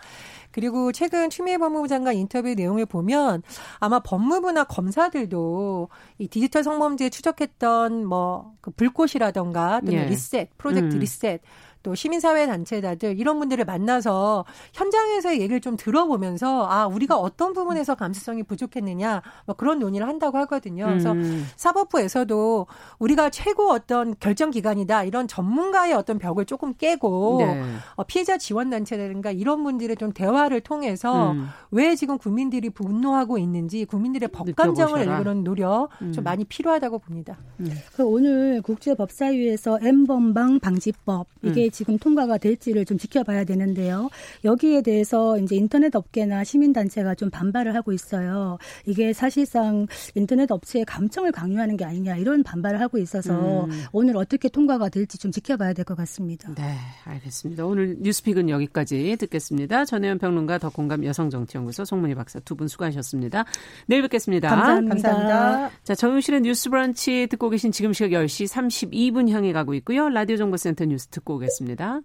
그리고 0.49 0.91
최근 0.91 1.29
추미애 1.43 1.57
법무부 1.57 1.89
장관 1.89 2.15
인터뷰 2.15 2.53
내용을 2.53 2.85
보면 2.85 3.43
아마 3.79 3.99
법무부나 3.99 4.63
검사들도 4.63 5.89
이 6.19 6.27
디지털 6.29 6.63
성범죄 6.63 7.09
추적했던 7.09 8.05
뭐 8.05 8.53
그 8.63 8.71
불꽃이라던가 8.71 9.81
또는 9.81 10.03
예. 10.03 10.05
리셋, 10.05 10.57
프로젝트 10.57 10.95
음. 10.95 10.99
리셋 10.99 11.41
또 11.83 11.93
시민사회 11.95 12.47
단체들 12.47 13.19
이런 13.19 13.39
분들을 13.39 13.65
만나서 13.65 14.45
현장에서의 14.73 15.41
얘기를 15.41 15.59
좀 15.59 15.75
들어보면서 15.75 16.65
아 16.65 16.87
우리가 16.87 17.17
어떤 17.17 17.53
부분에서 17.53 17.95
감수성이 17.95 18.43
부족했느냐 18.43 19.21
뭐 19.45 19.55
그런 19.55 19.79
논의를 19.79 20.07
한다고 20.07 20.37
하거든요. 20.39 20.85
그래서 20.85 21.11
음. 21.11 21.45
사법부에서도 21.57 22.67
우리가 22.99 23.29
최고 23.29 23.69
어떤 23.69 24.15
결정 24.19 24.49
기관이다 24.49 25.03
이런 25.03 25.27
전문가의 25.27 25.93
어떤 25.93 26.17
벽을 26.17 26.45
조금 26.45 26.73
깨고 26.73 27.37
네. 27.39 27.61
어, 27.95 28.03
피해자 28.03 28.37
지원 28.37 28.69
단체라든가 28.69 29.31
이런 29.31 29.63
분들의 29.63 29.97
좀 29.97 30.13
대화를 30.13 30.61
통해서 30.61 31.33
음. 31.33 31.47
왜 31.71 31.95
지금 31.95 32.17
국민들이 32.17 32.69
분노하고 32.69 33.37
있는지 33.37 33.85
국민들의 33.85 34.29
법 34.29 34.47
감정을 34.55 35.01
일구는 35.01 35.43
노력 35.43 35.89
음. 36.01 36.13
좀 36.13 36.23
많이 36.23 36.45
필요하다고 36.45 36.99
봅니다. 36.99 37.37
음. 37.59 37.69
그 37.95 38.03
오늘 38.03 38.61
국제법사위에서 38.61 39.79
엠번방 39.81 40.59
방지법 40.61 41.27
이게 41.41 41.69
지금 41.73 41.97
통과가 41.97 42.37
될지를 42.37 42.85
좀 42.85 42.97
지켜봐야 42.97 43.43
되는데요. 43.43 44.09
여기에 44.45 44.83
대해서 44.83 45.37
이제 45.39 45.55
인터넷 45.57 45.93
업계나 45.95 46.43
시민단체가 46.45 47.15
좀 47.15 47.29
반발을 47.29 47.75
하고 47.75 47.91
있어요. 47.91 48.57
이게 48.85 49.11
사실상 49.11 49.87
인터넷 50.15 50.49
업체의 50.51 50.85
감청을 50.85 51.31
강요하는 51.33 51.75
게 51.75 51.83
아니냐 51.83 52.15
이런 52.17 52.43
반발을 52.43 52.79
하고 52.79 52.97
있어서 52.97 53.65
음. 53.65 53.71
오늘 53.91 54.15
어떻게 54.15 54.47
통과가 54.47 54.87
될지 54.89 55.17
좀 55.17 55.31
지켜봐야 55.31 55.73
될 55.73 55.83
것 55.83 55.97
같습니다. 55.97 56.53
네, 56.55 56.77
알겠습니다. 57.03 57.65
오늘 57.65 57.97
뉴스픽은 57.99 58.47
여기까지 58.49 59.17
듣겠습니다. 59.19 59.83
전혜연 59.83 60.17
평론가 60.19 60.59
더공감 60.59 61.03
여성정치연구소 61.03 61.83
송문희 61.83 62.15
박사 62.15 62.39
두 62.39 62.53
분 62.55 62.67
수고하셨습니다. 62.67 63.45
내일 63.87 64.03
뵙겠습니다. 64.03 64.47
감사합니다. 64.49 64.93
감사합니다. 64.93 65.71
자, 65.83 65.95
정용실의 65.95 66.41
뉴스 66.41 66.69
브런치 66.69 67.25
듣고 67.31 67.49
계신 67.49 67.71
지금 67.71 67.91
시각 67.93 68.09
10시 68.11 68.45
32분 68.47 69.27
향해 69.29 69.51
가고 69.51 69.73
있고요. 69.73 70.07
라디오 70.09 70.37
정보센터 70.37 70.85
뉴스 70.85 71.07
듣고 71.07 71.35
오겠습니다. 71.37 71.62
있습니다. 71.63 72.01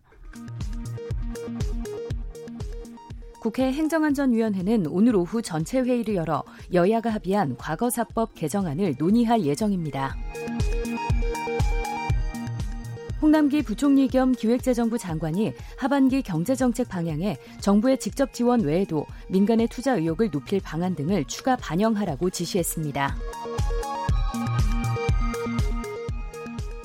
국회 3.41 3.73
행정안전위원회는 3.73 4.87
오늘 4.89 5.15
오후 5.17 5.43
전체 5.43 5.81
회의를 5.81 6.17
열어 6.17 6.43
여야가 6.73 7.11
합의한 7.11 7.57
과거사법 7.57 8.35
개정안을 8.35 8.97
논의할 8.99 9.43
예정입니다. 9.43 10.17
홍남기 13.21 13.63
부총리 13.63 14.07
겸 14.07 14.33
기획재정부 14.33 14.97
장관이 14.97 15.53
하반기 15.77 16.23
경제정책 16.23 16.89
방향에 16.89 17.37
정부의 17.61 17.99
직접 17.99 18.33
지원 18.33 18.61
외에도 18.61 19.07
민간의 19.29 19.69
투자 19.69 19.97
의욕을 19.97 20.31
높일 20.31 20.61
방안 20.61 20.95
등을 20.95 21.25
추가 21.25 21.57
반영하라고 21.57 22.31
지시했습니다. 22.31 23.17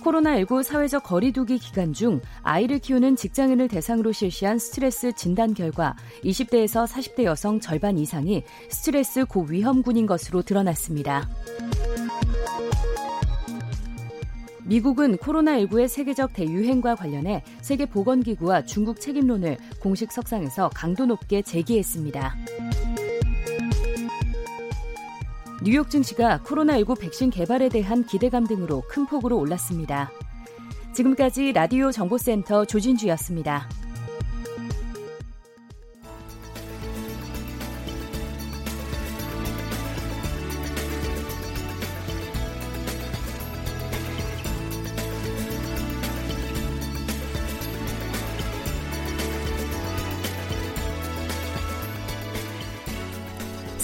코로나19 0.04 0.64
사회적 0.64 1.04
거리두기 1.04 1.58
기간 1.58 1.94
중 1.94 2.20
아이를 2.44 2.80
키우는 2.80 3.16
직장인을 3.16 3.68
대상으로 3.70 4.12
실시한 4.12 4.60
스트레스 4.60 5.14
진단 5.14 5.54
결과 5.54 5.96
20대에서 6.24 6.86
40대 6.86 7.24
여성 7.24 7.60
절반 7.60 7.98
이상이 7.98 8.44
스트레스 8.70 9.26
고위험군인 9.26 10.06
것으로 10.06 10.42
드러났습니다. 10.42 11.28
미국은 14.66 15.18
코로나19의 15.18 15.88
세계적 15.88 16.34
대유행과 16.34 16.96
관련해 16.96 17.44
세계보건기구와 17.62 18.64
중국 18.64 19.02
책임론을 19.02 19.58
공식 19.82 20.12
석상에서 20.12 20.70
강도 20.74 21.06
높게 21.06 21.42
제기했습니다. 21.42 22.36
뉴욕 25.66 25.90
증시가 25.90 26.40
코로나19 26.40 27.00
백신 27.00 27.30
개발에 27.30 27.70
대한 27.70 28.06
기대감 28.06 28.46
등으로 28.46 28.84
큰 28.90 29.06
폭으로 29.06 29.38
올랐습니다. 29.40 30.12
지금까지 30.94 31.54
라디오 31.54 31.90
정보센터 31.90 32.66
조진주였습니다. 32.66 33.70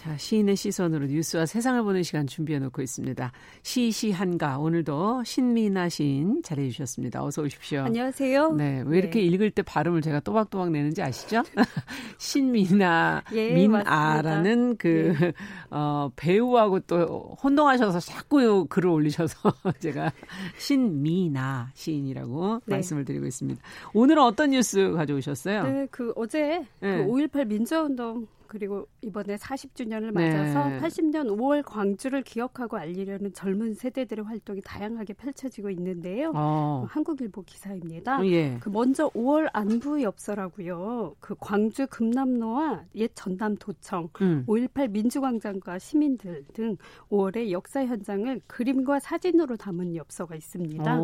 자, 0.00 0.16
시인의 0.16 0.56
시선으로 0.56 1.08
뉴스와 1.08 1.44
세상을 1.44 1.82
보는 1.82 2.02
시간 2.04 2.26
준비해 2.26 2.58
놓고 2.58 2.80
있습니다. 2.80 3.32
시시한가 3.60 4.56
오늘도 4.56 5.24
신미나 5.24 5.90
시인 5.90 6.42
잘해 6.42 6.70
주셨습니다. 6.70 7.22
어서 7.22 7.42
오십시오. 7.42 7.82
안녕하세요. 7.82 8.52
네, 8.54 8.82
왜 8.86 8.96
이렇게 8.96 9.20
네. 9.20 9.26
읽을 9.26 9.50
때 9.50 9.60
발음을 9.60 10.00
제가 10.00 10.20
또박또박 10.20 10.70
내는지 10.70 11.02
아시죠? 11.02 11.42
신미나 12.16 13.24
예, 13.34 13.52
민아라는 13.52 14.78
그 14.78 15.14
네. 15.20 15.32
어, 15.70 16.10
배우하고 16.16 16.80
또 16.80 17.36
혼동하셔서 17.42 18.00
자꾸 18.00 18.64
글을 18.70 18.88
올리셔서 18.88 19.52
제가 19.80 20.14
신미나 20.56 21.72
시인이라고 21.74 22.62
네. 22.64 22.76
말씀을 22.76 23.04
드리고 23.04 23.26
있습니다. 23.26 23.60
오늘은 23.92 24.22
어떤 24.22 24.52
뉴스 24.52 24.92
가져오셨어요? 24.92 25.62
네, 25.64 25.86
그 25.90 26.14
어제 26.16 26.64
그 26.80 26.86
5.18 26.86 27.48
민주운동 27.48 28.26
그리고 28.50 28.86
이번에 29.00 29.36
40주년을 29.36 30.12
맞아서 30.12 30.68
네. 30.68 30.78
80년 30.80 31.38
5월 31.38 31.62
광주를 31.64 32.22
기억하고 32.22 32.76
알리려는 32.76 33.32
젊은 33.32 33.74
세대들의 33.74 34.24
활동이 34.24 34.60
다양하게 34.62 35.14
펼쳐지고 35.14 35.70
있는데요. 35.70 36.32
어. 36.34 36.84
한국일보 36.88 37.42
기사입니다. 37.42 38.26
예. 38.26 38.58
그 38.60 38.68
먼저 38.68 39.08
5월 39.10 39.48
안부 39.52 40.02
엽서라고요. 40.02 41.14
그 41.20 41.34
광주 41.38 41.86
금남로와 41.86 42.82
옛 42.96 43.10
전남 43.14 43.56
도청, 43.56 44.08
음. 44.20 44.44
5.18 44.46 44.90
민주광장과 44.90 45.78
시민들 45.78 46.44
등 46.52 46.76
5월의 47.08 47.52
역사 47.52 47.86
현장을 47.86 48.40
그림과 48.46 48.98
사진으로 49.00 49.56
담은 49.56 49.96
엽서가 49.96 50.34
있습니다. 50.34 50.98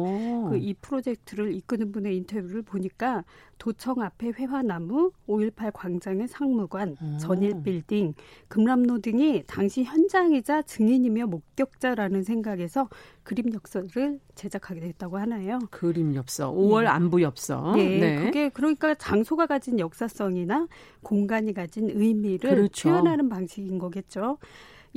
그 0.51 0.67
이 0.67 0.75
프로젝트를 0.75 1.55
이끄는 1.55 1.93
분의 1.93 2.17
인터뷰를 2.17 2.63
보니까 2.63 3.25
도청 3.59 4.03
앞에 4.03 4.33
회화나무, 4.33 5.13
5.18 5.27 5.71
광장의 5.73 6.29
상무관, 6.29 6.97
음. 7.01 7.19
전일 7.19 7.63
빌딩, 7.63 8.15
금남로 8.49 9.01
등이 9.01 9.45
당시 9.47 9.83
현장이자 9.85 10.63
증인이며 10.63 11.27
목격자라는 11.27 12.23
생각에서 12.23 12.89
그림 13.23 13.53
엽서를 13.55 14.21
제작하게 14.35 14.81
됐다고 14.81 15.19
하나요? 15.19 15.59
그림 15.71 16.15
엽서, 16.15 16.53
5월 16.53 16.83
네. 16.83 16.87
안부 16.89 17.23
엽서. 17.23 17.75
네, 17.77 17.99
네, 17.99 18.25
그게 18.25 18.49
그러니까 18.51 18.95
장소가 18.95 19.47
가진 19.47 19.79
역사성이나 19.79 20.69
공간이 21.03 21.53
가진 21.55 21.91
의미를 21.91 22.51
그렇죠. 22.51 22.91
표현하는 22.91 23.29
방식인 23.29 23.79
거겠죠. 23.79 24.39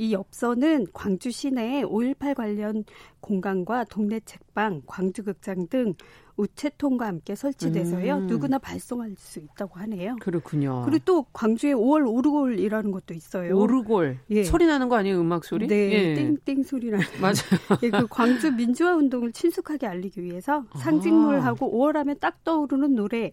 이 0.00 0.14
엽서는 0.14 0.86
광주 0.94 1.30
시내에 1.30 1.82
5.18 1.82 2.34
관련 2.34 2.84
공간과 3.20 3.84
동네 3.84 4.18
책방, 4.20 4.82
광주극장 4.86 5.68
등 5.68 5.92
우체통과 6.40 7.06
함께 7.06 7.34
설치돼서요. 7.34 8.14
음. 8.16 8.26
누구나 8.26 8.58
발송할 8.58 9.14
수 9.16 9.38
있다고 9.38 9.78
하네요. 9.80 10.16
그렇군요. 10.20 10.82
그리고 10.84 11.02
또 11.04 11.26
광주에 11.32 11.72
5월 11.74 12.08
오르골이라는 12.08 12.90
것도 12.90 13.14
있어요. 13.14 13.56
오르골. 13.56 14.18
예. 14.30 14.44
소리 14.44 14.66
나는 14.66 14.88
거 14.88 14.96
아니에요? 14.96 15.20
음악 15.20 15.44
소리? 15.44 15.66
네. 15.66 15.92
예. 15.92 16.14
띵띵 16.14 16.62
소리 16.64 16.90
나는. 16.90 17.04
맞아요. 17.20 17.78
예, 17.82 17.90
그 17.90 18.06
광주 18.08 18.50
민주화 18.52 18.94
운동을 18.96 19.32
친숙하게 19.32 19.86
알리기 19.86 20.22
위해서 20.22 20.64
아. 20.70 20.78
상징물하고 20.78 21.70
5월 21.72 21.94
하면 21.94 22.16
딱 22.20 22.42
떠오르는 22.44 22.94
노래 22.94 23.32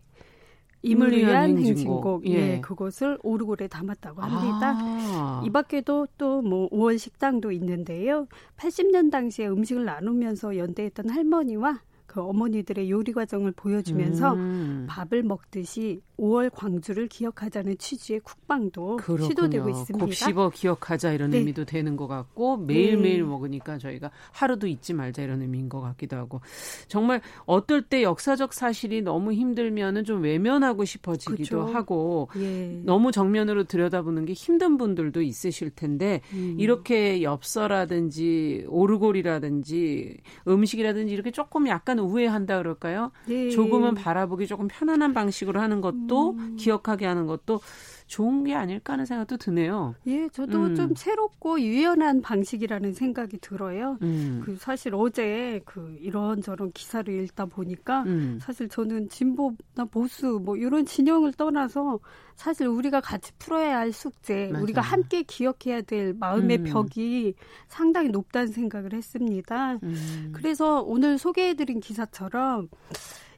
임을 0.84 1.12
위한 1.12 1.58
행진곡, 1.58 2.28
예. 2.28 2.34
예, 2.34 2.62
그것을 2.62 3.18
오르골에 3.24 3.68
담았다고 3.68 4.22
합니다. 4.22 4.76
아. 4.80 5.42
이 5.46 5.50
밖에도 5.50 6.08
또 6.18 6.42
뭐 6.42 6.70
5월 6.70 6.98
식당도 7.00 7.52
있는데요. 7.54 8.28
80년 8.58 9.12
당시에 9.12 9.48
음식을 9.48 9.86
나누면서 9.86 10.56
연대했던 10.58 11.10
할머니와 11.10 11.82
그 12.18 12.24
어머니들의 12.24 12.90
요리 12.90 13.14
과정을 13.14 13.52
보여주면서 13.52 14.34
음. 14.34 14.88
밥을 14.90 15.22
먹듯이 15.22 16.02
5월 16.18 16.50
광주를 16.52 17.08
기억하자는 17.08 17.78
취지의 17.78 18.22
국방도 18.22 18.98
그렇군요. 18.98 19.30
시도되고 19.30 19.70
있습니다. 19.70 20.06
곱씹어 20.06 20.50
기억하자 20.50 21.14
이런 21.14 21.30
네. 21.30 21.38
의미도 21.38 21.66
되는 21.66 21.96
것 21.96 22.08
같고 22.08 22.58
매일매일 22.58 23.18
네. 23.18 23.24
먹으니까 23.24 23.78
저희가 23.78 24.10
하루도 24.32 24.66
잊지 24.66 24.94
말자 24.94 25.22
이런 25.22 25.44
의미인 25.44 25.70
것 25.70 25.80
같기도 25.80 26.18
하고 26.18 26.42
정말 26.88 27.22
어떨 27.46 27.84
때 27.84 28.02
역사적 28.02 28.54
사실이 28.54 29.04
너무 29.04 29.34
힘들면은 29.34 30.04
좀 30.04 30.24
외면하고 30.24 30.86
싶어지기도 30.86 31.58
그렇죠. 31.58 31.74
하고 31.74 32.30
예. 32.38 32.82
너무 32.84 33.12
정면으로 33.12 33.66
들여다보는 33.66 34.26
게 34.26 34.34
힘든 34.34 34.78
분들도 34.78 35.22
있으실 35.22 35.70
텐데 35.70 36.22
음. 36.34 36.56
이렇게 36.58 37.22
엽서라든지 37.22 38.66
오르골이라든지 38.70 40.18
음식이라든지 40.48 41.14
이렇게 41.14 41.30
조금 41.30 41.68
약간 41.68 42.00
우회한다 42.08 42.58
그럴까요? 42.58 43.12
네. 43.26 43.50
조금은 43.50 43.96
바라보기 43.96 44.48
조금 44.48 44.68
편안한 44.68 45.14
방식으로 45.14 45.60
하는 45.60 45.82
것도 45.82 46.32
음. 46.32 46.56
기억하게 46.58 47.06
하는 47.06 47.26
것도 47.28 47.60
좋은 48.08 48.46
게 48.46 48.56
아닐까 48.56 48.94
하는 48.94 49.06
생각도 49.06 49.38
드네요. 49.38 49.94
예, 50.08 50.28
저도 50.30 50.64
음. 50.64 50.76
좀 50.76 50.96
새롭고 50.96 51.62
유연한 51.62 52.22
방식이라는 52.22 52.94
생각이 52.94 53.38
들어요. 53.40 53.98
음. 54.02 54.42
그 54.44 54.56
사실 54.58 54.96
어제 54.96 55.62
그 55.66 55.98
이런저런 56.02 56.72
기사를 56.72 57.14
읽다 57.24 57.46
보니까 57.46 58.04
음. 58.04 58.40
사실 58.42 58.70
저는 58.70 59.10
진보나 59.10 59.86
보수 59.92 60.42
뭐 60.44 60.56
이런 60.56 60.86
진영을 60.86 61.34
떠나서 61.34 62.00
사실 62.36 62.68
우리가 62.68 63.02
같이 63.02 63.32
풀어야 63.38 63.78
할 63.78 63.92
숙제, 63.92 64.50
맞아요. 64.52 64.64
우리가 64.64 64.82
함께 64.82 65.24
기억해야 65.24 65.82
될 65.82 66.14
마음의 66.14 66.60
음. 66.60 66.64
벽이 66.64 67.34
상당히 67.68 68.10
높다는 68.10 68.48
생각을 68.48 68.94
했습니다. 68.94 69.80
음. 69.84 70.32
그래서 70.34 70.82
오늘 70.82 71.18
소개해드린 71.18 71.80
기사처럼 71.82 72.70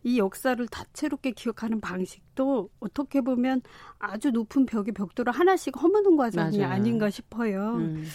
이 0.04 0.18
역사를 0.18 0.66
다채롭게 0.68 1.32
기억하는 1.32 1.82
방식도 1.82 2.70
어떻게 2.80 3.22
보면 3.22 3.62
아주 3.98 4.32
높은 4.32 4.66
벽의 4.66 4.94
벽돌을 4.94 5.32
하나씩 5.34 5.76
허무는 5.82 6.16
과정이 6.18 6.60
맞아요. 6.60 6.74
아닌가 6.74 7.10
싶어요. 7.10 7.76
음. 7.76 8.06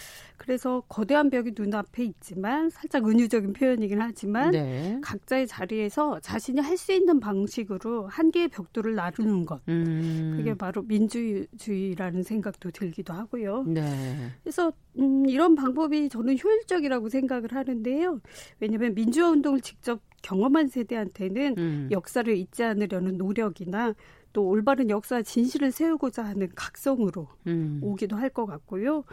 그래서 0.44 0.82
거대한 0.88 1.30
벽이 1.30 1.52
눈앞에 1.56 2.04
있지만 2.04 2.68
살짝 2.68 3.08
은유적인 3.08 3.54
표현이긴 3.54 4.02
하지만 4.02 4.50
네. 4.50 4.98
각자의 5.02 5.46
자리에서 5.46 6.20
자신이 6.20 6.60
할 6.60 6.74
수 6.76 6.92
있는 6.92 7.18
방식으로 7.20 8.08
한 8.08 8.30
개의 8.32 8.48
벽돌을 8.48 8.94
나누는 8.96 9.46
것. 9.46 9.62
음. 9.68 10.34
그게 10.36 10.54
바로 10.54 10.82
민주주의라는 10.82 12.22
생각도 12.24 12.70
들기도 12.72 13.12
하고요. 13.14 13.62
네. 13.62 14.28
그래서 14.42 14.72
음, 14.98 15.24
이런 15.28 15.54
방법이 15.54 16.08
저는 16.08 16.36
효율적이라고 16.42 17.08
생각을 17.08 17.52
하는데요. 17.52 18.20
왜냐하면 18.60 18.94
민주화 18.94 19.30
운동을 19.30 19.60
직접 19.60 20.00
경험한 20.22 20.66
세대한테는 20.68 21.54
음. 21.58 21.88
역사를 21.92 22.36
잊지 22.36 22.64
않으려는 22.64 23.16
노력이나 23.16 23.94
또 24.32 24.46
올바른 24.48 24.90
역사 24.90 25.22
진실을 25.22 25.70
세우고자 25.70 26.24
하는 26.24 26.48
각성으로 26.56 27.28
음. 27.46 27.78
오기도 27.82 28.16
할 28.16 28.30
것 28.30 28.46
같고요. 28.46 29.04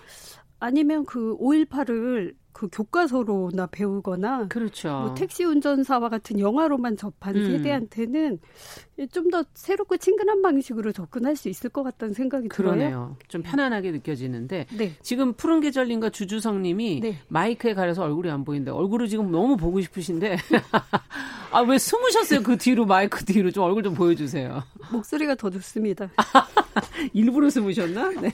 아니면 0.62 1.06
그 1.06 1.36
5.18을 1.40 2.36
그 2.54 2.68
교과서로나 2.72 3.68
배우거나 3.68 4.48
그렇죠. 4.48 4.90
뭐 4.90 5.14
택시 5.16 5.44
운전사와 5.44 6.10
같은 6.10 6.40
영화로만 6.40 6.98
접한 6.98 7.36
음. 7.36 7.46
세대한테는 7.52 8.40
좀 9.12 9.32
더 9.32 9.44
새롭고 9.56 9.98
친근한 9.98 10.42
방식으로 10.42 10.92
접근할 10.92 11.36
수 11.36 11.48
있을 11.50 11.70
것 11.70 11.82
같다는 11.84 12.14
생각이 12.14 12.50
그러네요. 12.50 12.90
들어요. 12.90 13.18
좀 13.30 13.42
편안하게 13.42 13.92
느껴지는데 13.92 14.68
네. 14.78 14.92
지금 15.02 15.34
푸른 15.34 15.62
계절님과 15.62 16.10
주주성님이 16.10 17.00
네. 17.00 17.18
마이크에 17.30 17.74
가려서 17.74 18.04
얼굴이 18.04 18.30
안 18.30 18.44
보이는데 18.44 18.72
얼굴을 18.72 19.08
지금 19.08 19.32
너무 19.32 19.56
보고 19.58 19.80
싶으신데 19.82 20.38
아 21.52 21.62
왜 21.64 21.78
숨으셨어요? 21.78 22.44
그 22.44 22.58
뒤로 22.58 22.86
마이크 22.86 23.24
뒤로 23.26 23.52
좀 23.52 23.64
얼굴 23.64 23.84
좀 23.84 23.94
보여주세요. 23.94 24.64
목소리가 24.92 25.36
더 25.36 25.50
좋습니다. 25.50 26.10
일부러 27.14 27.50
숨으셨나? 27.50 28.10
네. 28.22 28.34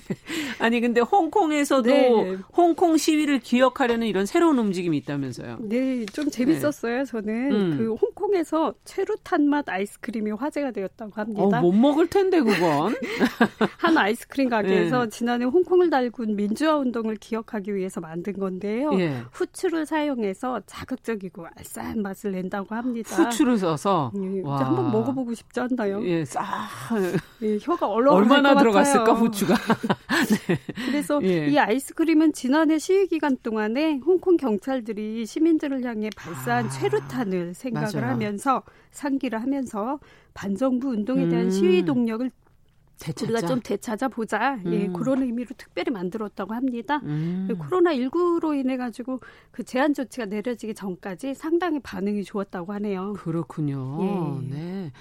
아니 0.59 0.81
근데 0.81 1.01
홍콩에서도 1.01 1.89
네. 1.89 2.37
홍콩 2.55 2.97
시위를 2.97 3.39
기억하려는 3.39 4.06
이런 4.07 4.25
새로운 4.25 4.57
움직임이 4.59 4.97
있다면서요. 4.97 5.57
네, 5.61 6.05
좀 6.07 6.29
재밌었어요. 6.29 6.99
네. 6.99 7.05
저는 7.05 7.51
음. 7.51 7.77
그 7.77 7.93
홍콩에서 7.93 8.73
최루탄 8.85 9.47
맛 9.47 9.67
아이스크림이 9.69 10.31
화제가 10.31 10.71
되었다고 10.71 11.11
합니다. 11.15 11.59
어, 11.59 11.61
못 11.61 11.71
먹을 11.71 12.07
텐데 12.07 12.39
그건. 12.39 12.95
한 13.77 13.97
아이스크림 13.97 14.49
가게에서 14.49 15.05
네. 15.05 15.09
지난해 15.09 15.45
홍콩을 15.45 15.89
달군 15.89 16.35
민주화 16.35 16.77
운동을 16.77 17.15
기억하기 17.15 17.75
위해서 17.75 18.01
만든 18.01 18.33
건데요. 18.33 18.91
예. 18.99 19.23
후추를 19.31 19.85
사용해서 19.85 20.61
자극적이고 20.65 21.47
알싸한 21.57 22.01
맛을 22.01 22.31
낸다고 22.31 22.75
합니다. 22.75 23.15
후추를 23.15 23.57
써서 23.57 24.11
예, 24.15 24.41
한번 24.45 24.91
먹어보고 24.91 25.33
싶지 25.33 25.59
않나요? 25.59 26.03
예, 26.05 26.25
싸. 26.25 26.43
예, 27.41 27.57
혀가 27.61 27.87
얼얼 27.87 28.15
얼마나 28.15 28.55
들어갔을까 28.55 29.13
후추가. 29.13 29.55
네. 30.47 30.59
그래서 30.87 31.19
예. 31.23 31.47
이 31.47 31.57
아이스크림은 31.57 32.33
지난해 32.33 32.77
시위 32.79 33.07
기간 33.07 33.37
동안에 33.41 33.96
홍콩 34.01 34.37
경찰들이 34.37 35.25
시민들을 35.25 35.83
향해 35.83 36.09
발사한 36.15 36.65
아, 36.65 36.69
최루탄을 36.69 37.53
생각을 37.53 38.01
맞아요. 38.01 38.13
하면서 38.13 38.63
상기를 38.91 39.41
하면서 39.41 39.99
반정부 40.33 40.89
운동에 40.89 41.27
대한 41.29 41.45
음. 41.45 41.51
시위 41.51 41.83
동력을 41.83 42.29
되찾자. 42.99 43.25
우리가 43.31 43.47
좀 43.47 43.59
되찾아 43.61 44.07
보자. 44.07 44.59
예, 44.65 44.69
음. 44.69 44.73
예, 44.73 44.87
그런 44.87 45.21
의미로 45.21 45.49
특별히 45.57 45.91
만들었다고 45.91 46.53
합니다. 46.53 46.97
음. 47.03 47.47
코로나 47.59 47.93
19로 47.93 48.57
인해 48.57 48.75
가지고 48.77 49.19
그 49.51 49.63
제한 49.63 49.93
조치가 49.93 50.25
내려지기 50.25 50.73
전까지 50.73 51.35
상당히 51.35 51.79
반응이 51.79 52.23
좋았다고 52.23 52.73
하네요. 52.73 53.13
그렇군요. 53.13 54.41
예. 54.49 54.55
네. 54.55 54.91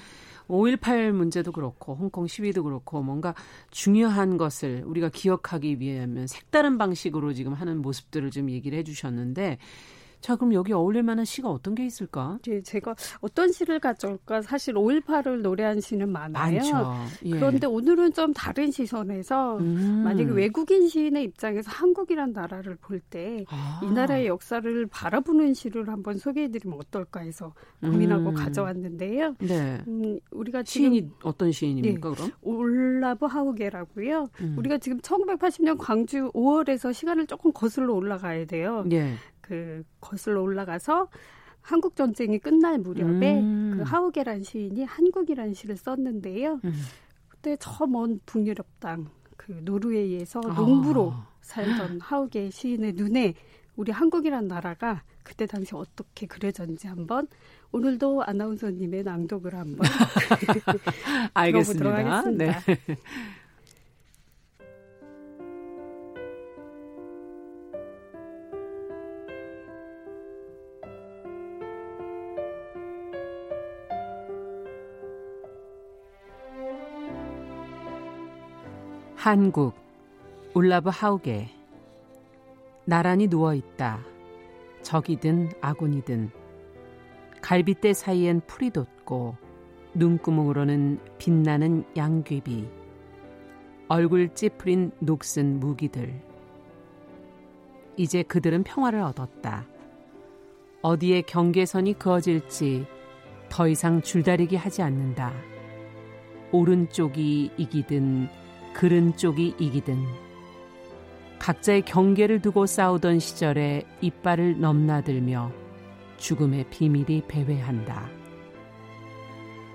5.18 0.48 1.12
문제도 1.12 1.50
그렇고 1.52 1.94
홍콩 1.94 2.26
시위도 2.26 2.62
그렇고 2.62 3.02
뭔가 3.02 3.34
중요한 3.70 4.36
것을 4.36 4.82
우리가 4.86 5.08
기억하기 5.08 5.80
위하면 5.80 6.26
색다른 6.26 6.78
방식으로 6.78 7.32
지금 7.32 7.52
하는 7.52 7.82
모습들을 7.82 8.30
좀 8.30 8.50
얘기를 8.50 8.78
해주셨는데 8.78 9.58
자, 10.26 10.34
그럼 10.34 10.54
여기 10.54 10.72
어울릴 10.72 11.04
만한 11.04 11.24
시가 11.24 11.48
어떤 11.48 11.76
게 11.76 11.86
있을까? 11.86 12.40
예, 12.48 12.60
제가 12.60 12.96
어떤 13.20 13.52
시를 13.52 13.78
가져올까? 13.78 14.42
사실 14.42 14.74
5.18을 14.74 15.40
노래한 15.40 15.80
시는 15.80 16.10
많아요. 16.10 16.60
예. 17.26 17.30
그런데 17.30 17.68
오늘은 17.68 18.12
좀 18.12 18.32
다른 18.32 18.72
시선에서 18.72 19.58
음. 19.58 20.02
만약에 20.02 20.32
외국인 20.32 20.88
시인의 20.88 21.22
입장에서 21.22 21.70
한국이란 21.70 22.32
나라를 22.32 22.74
볼 22.80 22.98
때이 22.98 23.44
아. 23.50 23.80
나라의 23.94 24.26
역사를 24.26 24.86
바라보는 24.86 25.54
시를 25.54 25.88
한번 25.88 26.18
소개해드리면 26.18 26.76
어떨까 26.76 27.20
해서 27.20 27.54
고민하고 27.80 28.30
음. 28.30 28.34
가져왔는데요. 28.34 29.36
네. 29.38 29.80
음, 29.86 30.18
우리가 30.32 30.64
지금 30.64 30.92
시인이 30.92 31.10
어떤 31.22 31.52
시인입니까? 31.52 32.08
네. 32.08 32.14
그럼 32.16 32.30
올라브 32.42 33.26
하우게라고요. 33.26 34.26
음. 34.40 34.54
우리가 34.58 34.78
지금 34.78 34.98
1980년 34.98 35.76
광주 35.78 36.32
5월에서 36.32 36.92
시간을 36.92 37.28
조금 37.28 37.52
거슬러 37.52 37.94
올라가야 37.94 38.46
돼요. 38.46 38.84
예. 38.90 39.14
그 39.46 39.82
거슬러 40.00 40.42
올라가서 40.42 41.08
한국 41.60 41.96
전쟁이 41.96 42.38
끝날 42.38 42.78
무렵에 42.78 43.40
음. 43.40 43.74
그 43.78 43.82
하우게란 43.82 44.42
시인이 44.42 44.84
한국이라는 44.84 45.54
시를 45.54 45.76
썼는데요. 45.76 46.60
음. 46.64 46.72
그때 47.28 47.56
저 47.58 47.86
먼 47.86 48.20
북유럽 48.26 48.66
땅 48.80 49.08
그 49.46 49.60
노르웨이에서 49.62 50.40
아. 50.44 50.54
농부로 50.54 51.14
살던 51.40 52.00
하우게 52.00 52.50
시인의 52.50 52.94
눈에 52.94 53.34
우리 53.76 53.92
한국이란 53.92 54.48
나라가 54.48 55.02
그때 55.22 55.46
당시 55.46 55.74
어떻게 55.74 56.26
그려졌는지 56.26 56.88
한번 56.88 57.28
오늘도 57.70 58.24
아나운서님의 58.24 59.04
낭독을 59.04 59.54
한번 59.54 59.86
알겠습니다. 61.34 61.84
들어보도록 61.84 62.12
하겠습니다. 62.12 62.60
네. 62.60 62.76
한국 79.26 79.74
울라브 80.54 80.88
하우게 80.88 81.48
나란히 82.84 83.26
누워 83.26 83.54
있다. 83.54 83.98
적이든 84.82 85.50
아군이든 85.60 86.30
갈빗대 87.42 87.92
사이엔 87.92 88.42
풀이 88.46 88.70
돋고 88.70 89.34
눈구멍으로는 89.94 91.00
빛나는 91.18 91.82
양귀비 91.96 92.68
얼굴 93.88 94.32
찌푸린 94.32 94.92
녹슨 95.00 95.58
무기들 95.58 96.14
이제 97.96 98.22
그들은 98.22 98.62
평화를 98.62 99.00
얻었다. 99.00 99.66
어디에 100.82 101.22
경계선이 101.22 101.94
그어질지 101.94 102.86
더 103.48 103.66
이상 103.66 104.02
줄다리기 104.02 104.54
하지 104.54 104.82
않는다. 104.82 105.32
오른쪽이 106.52 107.50
이기든 107.56 108.45
그른 108.76 109.16
쪽이 109.16 109.54
이기든 109.58 110.04
각자의 111.38 111.80
경계를 111.86 112.42
두고 112.42 112.66
싸우던 112.66 113.20
시절에 113.20 113.86
이빨을 114.02 114.60
넘나들며 114.60 115.50
죽음의 116.18 116.68
비밀이 116.68 117.22
배회한다. 117.26 118.06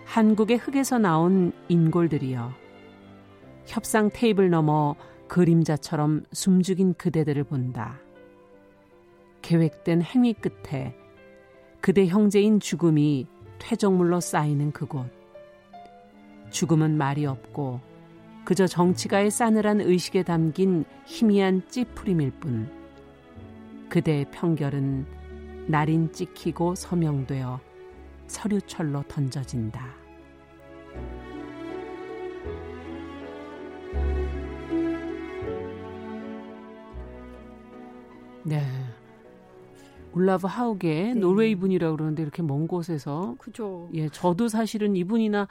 한국의 0.06 0.58
흙에서 0.58 0.99
나온 0.99 1.52
인골들이여 1.68 2.54
협상 3.66 4.12
테이블 4.14 4.52
너머 4.52 4.95
그림자처럼 5.28 6.26
숨죽인 6.32 6.93
그대들을 6.93 7.43
본다. 7.45 7.99
계획된 9.41 10.04
행위 10.04 10.34
끝에 10.34 10.95
그대 11.80 12.06
형제인 12.06 12.60
죽음이 12.60 13.26
퇴적물로 13.58 14.20
쌓이는 14.20 14.72
그곳. 14.72 15.08
죽음은 16.52 16.99
말이 16.99 17.26
없고 17.26 17.89
그저 18.43 18.67
정치가의 18.67 19.31
싸늘한 19.31 19.81
의식에 19.81 20.23
담긴 20.23 20.85
희미한 21.05 21.61
찌푸림일 21.69 22.31
뿐 22.39 22.69
그대의 23.89 24.25
평결은 24.31 25.05
날인 25.67 26.11
찍히고 26.11 26.75
서명되어 26.75 27.59
서류철로 28.27 29.03
던져진다. 29.07 30.01
네. 38.43 38.61
올라브 40.13 40.47
하우게 40.47 41.13
네. 41.13 41.13
노르웨이 41.13 41.55
분이라고 41.55 41.95
그러는데 41.95 42.23
이렇게 42.23 42.41
먼 42.41 42.67
곳에서 42.67 43.35
그죠. 43.37 43.89
예, 43.93 44.09
저도 44.09 44.47
사실은 44.47 44.95
이분이나 44.95 45.47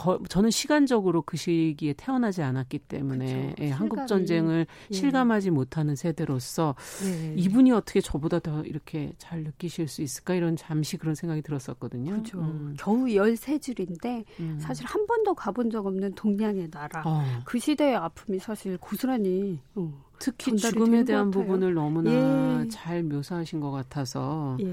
거, 0.00 0.18
저는 0.30 0.50
시간적으로 0.50 1.20
그 1.20 1.36
시기에 1.36 1.92
태어나지 1.92 2.42
않았기 2.42 2.78
때문에 2.78 3.54
예, 3.60 3.70
한국 3.70 4.06
전쟁을 4.06 4.66
예. 4.90 4.94
실감하지 4.94 5.50
못하는 5.50 5.94
세대로서 5.94 6.74
예. 7.04 7.34
이분이 7.36 7.70
어떻게 7.72 8.00
저보다 8.00 8.38
더 8.38 8.62
이렇게 8.62 9.12
잘 9.18 9.42
느끼실 9.42 9.88
수 9.88 10.00
있을까 10.00 10.34
이런 10.34 10.56
잠시 10.56 10.96
그런 10.96 11.14
생각이 11.14 11.42
들었었거든요. 11.42 12.12
그렇죠. 12.12 12.40
음. 12.40 12.74
겨우 12.78 13.04
13줄인데 13.04 14.24
음. 14.40 14.58
사실 14.58 14.86
한 14.86 15.06
번도 15.06 15.34
가본 15.34 15.68
적 15.68 15.84
없는 15.84 16.14
동양의 16.14 16.70
나라. 16.70 17.02
어. 17.04 17.22
그 17.44 17.58
시대의 17.58 17.96
아픔이 17.96 18.38
사실 18.38 18.78
고스란히 18.78 19.60
어, 19.74 19.92
특히 20.18 20.56
죽음에 20.56 21.04
대한 21.04 21.30
부분을 21.30 21.74
너무나 21.74 22.64
예. 22.64 22.68
잘 22.68 23.02
묘사하신 23.02 23.60
것 23.60 23.70
같아서 23.70 24.56
예. 24.62 24.66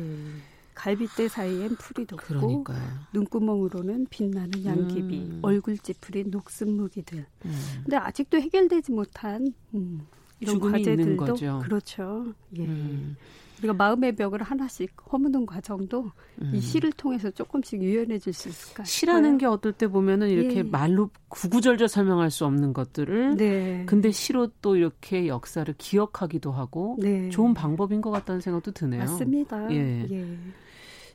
갈빗대 0.77 1.27
사이엔 1.27 1.75
풀이 1.77 2.05
돋고. 2.05 2.63
눈구멍으로는 3.11 4.05
빛나는 4.11 4.63
양귀비, 4.63 5.17
음. 5.17 5.39
얼굴 5.41 5.77
찌푸린 5.79 6.29
녹슨 6.29 6.77
무기들. 6.77 7.25
음. 7.45 7.51
근데 7.83 7.97
아직도 7.97 8.39
해결되지 8.39 8.91
못한 8.91 9.53
음, 9.73 10.05
이런 10.39 10.59
과제들도 10.59 11.35
그렇죠. 11.63 12.31
예. 12.57 12.65
음. 12.65 13.17
우리가 13.57 13.73
마음의 13.73 14.15
벽을 14.15 14.43
하나씩 14.43 14.91
허무는 15.11 15.47
과정도 15.47 16.11
음. 16.43 16.51
이 16.53 16.61
시를 16.61 16.91
통해서 16.91 17.31
조금씩 17.31 17.81
유연해질 17.81 18.31
수 18.31 18.49
있을까? 18.49 18.83
시라는 18.83 19.39
게 19.39 19.47
어떨 19.47 19.73
때 19.73 19.87
보면은 19.87 20.29
이렇게 20.29 20.57
예. 20.57 20.63
말로 20.63 21.09
구구절절 21.29 21.87
설명할 21.87 22.29
수 22.29 22.45
없는 22.45 22.73
것들을 22.73 23.35
네. 23.37 23.83
근데 23.87 24.11
시로 24.11 24.51
또 24.61 24.75
이렇게 24.75 25.27
역사를 25.27 25.73
기억하기도 25.75 26.51
하고 26.51 26.97
네. 26.99 27.31
좋은 27.31 27.55
방법인 27.55 27.99
것 27.99 28.11
같다는 28.11 28.41
생각도 28.41 28.73
드네요. 28.73 28.99
맞습니다. 28.99 29.71
예. 29.73 30.07
예. 30.11 30.37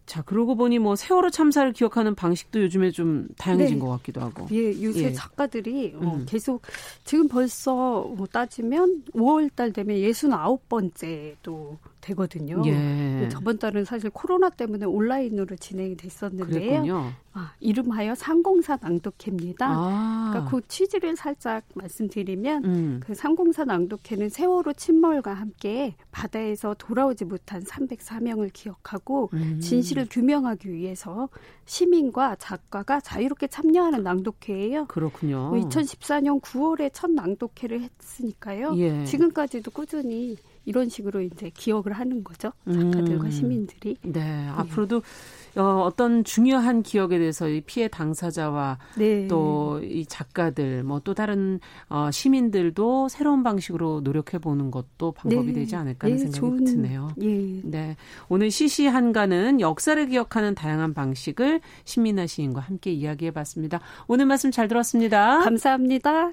자, 0.07 0.23
그러고 0.23 0.57
보니 0.57 0.79
뭐 0.79 0.97
세월호 0.97 1.31
참사를 1.31 1.73
기억하는 1.73 2.15
방식도 2.15 2.63
요즘에 2.63 2.91
좀 2.91 3.29
다양해진 3.39 3.77
네. 3.77 3.81
것 3.81 3.89
같기도 3.91 4.21
하고. 4.21 4.47
예, 4.53 4.83
요새 4.83 5.05
예. 5.05 5.13
작가들이 5.13 5.95
어, 5.97 6.17
음. 6.17 6.27
계속 6.29 6.63
지금 7.05 7.29
벌써 7.29 8.03
뭐 8.17 8.27
따지면 8.27 9.05
5월 9.15 9.55
달 9.55 9.73
되면 9.73 9.97
69번째도 9.97 11.79
되거든요. 12.03 12.63
예. 12.67 13.29
저번 13.31 13.59
달은 13.59 13.85
사실 13.85 14.11
코로나 14.11 14.51
때문에 14.51 14.85
온라인으로 14.85 15.57
진행이 15.57 15.97
됐었는데요. 15.97 17.13
아, 17.35 17.55
이름하여 17.61 18.15
상공사 18.15 18.77
낭독회입니다. 18.81 19.67
아. 19.67 20.31
그러니까 20.31 20.51
그 20.51 20.61
취지를 20.69 21.17
살짝 21.17 21.65
말씀드리면 21.75 22.65
음. 22.65 23.01
그 23.03 23.15
상공사 23.15 23.65
낭독회는 23.65 24.29
세월호 24.29 24.75
침몰과 24.75 25.33
함께 25.33 25.95
바다에서 26.11 26.75
돌아오지 26.77 27.25
못한 27.25 27.63
304명을 27.63 28.51
기억하고 28.53 29.31
음. 29.33 29.61
진실을 29.61 30.09
규명하기 30.11 30.71
위해서 30.71 31.31
시민과 31.65 32.37
작가가 32.37 33.01
자유롭게 33.01 33.47
참여하는 33.47 34.03
낭독회예요. 34.03 34.87
그렇군요. 34.87 35.53
2014년 35.53 36.31
뭐 36.31 36.41
9월에 36.41 36.91
첫 36.93 37.11
낭독회를 37.11 37.89
했으니까요. 38.01 38.75
예. 38.77 39.05
지금까지도 39.05 39.71
꾸준히 39.71 40.37
이런 40.65 40.89
식으로 40.89 41.21
이제 41.21 41.51
기억을 41.53 41.93
하는 41.93 42.25
거죠. 42.25 42.53
작가들과 42.65 43.27
음. 43.27 43.31
시민들이. 43.31 43.97
네, 44.03 44.13
네. 44.13 44.49
앞으로도 44.49 45.03
어, 45.57 45.83
어떤 45.85 46.25
중요한 46.25 46.83
기억에 46.83 47.19
대해서 47.19 47.49
이 47.49 47.61
피해 47.61 47.89
당사자와 47.89 48.79
네. 48.97 49.29
또이 49.29 50.07
작가들 50.07 50.83
뭐 50.83 51.03
또 51.05 51.15
다른 51.15 51.61
어, 51.89 52.11
시민들도 52.11 53.09
새로운 53.09 53.43
방식으로 53.43 54.01
노력해 54.01 54.39
보는 54.39 54.71
것도 54.71 55.13
방법이 55.13 55.49
네. 55.49 55.53
되지 55.53 55.77
않을까 55.77 56.07
하는 56.07 56.17
네, 56.17 56.23
생각이 56.23 56.41
좋은, 56.41 56.65
드네요. 56.65 57.09
예. 57.21 57.61
네. 57.63 57.97
오늘 58.29 58.51
시시 58.51 58.87
한가는 58.87 59.61
역사를 59.61 60.07
기억하는 60.07 60.55
다양한 60.55 60.95
방식을 60.95 61.61
신민아 61.85 62.27
시인과 62.27 62.61
함께 62.61 62.93
이야기해 62.93 63.31
봤습니다. 63.33 63.81
오늘 64.07 64.27
말씀 64.27 64.51
잘 64.51 64.69
들었습니다. 64.69 65.41
감사합니다. 65.41 66.33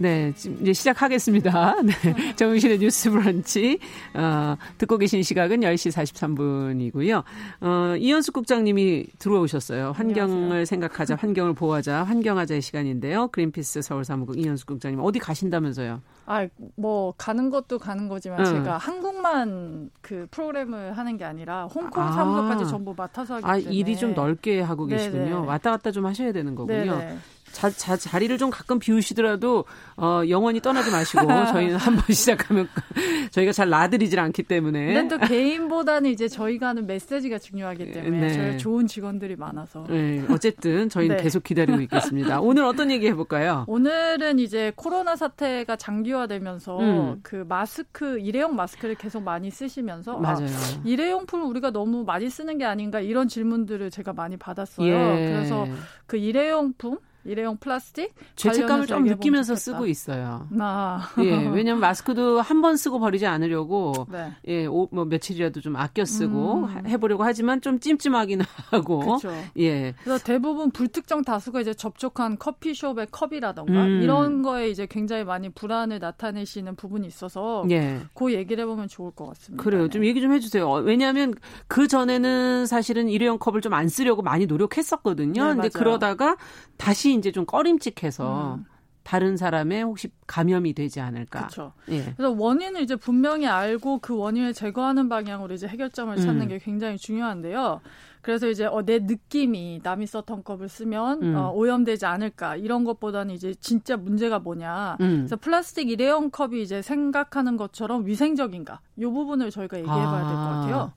네, 0.00 0.32
이제 0.62 0.72
시작하겠습니다. 0.72 1.74
네, 1.84 2.34
정용실의 2.34 2.78
뉴스 2.78 3.10
브런치. 3.10 3.78
어, 4.14 4.56
듣고 4.78 4.96
계신 4.96 5.22
시각은 5.22 5.60
10시 5.60 5.92
43분이고요. 5.92 7.22
어, 7.60 7.96
이현숙 7.98 8.32
국장님이 8.32 9.04
들어오셨어요. 9.18 9.92
환경을 9.92 10.34
안녕하세요. 10.34 10.64
생각하자, 10.64 11.16
환경을 11.16 11.52
보호하자, 11.52 12.04
환경하자의 12.04 12.62
시간인데요. 12.62 13.28
그린피스 13.28 13.82
서울 13.82 14.06
사무국 14.06 14.38
이현숙 14.38 14.68
국장님 14.68 15.00
어디 15.00 15.18
가신다면서요? 15.18 16.00
아, 16.24 16.48
뭐 16.76 17.12
가는 17.18 17.50
것도 17.50 17.78
가는 17.78 18.08
거지만 18.08 18.40
응. 18.40 18.44
제가 18.46 18.78
한국만 18.78 19.90
그 20.00 20.26
프로그램을 20.30 20.96
하는 20.96 21.18
게 21.18 21.24
아니라 21.26 21.66
홍콩 21.66 22.02
아. 22.02 22.12
사무소까지 22.12 22.70
전부 22.70 22.94
맡아서 22.96 23.34
하기 23.34 23.44
아, 23.44 23.54
때문에 23.56 23.68
아, 23.68 23.70
일이 23.70 23.96
좀 23.98 24.14
넓게 24.14 24.62
하고 24.62 24.86
계시군요. 24.86 25.24
네네. 25.24 25.46
왔다 25.46 25.72
갔다 25.72 25.90
좀 25.90 26.06
하셔야 26.06 26.32
되는 26.32 26.54
거군요. 26.54 26.96
네네. 26.96 27.18
자, 27.52 27.70
자, 27.70 27.96
자리를 27.96 28.36
좀 28.38 28.50
가끔 28.50 28.78
비우시더라도 28.78 29.64
어, 29.96 30.22
영원히 30.28 30.60
떠나지 30.60 30.90
마시고 30.90 31.20
저희는 31.52 31.76
한번 31.76 32.04
시작하면 32.14 32.68
저희가 33.32 33.52
잘 33.52 33.68
나들이질 33.68 34.18
않기 34.18 34.44
때문에. 34.44 34.94
근데 34.94 35.16
또 35.16 35.26
개인보다는 35.26 36.10
이제 36.10 36.28
저희가 36.28 36.68
하는 36.68 36.86
메시지가 36.86 37.38
중요하기 37.38 37.92
때문에 37.92 38.28
네. 38.28 38.32
저희 38.32 38.58
좋은 38.58 38.86
직원들이 38.86 39.36
많아서. 39.36 39.84
네, 39.88 40.24
어쨌든 40.30 40.88
저희는 40.88 41.16
네. 41.16 41.22
계속 41.22 41.42
기다리고 41.42 41.80
있겠습니다. 41.82 42.40
오늘 42.40 42.64
어떤 42.64 42.90
얘기 42.90 43.06
해볼까요? 43.08 43.64
오늘은 43.66 44.38
이제 44.38 44.72
코로나 44.76 45.16
사태가 45.16 45.76
장기화되면서 45.76 46.78
음. 46.78 47.20
그 47.22 47.44
마스크 47.48 48.18
일회용 48.18 48.56
마스크를 48.56 48.94
계속 48.94 49.22
많이 49.22 49.50
쓰시면서 49.50 50.16
아, 50.16 50.20
맞아요. 50.20 50.46
아, 50.46 50.80
일회용품을 50.84 51.46
우리가 51.46 51.70
너무 51.70 52.04
많이 52.04 52.30
쓰는 52.30 52.58
게 52.58 52.64
아닌가 52.64 53.00
이런 53.00 53.28
질문들을 53.28 53.90
제가 53.90 54.12
많이 54.12 54.36
받았어요. 54.36 54.86
예. 54.86 55.26
그래서 55.32 55.66
그 56.06 56.16
일회용품 56.16 56.98
일회용 57.24 57.56
플라스틱 57.58 58.14
죄책감을 58.36 58.86
좀 58.86 59.04
느끼면서 59.04 59.54
쓰고 59.56 59.86
있어요. 59.86 60.46
아. 60.58 61.10
예, 61.18 61.30
왜냐면 61.48 61.80
마스크도 61.80 62.40
한 62.40 62.60
번 62.60 62.76
쓰고 62.76 63.00
버리지 63.00 63.26
않으려고 63.26 64.06
네. 64.10 64.32
예, 64.46 64.66
오, 64.66 64.86
뭐 64.92 65.06
며칠이라도 65.06 65.60
좀 65.62 65.76
아껴 65.76 66.04
쓰고 66.04 66.64
음. 66.64 66.86
해보려고 66.86 67.24
하지만 67.24 67.60
좀 67.62 67.80
찜찜하긴 67.80 68.42
하고. 68.70 68.98
그렇죠. 69.00 69.32
예. 69.58 69.94
그래서 70.04 70.22
대부분 70.22 70.70
불특정 70.70 71.22
다수가 71.22 71.62
이제 71.62 71.72
접촉한 71.72 72.36
커피숍의 72.38 73.06
컵이라던가 73.10 73.72
음. 73.72 74.02
이런 74.02 74.42
거에 74.42 74.68
이제 74.68 74.86
굉장히 74.86 75.24
많이 75.24 75.48
불안을 75.48 76.00
나타내시는 76.00 76.76
부분이 76.76 77.06
있어서 77.06 77.64
예. 77.70 78.00
그 78.14 78.34
얘기를 78.34 78.62
해보면 78.64 78.88
좋을 78.88 79.12
것 79.12 79.26
같습니다. 79.28 79.62
그래요. 79.64 79.84
네. 79.84 79.88
좀 79.88 80.04
얘기 80.04 80.20
좀 80.20 80.32
해주세요. 80.34 80.70
왜냐하면 80.70 81.32
그 81.66 81.88
전에는 81.88 82.66
사실은 82.66 83.08
일회용 83.08 83.38
컵을 83.38 83.60
좀 83.62 83.70
안 83.70 83.88
쓰려고 83.88 84.20
많이 84.22 84.46
노력했었거든요. 84.46 85.32
네, 85.42 85.48
근데 85.50 85.58
맞아요. 85.60 85.70
그러다가 85.72 86.36
다시 86.76 87.09
이제 87.14 87.32
좀 87.32 87.44
꺼림칙해서 87.46 88.54
음. 88.56 88.64
다른 89.02 89.36
사람의 89.36 89.82
혹시 89.82 90.08
감염이 90.26 90.72
되지 90.72 91.00
않을까. 91.00 91.40
그렇죠. 91.40 91.72
예. 91.88 92.12
그래서 92.16 92.30
원인을 92.30 92.82
이제 92.82 92.96
분명히 92.96 93.46
알고 93.46 93.98
그 93.98 94.16
원인을 94.16 94.52
제거하는 94.52 95.08
방향으로 95.08 95.54
이제 95.54 95.66
해결점을 95.66 96.16
찾는 96.16 96.42
음. 96.42 96.48
게 96.48 96.58
굉장히 96.58 96.96
중요한데요. 96.96 97.80
그래서 98.22 98.48
이제 98.48 98.66
어, 98.66 98.82
내 98.84 98.98
느낌이 98.98 99.80
남이 99.82 100.06
썼던 100.06 100.44
컵을 100.44 100.68
쓰면 100.68 101.22
음. 101.22 101.34
어, 101.34 101.50
오염되지 101.52 102.04
않을까 102.04 102.56
이런 102.56 102.84
것보다는 102.84 103.34
이제 103.34 103.54
진짜 103.54 103.96
문제가 103.96 104.38
뭐냐. 104.38 104.98
음. 105.00 105.20
그래서 105.20 105.36
플라스틱 105.36 105.88
일회용 105.88 106.30
컵이 106.30 106.60
이제 106.62 106.82
생각하는 106.82 107.56
것처럼 107.56 108.06
위생적인가. 108.06 108.80
이 108.96 109.04
부분을 109.04 109.50
저희가 109.50 109.78
얘기해봐야 109.78 110.26
될것 110.26 110.36
같아요. 110.36 110.92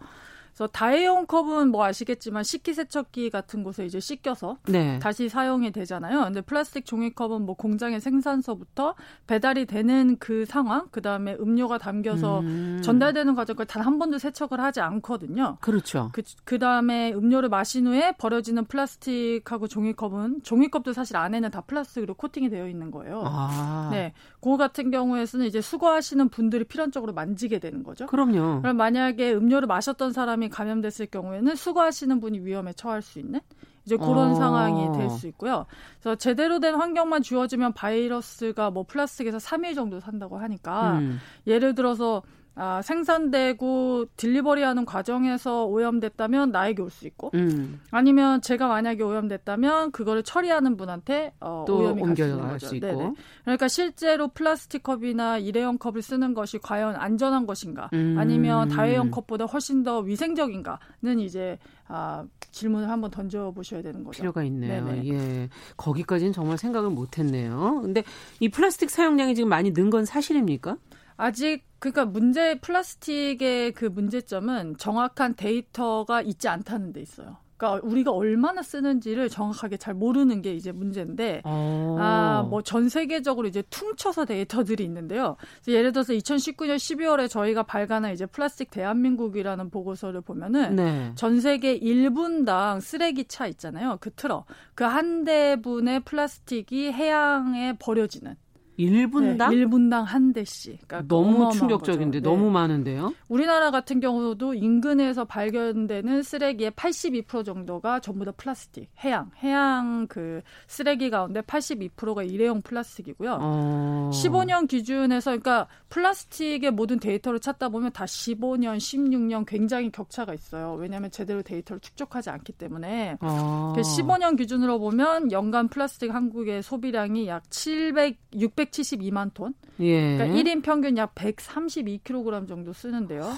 그래서 0.53 0.67
다회용 0.71 1.25
컵은 1.27 1.69
뭐 1.69 1.85
아시겠지만 1.85 2.43
식기세척기 2.43 3.29
같은 3.29 3.63
곳에 3.63 3.85
이제 3.85 3.99
씻겨서 3.99 4.57
네. 4.67 4.99
다시 4.99 5.29
사용이 5.29 5.71
되잖아요. 5.71 6.23
근데 6.23 6.41
플라스틱 6.41 6.85
종이컵은 6.85 7.43
뭐 7.45 7.55
공장의 7.55 7.99
생산서부터 7.99 8.95
배달이 9.27 9.65
되는 9.65 10.17
그 10.19 10.45
상황, 10.45 10.87
그 10.91 11.01
다음에 11.01 11.35
음료가 11.39 11.77
담겨서 11.77 12.39
음. 12.41 12.81
전달되는 12.83 13.35
과정까지 13.35 13.71
단 13.71 13.83
한 13.83 13.99
번도 13.99 14.17
세척을 14.17 14.59
하지 14.59 14.79
않거든요. 14.81 15.57
그렇죠. 15.61 16.09
그, 16.13 16.21
그 16.45 16.57
다음에 16.57 17.11
음료를 17.13 17.49
마신 17.49 17.85
후에 17.87 18.13
버려지는 18.13 18.65
플라스틱하고 18.65 19.67
종이컵은 19.67 20.43
종이컵도 20.43 20.93
사실 20.93 21.17
안에는 21.17 21.51
다 21.51 21.61
플라스틱으로 21.61 22.13
코팅이 22.15 22.49
되어 22.49 22.67
있는 22.67 22.91
거예요. 22.91 23.23
아. 23.25 23.89
네. 23.91 24.13
그 24.41 24.57
같은 24.57 24.91
경우에는 24.91 25.45
이제 25.45 25.61
수거하시는 25.61 26.29
분들이 26.29 26.63
필연적으로 26.63 27.13
만지게 27.13 27.59
되는 27.59 27.83
거죠. 27.83 28.05
그럼요. 28.07 28.61
그럼 28.61 28.77
만약에 28.77 29.33
음료를 29.33 29.67
마셨던 29.67 30.13
사람이 30.13 30.42
사람이 30.43 30.49
감염됐을 30.49 31.07
경우에는 31.07 31.55
수거하시는 31.55 32.19
분이 32.19 32.39
위험에 32.39 32.73
처할 32.73 33.01
수 33.01 33.19
있는 33.19 33.39
이제 33.85 33.97
그런 33.97 34.31
어. 34.31 34.35
상황이 34.35 34.97
될 34.97 35.09
수 35.09 35.27
있고요. 35.27 35.65
그래서 35.99 36.15
제대로 36.15 36.59
된 36.59 36.75
환경만 36.75 37.21
주어지면 37.21 37.73
바이러스가 37.73 38.71
뭐 38.71 38.83
플라스틱에서 38.83 39.37
3일 39.37 39.75
정도 39.75 39.99
산다고 39.99 40.37
하니까 40.37 40.99
음. 40.99 41.19
예를 41.47 41.75
들어서 41.75 42.23
아, 42.55 42.81
생산되고 42.83 44.05
딜리버리하는 44.15 44.85
과정에서 44.85 45.65
오염됐다면 45.65 46.51
나에게 46.51 46.81
올 46.81 46.89
수 46.93 47.07
있고 47.07 47.31
음. 47.33 47.81
아니면 47.89 48.39
제가 48.41 48.67
만약에 48.67 49.01
오염됐다면 49.01 49.91
그거를 49.91 50.21
처리하는 50.21 50.77
분한테 50.77 51.33
어, 51.39 51.65
또 51.67 51.77
오염이 51.79 52.01
옮겨갈 52.03 52.59
수 52.59 52.75
있고 52.75 52.85
네네. 52.85 53.13
그러니까 53.43 53.67
실제로 53.67 54.27
플라스틱 54.27 54.83
컵이나 54.83 55.39
일회용 55.39 55.79
컵을 55.79 56.03
쓰는 56.03 56.35
것이 56.35 56.59
과연 56.59 56.95
안전한 56.95 57.47
것인가 57.47 57.89
음. 57.93 58.15
아니면 58.19 58.69
다회용 58.69 59.09
컵보다 59.09 59.45
훨씬 59.45 59.81
더 59.81 59.99
위생적인가는 59.99 61.19
이제 61.19 61.57
아, 61.87 62.23
질문을 62.51 62.89
한번 62.89 63.09
던져 63.09 63.51
보셔야 63.55 63.81
되는 63.81 64.03
거죠. 64.03 64.21
필요가 64.21 64.43
있네요. 64.43 64.85
네네. 64.85 65.09
예. 65.09 65.49
거기까지는 65.77 66.33
정말 66.33 66.57
생각을 66.59 66.91
못 66.91 67.17
했네요. 67.17 67.79
근데 67.81 68.03
이 68.39 68.49
플라스틱 68.49 68.89
사용량이 68.91 69.33
지금 69.35 69.49
많이 69.49 69.71
는 69.73 69.89
건 69.89 70.05
사실입니까? 70.05 70.77
아직 71.23 71.63
그러니까 71.79 72.03
문제 72.05 72.59
플라스틱의 72.59 73.71
그 73.71 73.85
문제점은 73.85 74.75
정확한 74.77 75.35
데이터가 75.35 76.21
있지 76.21 76.49
않다는 76.49 76.91
데 76.91 76.99
있어요. 76.99 77.37
그러니까 77.55 77.87
우리가 77.87 78.11
얼마나 78.11 78.61
쓰는지를 78.61 79.29
정확하게 79.29 79.77
잘 79.77 79.93
모르는 79.93 80.41
게 80.41 80.53
이제 80.53 80.73
문제인데 80.73 81.43
어. 81.45 81.95
아뭐 81.97 82.61
전 82.63 82.89
세계적으로 82.89 83.47
이제 83.47 83.63
퉁쳐서 83.69 84.25
데이터들이 84.25 84.83
있는데요. 84.83 85.37
예를 85.65 85.93
들어서 85.93 86.11
2019년 86.11 86.75
12월에 86.75 87.29
저희가 87.29 87.63
발간한 87.63 88.11
이제 88.11 88.25
플라스틱 88.25 88.69
대한민국이라는 88.71 89.69
보고서를 89.69 90.19
보면은 90.19 90.75
네. 90.75 91.11
전 91.15 91.39
세계 91.39 91.79
1분당 91.79 92.81
쓰레기 92.81 93.23
차 93.25 93.47
있잖아요. 93.47 93.97
그 94.01 94.11
트럭 94.13 94.45
그 94.75 94.83
한 94.83 95.23
대분의 95.23 96.01
플라스틱이 96.01 96.91
해양에 96.91 97.77
버려지는 97.79 98.35
1분당? 98.77 99.49
네, 99.49 99.55
1분당 99.57 100.03
한 100.03 100.33
대씩. 100.33 100.87
그러니까 100.87 101.07
너무 101.07 101.51
충격적인데 101.51 102.19
네. 102.19 102.23
너무 102.23 102.49
많은데요. 102.49 103.13
우리나라 103.27 103.71
같은 103.71 103.99
경우도 103.99 104.53
인근에서 104.53 105.25
발견되는 105.25 106.23
쓰레기의 106.23 106.71
82% 106.71 107.45
정도가 107.45 107.99
전부 107.99 108.25
다 108.25 108.31
플라스틱, 108.35 108.89
해양, 109.03 109.31
해양 109.41 110.07
그 110.07 110.41
쓰레기 110.67 111.09
가운데 111.09 111.41
82%가 111.41 112.23
일회용 112.23 112.61
플라스틱이고요. 112.61 113.37
어... 113.39 114.11
15년 114.13 114.67
기준에서 114.67 115.31
그러니까 115.31 115.67
플라스틱의 115.89 116.71
모든 116.71 116.99
데이터를 116.99 117.39
찾다 117.39 117.69
보면 117.69 117.91
다 117.91 118.05
15년, 118.05 118.77
16년 118.77 119.45
굉장히 119.45 119.91
격차가 119.91 120.33
있어요. 120.33 120.73
왜냐하면 120.73 121.11
제대로 121.11 121.41
데이터를 121.41 121.79
축적하지 121.79 122.29
않기 122.29 122.53
때문에. 122.53 123.17
어... 123.21 123.73
15년 123.77 124.37
기준으로 124.37 124.79
보면 124.79 125.31
연간 125.31 125.67
플라스틱 125.67 126.13
한국의 126.13 126.63
소비량이 126.63 127.27
약 127.27 127.43
700, 127.49 128.17
600 128.35 128.62
672만 128.65 129.33
톤. 129.33 129.53
예. 129.79 130.17
그러니까 130.17 130.37
1인 130.39 130.61
평균 130.63 130.97
약 130.97 131.13
132kg 131.15 132.47
정도 132.47 132.73
쓰는데요. 132.73 133.31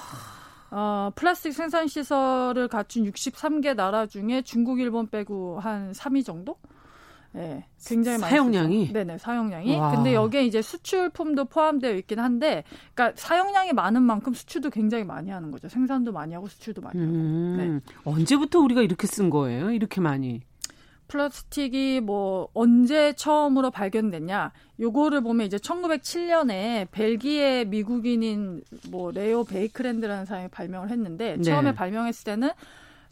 어, 0.71 1.11
플라스틱 1.15 1.53
생산 1.53 1.87
시설을 1.87 2.67
갖춘 2.67 3.03
63개 3.05 3.75
나라 3.75 4.05
중에 4.07 4.41
중국, 4.41 4.79
일본 4.79 5.07
빼고 5.09 5.59
한 5.59 5.91
3위 5.93 6.25
정도? 6.25 6.57
네, 7.31 7.65
굉장히 7.85 8.17
많이 8.17 8.29
사용량이 8.31 8.93
네 8.93 9.03
네 9.03 9.17
사용량이 9.17 9.75
와. 9.75 9.91
근데 9.93 10.13
여기에 10.13 10.45
이제 10.45 10.61
수출품도 10.61 11.45
포함되어 11.45 11.91
있긴 11.95 12.17
한데 12.17 12.63
그러니까 12.93 13.19
사용량이 13.21 13.73
많은 13.73 14.03
만큼 14.03 14.33
수출도 14.33 14.69
굉장히 14.69 15.03
많이 15.03 15.31
하는 15.31 15.51
거죠 15.51 15.67
생산도 15.67 16.13
많이 16.13 16.33
하고 16.33 16.47
수출도 16.47 16.81
많이 16.81 16.97
하고 16.97 17.11
음, 17.11 17.81
네. 17.85 17.93
언제부터 18.05 18.59
우리가 18.59 18.81
이렇게 18.83 19.05
쓴 19.05 19.29
거예요 19.29 19.71
이렇게 19.71 19.99
많이 19.99 20.43
플라스틱이 21.07 22.01
뭐 22.01 22.49
언제 22.53 23.13
처음으로 23.13 23.71
발견됐냐? 23.71 24.51
요거를 24.79 25.21
보면 25.21 25.47
이제 25.47 25.57
1907년에 25.57 26.87
벨기에 26.91 27.65
미국인인 27.65 28.61
뭐 28.89 29.11
레오 29.11 29.43
베이크랜드라는 29.45 30.25
사람이 30.25 30.49
발명을 30.49 30.89
했는데 30.89 31.37
네. 31.37 31.43
처음에 31.43 31.73
발명했을 31.73 32.23
때는 32.25 32.49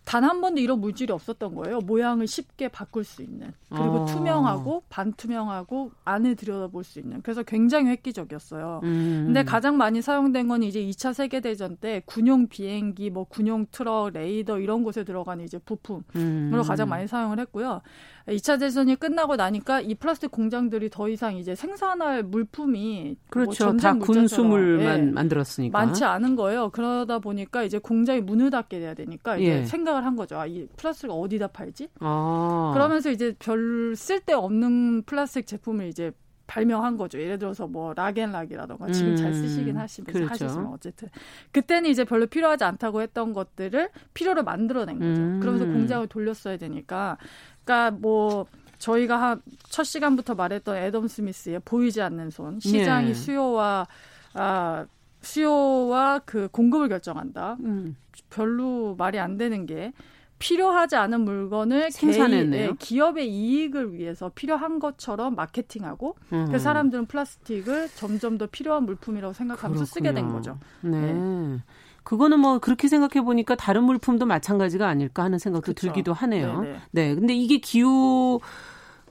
단 0.06 0.24
한 0.24 0.42
번도 0.42 0.60
이런 0.62 0.80
물질이 0.80 1.12
없었던 1.14 1.56
거예요. 1.56 1.80
모양을 1.80 2.28
쉽게 2.28 2.68
바꿀 2.68 3.04
수 3.04 3.22
있는. 3.22 3.54
그리고 3.70 4.02
어. 4.02 4.06
투명하고 4.06 4.84
반투명하고 4.90 5.92
안을 6.06 6.36
들여다볼 6.36 6.84
수 6.84 7.00
있는. 7.00 7.22
그래서 7.22 7.44
굉장히 7.44 7.90
획기적이었어요. 7.90 8.82
음. 8.84 9.24
근데 9.28 9.44
가장 9.44 9.78
많이 9.78 10.02
사용된 10.02 10.48
건 10.48 10.64
이제 10.64 10.82
2차 10.82 11.14
세계 11.14 11.40
대전 11.40 11.78
때 11.78 12.02
군용 12.06 12.48
비행기, 12.48 13.10
뭐 13.10 13.24
군용 13.26 13.66
트럭, 13.72 14.12
레이더 14.14 14.60
이런 14.60 14.84
곳에 14.84 15.04
들어가는 15.04 15.44
이제 15.44 15.58
부품으로 15.58 16.04
음. 16.16 16.64
가장 16.66 16.90
많이 16.90 17.08
사용을 17.08 17.40
했고요. 17.40 17.82
2차 18.28 18.60
대전이 18.60 18.96
끝나고 18.96 19.36
나니까 19.36 19.82
이 19.82 19.96
플라스틱 19.96 20.32
공장들이 20.32 20.90
더 20.90 21.10
이상 21.10 21.36
이제 21.36 21.56
생산할 21.56 22.24
물품이 22.24 23.04
뭐 23.06 23.16
그렇죠. 23.30 23.66
뭐 23.66 23.78
다 23.78 23.94
군수물만 23.96 25.08
예, 25.08 25.12
만들었으니까 25.12 25.78
많지 25.78 26.06
않은 26.06 26.36
거예요. 26.36 26.70
그러다 26.70 27.20
보니까 27.20 27.64
이제 27.64 27.80
공장이 27.80 28.22
문을 28.22 28.50
닫게 28.50 28.80
돼야 28.80 28.94
되니까 28.94 29.38
이제 29.38 29.60
예. 29.62 29.66
생각을 29.66 30.06
한 30.06 30.16
거죠. 30.16 30.38
아, 30.40 30.46
이 30.46 30.68
플라스틱을 30.78 31.14
어디다 31.14 31.48
팔지? 31.48 31.90
아. 32.00 32.72
그러면서 32.74 33.12
이제 33.12 33.36
별 33.40 33.94
쓸데 33.96 34.34
없는 34.34 35.04
플라스틱 35.04 35.46
제품을 35.46 35.88
이제 35.88 36.12
발명한 36.46 36.98
거죠. 36.98 37.20
예를 37.20 37.40
들어서 37.40 37.68
뭐 37.68 37.94
락앤락이라던가 37.94 38.92
지금 38.92 39.12
음, 39.12 39.16
잘 39.16 39.34
쓰시긴 39.34 39.78
하시면 39.78 40.14
그렇죠. 40.14 40.30
하시지만 40.30 40.68
어쨌든 40.68 41.08
그때는 41.52 41.90
이제 41.90 42.04
별로 42.04 42.28
필요하지 42.28 42.66
않다고 42.66 43.02
했던 43.02 43.32
것들을 43.34 43.90
필요로 44.14 44.44
만들어낸 44.44 45.00
거죠. 45.00 45.22
음. 45.22 45.40
그러면서 45.40 45.66
공장을 45.66 46.06
돌렸어야 46.08 46.58
되니까 46.58 47.18
그러니까 47.64 47.92
뭐 47.92 48.46
저희가 48.78 49.22
한첫 49.22 49.86
시간부터 49.86 50.36
말했던 50.36 50.76
애덤 50.78 51.08
스미스의 51.08 51.62
보이지 51.64 52.02
않는 52.02 52.30
손 52.32 52.60
시장이 52.60 53.10
예. 53.10 53.14
수요와 53.14 53.88
아 54.34 54.86
수요와 55.22 56.20
그 56.26 56.50
공급을 56.52 56.90
결정한다. 56.90 57.58
음. 57.62 57.96
별로 58.30 58.96
말이 58.98 59.20
안 59.20 59.38
되는 59.38 59.66
게 59.66 59.94
필요하지 60.40 60.98
않은 60.98 61.22
물건을 61.22 61.92
생산했네요. 61.92 62.66
개인, 62.66 62.78
기업의 62.78 63.30
이익을 63.34 63.94
위해서 63.94 64.30
필요한 64.36 64.80
것처럼 64.80 65.36
마케팅하고 65.36 66.18
음. 66.34 66.50
그 66.52 66.60
사람들은 66.60 67.06
플라스틱을 67.06 67.88
점점 67.96 68.38
더 68.38 68.48
필요한 68.48 68.84
물품이라고 68.84 69.34
생각하면서 69.34 69.86
그렇군요. 69.86 69.86
쓰게 69.86 70.14
된 70.14 70.34
거죠. 70.34 70.58
네. 70.82 71.14
네. 71.14 71.60
그거는 72.04 72.40
뭐 72.40 72.60
그렇게 72.60 72.88
생각해 72.88 73.24
보니까 73.24 73.56
다른 73.56 73.84
물품도 73.84 74.26
마찬가지가 74.26 74.88
아닐까 74.88 75.24
하는 75.24 75.40
생각도 75.40 75.74
그쵸. 75.74 75.88
들기도 75.88 76.14
하네요. 76.14 76.62
네네. 76.62 76.80
네. 76.92 77.16
근데 77.16 77.34
이게 77.34 77.58
기후 77.58 78.40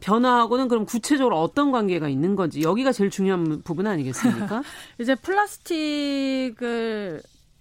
변화하고는 0.01 0.69
그럼 0.69 0.85
구체적으로 0.85 1.41
어떤 1.41 1.73
관계가 1.73 2.09
있는 2.09 2.37
건지 2.37 2.63
여기가 2.63 2.93
제일 2.93 3.09
중요한 3.11 3.63
부분 3.63 3.87
아니겠습니까? 3.87 4.63
이제 4.99 5.15
플라스틱을 5.15 6.53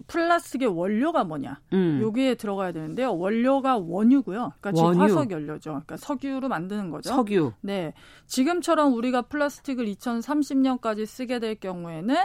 플라스틱의 0.08 0.68
원료가 0.68 1.24
뭐냐? 1.24 1.60
음. 1.72 2.00
여기에 2.02 2.34
들어가야 2.34 2.72
되는데요. 2.72 3.16
원료가 3.16 3.78
원유고요. 3.78 4.52
그러니까 4.60 4.82
원유. 4.82 5.00
화석 5.00 5.30
연료죠. 5.30 5.70
그러니까 5.70 5.96
석유로 5.96 6.48
만드는 6.48 6.90
거죠. 6.90 7.10
석유. 7.10 7.52
네. 7.60 7.94
지금처럼 8.26 8.94
우리가 8.94 9.22
플라스틱을 9.22 9.86
2030년까지 9.86 11.06
쓰게 11.06 11.38
될 11.38 11.54
경우에는 11.54 12.16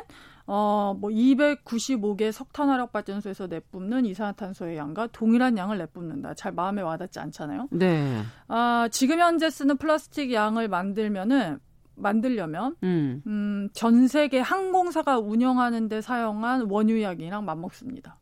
어, 0.48 0.96
뭐 0.98 1.10
295개 1.10 2.32
석탄 2.32 2.70
화력 2.70 2.94
발전소에서 2.94 3.48
내뿜는 3.48 4.06
이산화탄소의 4.06 4.78
양과 4.78 5.08
동일한 5.08 5.58
양을 5.58 5.78
내뿜는다. 5.78 6.34
잘 6.36 6.54
마음에 6.54 6.82
와닿지 6.82 7.20
않잖아요. 7.20 7.68
네. 7.72 8.22
아, 8.48 8.88
지금 8.90 9.20
현재 9.20 9.50
쓰는 9.50 9.78
플라스틱 9.78 10.32
양을 10.32 10.70
만들면은 10.70 11.60
만들려면 11.96 12.76
음. 12.84 13.22
음, 13.28 13.70
전 13.74 14.08
세계 14.08 14.40
항공사가 14.40 15.20
운영하는 15.20 15.90
데 15.90 16.00
사용한 16.00 16.70
원유약이랑 16.70 17.44
맞먹습니다. 17.44 18.18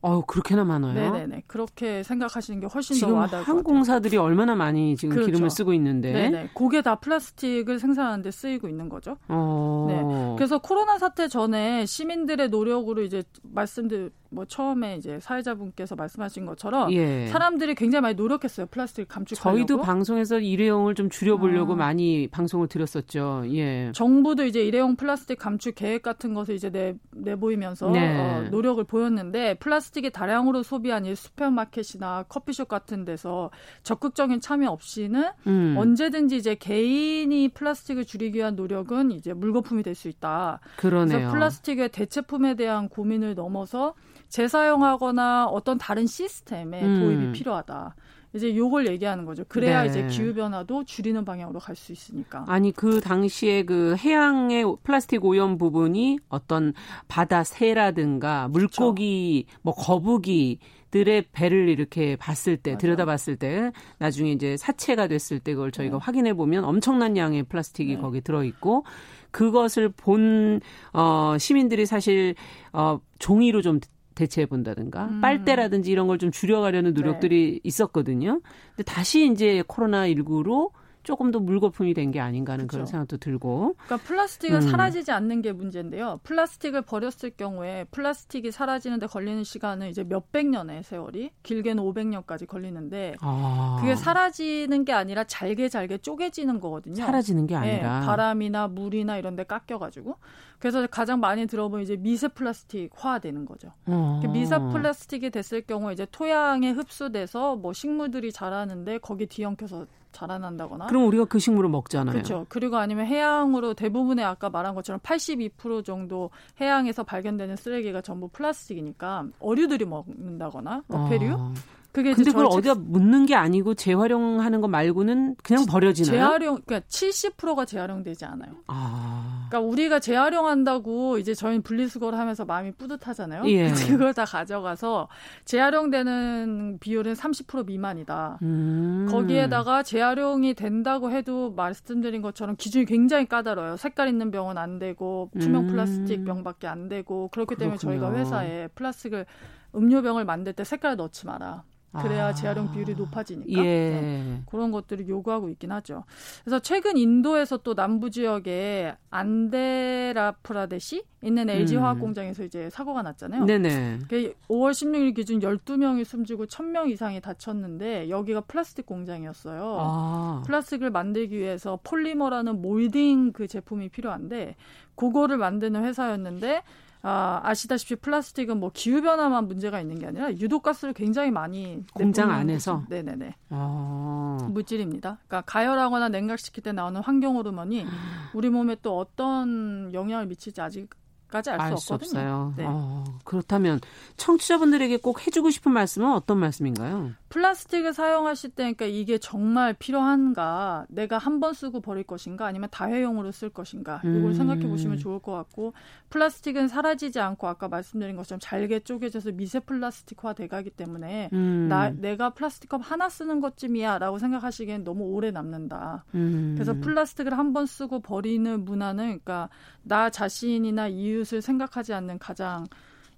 어 0.00 0.24
그렇게나 0.24 0.64
많아요? 0.64 1.12
네네네. 1.12 1.44
그렇게 1.46 2.02
생각하시는 2.02 2.60
게 2.60 2.66
훨씬 2.66 3.00
더 3.00 3.12
와닿을 3.12 3.44
것 3.44 3.50
항공사들이 3.50 4.16
얼마나 4.16 4.54
많이 4.54 4.96
지금 4.96 5.14
그렇죠. 5.14 5.26
기름을 5.26 5.50
쓰고 5.50 5.72
있는데. 5.74 6.12
네네. 6.12 6.50
그게 6.54 6.82
다 6.82 6.94
플라스틱을 6.96 7.78
생산하는 7.78 8.22
데 8.22 8.30
쓰이고 8.30 8.68
있는 8.68 8.88
거죠. 8.88 9.16
어. 9.28 9.86
네. 9.88 10.36
그래서 10.36 10.58
코로나 10.58 10.98
사태 10.98 11.28
전에 11.28 11.84
시민들의 11.86 12.48
노력으로 12.48 13.02
이제 13.02 13.22
말씀드 13.42 14.10
뭐 14.30 14.44
처음에 14.44 14.96
이제 14.96 15.18
사회자분께서 15.20 15.94
말씀하신 15.96 16.46
것처럼 16.46 16.92
예. 16.92 17.26
사람들이 17.28 17.74
굉장히 17.74 18.02
많이 18.02 18.14
노력했어요. 18.14 18.66
플라스틱 18.66 19.08
감축하려고. 19.08 19.58
저희도 19.66 19.82
방송에서 19.82 20.38
일회용을 20.40 20.94
좀 20.94 21.10
줄여보려고 21.10 21.74
아. 21.74 21.76
많이 21.76 22.28
방송을 22.28 22.68
드렸었죠. 22.68 23.44
예. 23.52 23.92
정부도 23.94 24.44
이제 24.44 24.64
일회용 24.64 24.96
플라스틱 24.96 25.38
감축 25.38 25.74
계획 25.74 26.02
같은 26.02 26.34
것을 26.34 26.54
이제 26.54 26.70
내 26.70 26.94
내보이면서 27.12 27.90
네. 27.90 28.18
어, 28.18 28.48
노력을 28.50 28.82
보였는데 28.84 29.54
플라스틱이 29.54 30.10
다량으로 30.10 30.62
소비한 30.62 31.04
이 31.04 31.14
슈퍼마켓이나 31.14 32.24
커피숍 32.28 32.68
같은 32.68 33.04
데서 33.04 33.50
적극적인 33.82 34.40
참여 34.40 34.70
없이는 34.70 35.24
음. 35.46 35.74
언제든지 35.76 36.36
이제 36.36 36.54
개인이 36.54 37.48
플라스틱을 37.48 38.04
줄이기 38.04 38.38
위한 38.38 38.56
노력은 38.56 39.10
이제 39.10 39.32
물거품이 39.32 39.82
될 39.82 39.98
수 39.98 40.06
있다. 40.08 40.60
그러네요. 40.76 41.18
그래서 41.18 41.32
플라스틱의 41.32 41.88
대체품에 41.88 42.54
대한 42.54 42.88
고민을 42.88 43.34
넘어서 43.34 43.94
재사용하거나 44.28 45.46
어떤 45.46 45.78
다른 45.78 46.06
시스템에 46.06 46.82
음. 46.82 47.00
도입이 47.00 47.32
필요하다. 47.32 47.94
이제 48.34 48.54
요걸 48.54 48.86
얘기하는 48.88 49.24
거죠. 49.24 49.42
그래야 49.48 49.82
네. 49.84 49.88
이제 49.88 50.06
기후 50.06 50.34
변화도 50.34 50.84
줄이는 50.84 51.24
방향으로 51.24 51.58
갈 51.60 51.74
수 51.74 51.92
있으니까. 51.92 52.44
아니 52.46 52.72
그 52.72 53.00
당시에 53.00 53.62
그 53.62 53.96
해양의 53.96 54.66
플라스틱 54.82 55.24
오염 55.24 55.56
부분이 55.56 56.18
어떤 56.28 56.74
바다 57.08 57.42
새라든가 57.42 58.48
물고기 58.48 59.46
그렇죠. 59.46 59.60
뭐 59.62 59.74
거북이 59.74 60.58
들의 60.90 61.24
배를 61.32 61.68
이렇게 61.70 62.16
봤을 62.16 62.58
때 62.58 62.72
맞아. 62.72 62.78
들여다봤을 62.78 63.36
때 63.36 63.72
나중에 63.98 64.32
이제 64.32 64.56
사체가 64.58 65.06
됐을 65.08 65.38
때 65.38 65.54
그걸 65.54 65.70
저희가 65.70 65.96
네. 65.98 66.04
확인해 66.04 66.34
보면 66.34 66.64
엄청난 66.64 67.16
양의 67.16 67.44
플라스틱이 67.44 67.94
네. 67.94 68.00
거기 68.00 68.20
들어 68.20 68.44
있고 68.44 68.84
그것을 69.30 69.88
본 69.90 70.60
어, 70.92 71.36
시민들이 71.38 71.86
사실 71.86 72.34
어, 72.74 73.00
종이로 73.18 73.62
좀 73.62 73.80
대체해 74.18 74.46
본다든가 74.46 75.04
음. 75.06 75.20
빨대라든지 75.20 75.90
이런 75.92 76.06
걸 76.06 76.18
좀 76.18 76.32
줄여가려는 76.32 76.94
노력들이 76.94 77.52
네. 77.52 77.60
있었거든요. 77.62 78.40
근데 78.74 78.82
다시 78.82 79.30
이제 79.30 79.62
코로나 79.68 80.08
19로 80.08 80.70
조금 81.04 81.30
더 81.30 81.38
물거품이 81.38 81.94
된 81.94 82.10
게 82.10 82.18
아닌가 82.20 82.52
하는 82.54 82.66
그렇죠. 82.66 82.78
그런 82.78 82.86
생각도 82.86 83.16
들고. 83.18 83.76
그러니까 83.86 83.96
플라스틱은 84.08 84.56
음. 84.56 84.60
사라지지 84.68 85.10
않는 85.12 85.40
게 85.42 85.52
문제인데요. 85.52 86.18
플라스틱을 86.24 86.82
버렸을 86.82 87.30
경우에 87.30 87.84
플라스틱이 87.92 88.50
사라지는데 88.50 89.06
걸리는 89.06 89.42
시간은 89.44 89.88
이제 89.88 90.02
몇백 90.04 90.48
년의 90.48 90.82
세월이 90.82 91.30
길게는 91.44 91.82
500년까지 91.82 92.46
걸리는데 92.48 93.14
아. 93.20 93.78
그게 93.80 93.94
사라지는 93.94 94.84
게 94.84 94.92
아니라 94.92 95.24
잘게 95.24 95.68
잘게 95.68 95.98
쪼개지는 95.98 96.58
거거든요. 96.60 96.96
사라지는 96.96 97.46
게 97.46 97.54
아니라 97.54 98.00
네, 98.00 98.06
바람이나 98.06 98.68
물이나 98.68 99.16
이런 99.18 99.36
데 99.36 99.44
깎여 99.44 99.78
가지고 99.78 100.16
그래서 100.58 100.86
가장 100.86 101.20
많이 101.20 101.46
들어보면 101.46 101.84
이제 101.84 101.96
미세 101.96 102.28
플라스틱화 102.28 103.20
되는 103.20 103.44
거죠. 103.44 103.72
어. 103.86 104.20
미세 104.32 104.58
플라스틱이 104.58 105.30
됐을 105.30 105.62
경우 105.62 105.92
이제 105.92 106.06
토양에 106.10 106.70
흡수돼서 106.72 107.56
뭐 107.56 107.72
식물들이 107.72 108.32
자라는데 108.32 108.98
거기 108.98 109.26
뒤엉켜서 109.26 109.86
자라난다거나. 110.12 110.86
그럼 110.86 111.06
우리가 111.06 111.26
그 111.26 111.38
식물을 111.38 111.68
먹잖아요. 111.70 112.12
그렇죠. 112.12 112.46
그리고 112.48 112.76
아니면 112.76 113.06
해양으로 113.06 113.74
대부분의 113.74 114.24
아까 114.24 114.50
말한 114.50 114.74
것처럼 114.74 115.00
82% 115.00 115.84
정도 115.84 116.30
해양에서 116.60 117.04
발견되는 117.04 117.56
쓰레기가 117.56 118.00
전부 118.00 118.28
플라스틱이니까 118.28 119.26
어류들이 119.38 119.84
먹는다거나 119.84 120.82
어패류. 120.88 121.34
어. 121.34 121.54
그게 121.98 122.14
근데 122.14 122.30
그걸 122.30 122.46
어디다 122.46 122.76
묻는 122.76 123.26
게 123.26 123.34
아니고 123.34 123.74
재활용하는 123.74 124.60
거 124.60 124.68
말고는 124.68 125.34
그냥 125.42 125.66
버려지나요? 125.66 126.12
재활용 126.12 126.60
그러니까 126.64 126.86
70%가 126.86 127.64
재활용되지 127.64 128.24
않아요. 128.24 128.52
아. 128.68 129.48
그러니까 129.48 129.68
우리가 129.68 129.98
재활용한다고 129.98 131.18
이제 131.18 131.34
저희는 131.34 131.62
분리수거를 131.62 132.16
하면서 132.16 132.44
마음이 132.44 132.70
뿌듯하잖아요. 132.70 133.48
예. 133.48 133.72
그걸 133.72 134.14
다 134.14 134.24
가져가서 134.24 135.08
재활용되는 135.44 136.78
비율은 136.78 137.14
30% 137.14 137.66
미만이다. 137.66 138.38
음. 138.42 139.08
거기에다가 139.10 139.82
재활용이 139.82 140.54
된다고 140.54 141.10
해도 141.10 141.50
말씀드린 141.50 142.22
것처럼 142.22 142.54
기준이 142.54 142.84
굉장히 142.84 143.26
까다로워요. 143.26 143.76
색깔 143.76 144.06
있는 144.06 144.30
병은 144.30 144.56
안 144.56 144.78
되고 144.78 145.32
투명 145.40 145.64
음. 145.64 145.66
플라스틱 145.72 146.24
병밖에 146.24 146.68
안 146.68 146.88
되고 146.88 147.26
그렇기 147.32 147.56
때문에 147.56 147.76
그렇군요. 147.76 148.00
저희가 148.00 148.16
회사에 148.16 148.68
플라스틱을 148.68 149.26
음료병을 149.74 150.24
만들 150.24 150.52
때 150.52 150.62
색깔 150.62 150.94
넣지 150.96 151.26
마라. 151.26 151.64
그래야 151.92 152.26
아. 152.26 152.34
재활용 152.34 152.70
비율이 152.72 152.94
높아지니까 152.94 153.64
예. 153.64 154.42
그런 154.46 154.70
것들을 154.70 155.08
요구하고 155.08 155.48
있긴 155.48 155.72
하죠. 155.72 156.04
그래서 156.44 156.58
최근 156.58 156.96
인도에서 156.96 157.58
또 157.58 157.74
남부 157.74 158.10
지역에 158.10 158.94
안데라프라데시 159.10 161.02
있는 161.22 161.48
LG 161.48 161.76
음. 161.76 161.82
화학 161.82 161.98
공장에서 161.98 162.44
이제 162.44 162.68
사고가 162.70 163.02
났잖아요. 163.02 163.44
네네. 163.46 164.00
5월 164.08 164.70
16일 164.70 165.16
기준 165.16 165.40
12명이 165.40 166.04
숨지고 166.04 166.46
1000명 166.46 166.90
이상이 166.90 167.20
다쳤는데 167.20 168.10
여기가 168.10 168.42
플라스틱 168.42 168.86
공장이었어요. 168.86 169.76
아. 169.80 170.42
플라스틱을 170.46 170.90
만들기 170.90 171.38
위해서 171.38 171.78
폴리머라는 171.82 172.60
몰딩 172.60 173.32
그 173.32 173.46
제품이 173.46 173.88
필요한데 173.88 174.56
그거를 174.94 175.38
만드는 175.38 175.84
회사였는데 175.84 176.62
아, 177.02 177.40
아시다시피 177.44 177.96
플라스틱은 177.96 178.58
뭐 178.58 178.70
기후 178.74 179.02
변화만 179.02 179.46
문제가 179.46 179.80
있는 179.80 179.98
게 179.98 180.06
아니라 180.06 180.32
유독 180.32 180.62
가스를 180.62 180.94
굉장히 180.94 181.30
많이 181.30 181.84
공장 181.94 182.30
안에서 182.30 182.84
네 182.88 183.02
네네 183.02 183.34
아. 183.50 184.38
물질입니다. 184.50 185.18
그러니까 185.26 185.42
가열하거나 185.42 186.08
냉각시킬 186.08 186.62
때 186.62 186.72
나오는 186.72 187.00
환경 187.00 187.36
호르몬이 187.36 187.86
우리 188.34 188.50
몸에 188.50 188.76
또 188.82 188.98
어떤 188.98 189.90
영향을 189.92 190.26
미칠지 190.26 190.60
아직 190.60 190.90
까지 191.30 191.50
알 191.50 191.76
수 191.76 191.94
없거든요. 191.94 192.54
네. 192.56 192.64
어, 192.66 193.04
그렇다면 193.24 193.80
청취자분들에게 194.16 194.96
꼭 194.98 195.26
해주고 195.26 195.50
싶은 195.50 195.72
말씀은 195.72 196.10
어떤 196.12 196.38
말씀인가요? 196.38 197.12
플라스틱을 197.28 197.92
사용하실 197.92 198.50
때 198.50 198.62
그러니까 198.62 198.86
이게 198.86 199.18
정말 199.18 199.74
필요한가, 199.74 200.86
내가 200.88 201.18
한 201.18 201.38
번 201.38 201.52
쓰고 201.54 201.80
버릴 201.80 202.02
것인가, 202.02 202.46
아니면 202.46 202.68
다회용으로 202.72 203.30
쓸 203.30 203.50
것인가, 203.50 204.00
이걸 204.02 204.16
음. 204.30 204.32
생각해 204.34 204.66
보시면 204.66 204.98
좋을 204.98 205.20
것 205.20 205.30
같고 205.32 205.72
플라스틱은 206.10 206.66
사라지지 206.68 207.20
않고 207.20 207.46
아까 207.46 207.68
말씀드린 207.68 208.16
것처럼 208.16 208.40
잘게 208.40 208.80
쪼개져서 208.80 209.32
미세 209.32 209.60
플라스틱화 209.60 210.32
돼가기 210.32 210.70
때문에 210.70 211.28
음. 211.32 211.66
나 211.68 211.90
내가 211.90 212.30
플라스틱컵 212.30 212.80
하나 212.82 213.08
쓰는 213.08 213.40
것쯤이야 213.40 213.98
라고 213.98 214.18
생각하시기엔 214.18 214.82
너무 214.84 215.04
오래 215.04 215.30
남는다. 215.30 216.04
음. 216.14 216.54
그래서 216.56 216.72
플라스틱을 216.74 217.36
한 217.36 217.52
번 217.52 217.66
쓰고 217.66 218.00
버리는 218.00 218.64
문화는 218.64 219.04
그러니까 219.06 219.48
나 219.82 220.10
자신이나 220.10 220.88
이웃 220.88 221.17
을 221.20 221.42
생각하지 221.42 221.92
않는 221.94 222.18
가장 222.18 222.66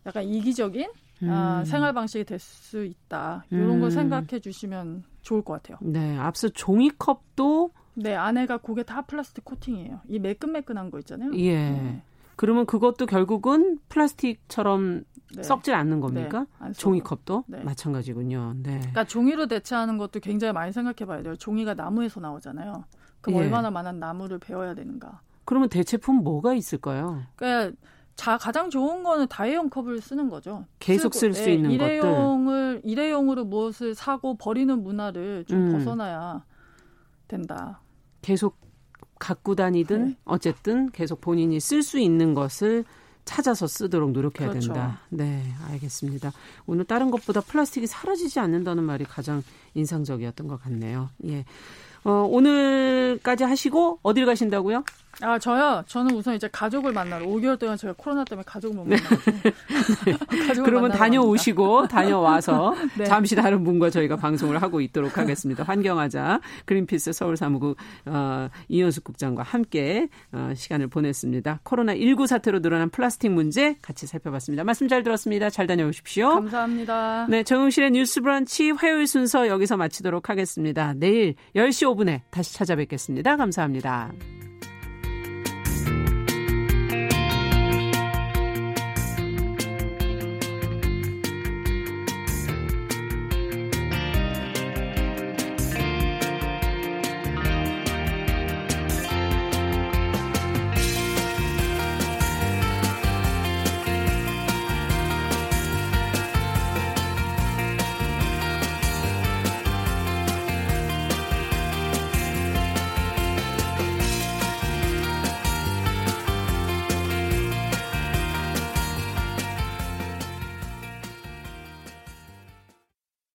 약간 0.07 0.25
이기적인 0.25 0.85
아, 0.85 1.25
음. 1.25 1.31
아, 1.31 1.65
생활 1.65 1.93
방식이 1.93 2.25
될 2.25 2.39
수 2.39 2.85
있다. 2.85 3.45
이런 3.51 3.73
음. 3.73 3.81
걸 3.81 3.91
생각해 3.91 4.41
주시면 4.41 5.05
좋을 5.23 5.43
것 5.43 5.55
같아요. 5.55 5.77
네, 5.83 6.17
앞서 6.19 6.49
종이컵도 6.49 7.71
네, 7.95 8.15
안에가 8.15 8.59
고게 8.59 8.83
다 8.83 9.03
플라스틱 9.03 9.45
코팅이에요. 9.45 10.01
이 10.09 10.19
매끈매끈한 10.19 10.91
거 10.91 10.99
있잖아요. 11.01 11.33
예. 11.35 11.71
네. 11.71 12.03
그러면 12.37 12.65
그것도 12.65 13.05
결국은 13.05 13.79
플라스틱처럼 13.91 15.05
네. 15.37 15.43
썩질 15.43 15.75
않는 15.75 16.01
겁니까? 16.01 16.47
네, 16.65 16.73
종이컵도 16.73 17.45
네. 17.49 17.63
마찬가지군요. 17.65 18.55
네. 18.63 18.79
그러니까 18.79 19.05
종이로 19.05 19.47
대체하는 19.47 19.99
것도 19.99 20.21
굉장히 20.21 20.53
많이 20.55 20.73
생각해 20.73 21.07
봐야 21.07 21.23
돼요. 21.23 21.37
종이가 21.37 21.75
나무에서 21.75 22.21
나오잖아요. 22.21 22.85
그럼 23.21 23.39
예. 23.39 23.45
얼마나 23.45 23.71
많은 23.71 23.99
나무를 23.99 24.39
베어야 24.39 24.75
되는가? 24.75 25.21
그러면 25.51 25.69
대체품 25.69 26.23
뭐가 26.23 26.55
있을까요? 26.55 27.25
그러니까 27.35 27.77
자 28.15 28.39
가장 28.39 28.71
좋은 28.71 29.03
거는 29.03 29.27
다회용 29.27 29.69
컵을 29.69 30.01
쓰는 30.01 30.29
거죠. 30.29 30.65
계속 30.79 31.13
쓸수 31.13 31.47
네, 31.47 31.55
있는 31.55 31.73
일회용을 31.73 32.77
것들. 32.77 32.89
일회용으로 32.89 33.45
무엇을 33.47 33.97
사고 33.97 34.37
버리는 34.37 34.81
문화를 34.81 35.45
좀 35.49 35.59
음. 35.59 35.73
벗어나야 35.73 36.45
된다. 37.27 37.81
계속 38.23 38.61
갖고 39.19 39.57
다니든 39.57 40.05
네. 40.05 40.17
어쨌든 40.25 40.89
계속 40.93 41.21
본인이 41.21 41.59
쓸 41.59 41.83
수 41.83 41.99
있는 41.99 42.33
것을 42.33 42.85
찾아서 43.25 43.67
쓰도록 43.67 44.13
노력해야 44.13 44.51
그렇죠. 44.51 44.73
된다. 44.73 45.01
네, 45.09 45.43
알겠습니다. 45.69 46.31
오늘 46.67 46.85
다른 46.85 47.11
것보다 47.11 47.41
플라스틱이 47.41 47.89
사라지지 47.89 48.39
않는다는 48.39 48.85
말이 48.85 49.03
가장 49.03 49.43
인상적이었던 49.75 50.47
것 50.47 50.63
같네요. 50.63 51.11
예. 51.27 51.45
어, 52.05 52.27
오늘까지 52.31 53.45
하시고 53.45 53.99
어딜 54.03 54.27
가신다고요? 54.27 54.85
아 55.23 55.39
저요. 55.39 55.83
저는 55.87 56.15
우선 56.15 56.35
이제 56.35 56.49
가족을 56.51 56.93
만나러 56.93 57.27
5개월 57.27 57.59
동안 57.59 57.77
제가 57.77 57.95
코로나 57.97 58.25
때문에 58.25 58.45
가족을 58.47 58.77
못 58.77 58.85
만나고. 58.85 59.17
네. 59.43 60.53
그러면 60.65 60.93
다녀오시고 60.93 61.89
다녀와서 61.89 62.75
네. 62.97 63.05
잠시 63.05 63.35
다른 63.35 63.65
분과 63.65 63.91
저희가 63.91 64.17
방송을 64.17 64.63
하고 64.63 64.81
있도록 64.81 65.19
하겠습니다. 65.19 65.63
환경하자 65.65 66.41
그린피스 66.65 67.13
서울 67.13 67.37
사무국 67.37 67.77
어, 68.07 68.49
이현숙 68.69 69.05
국장과 69.05 69.43
함께 69.43 70.09
어, 70.33 70.53
시간을 70.55 70.89
보냈습니다. 70.89 71.61
코로나 71.63 71.95
19 71.95 72.27
사태로 72.27 72.61
늘어난 72.61 72.89
플라스틱 72.89 73.31
문제 73.31 73.77
같이 73.83 74.07
살펴봤습니다. 74.07 74.65
말씀 74.65 74.89
잘 74.89 75.03
들었습니다. 75.03 75.51
잘 75.51 75.67
다녀오십시오. 75.67 76.29
감사합니다. 76.31 77.27
네, 77.29 77.43
정용실의 77.43 77.91
뉴스브런치 77.91 78.71
화요일 78.71 79.07
순서 79.07 79.49
여기서 79.49 79.77
마치도록 79.77 80.31
하겠습니다. 80.31 80.95
내일 80.95 81.35
10시 81.55 81.95
5분에 81.95 82.23
다시 82.31 82.55
찾아뵙겠습니다. 82.55 83.37
감사합니다. 83.37 84.40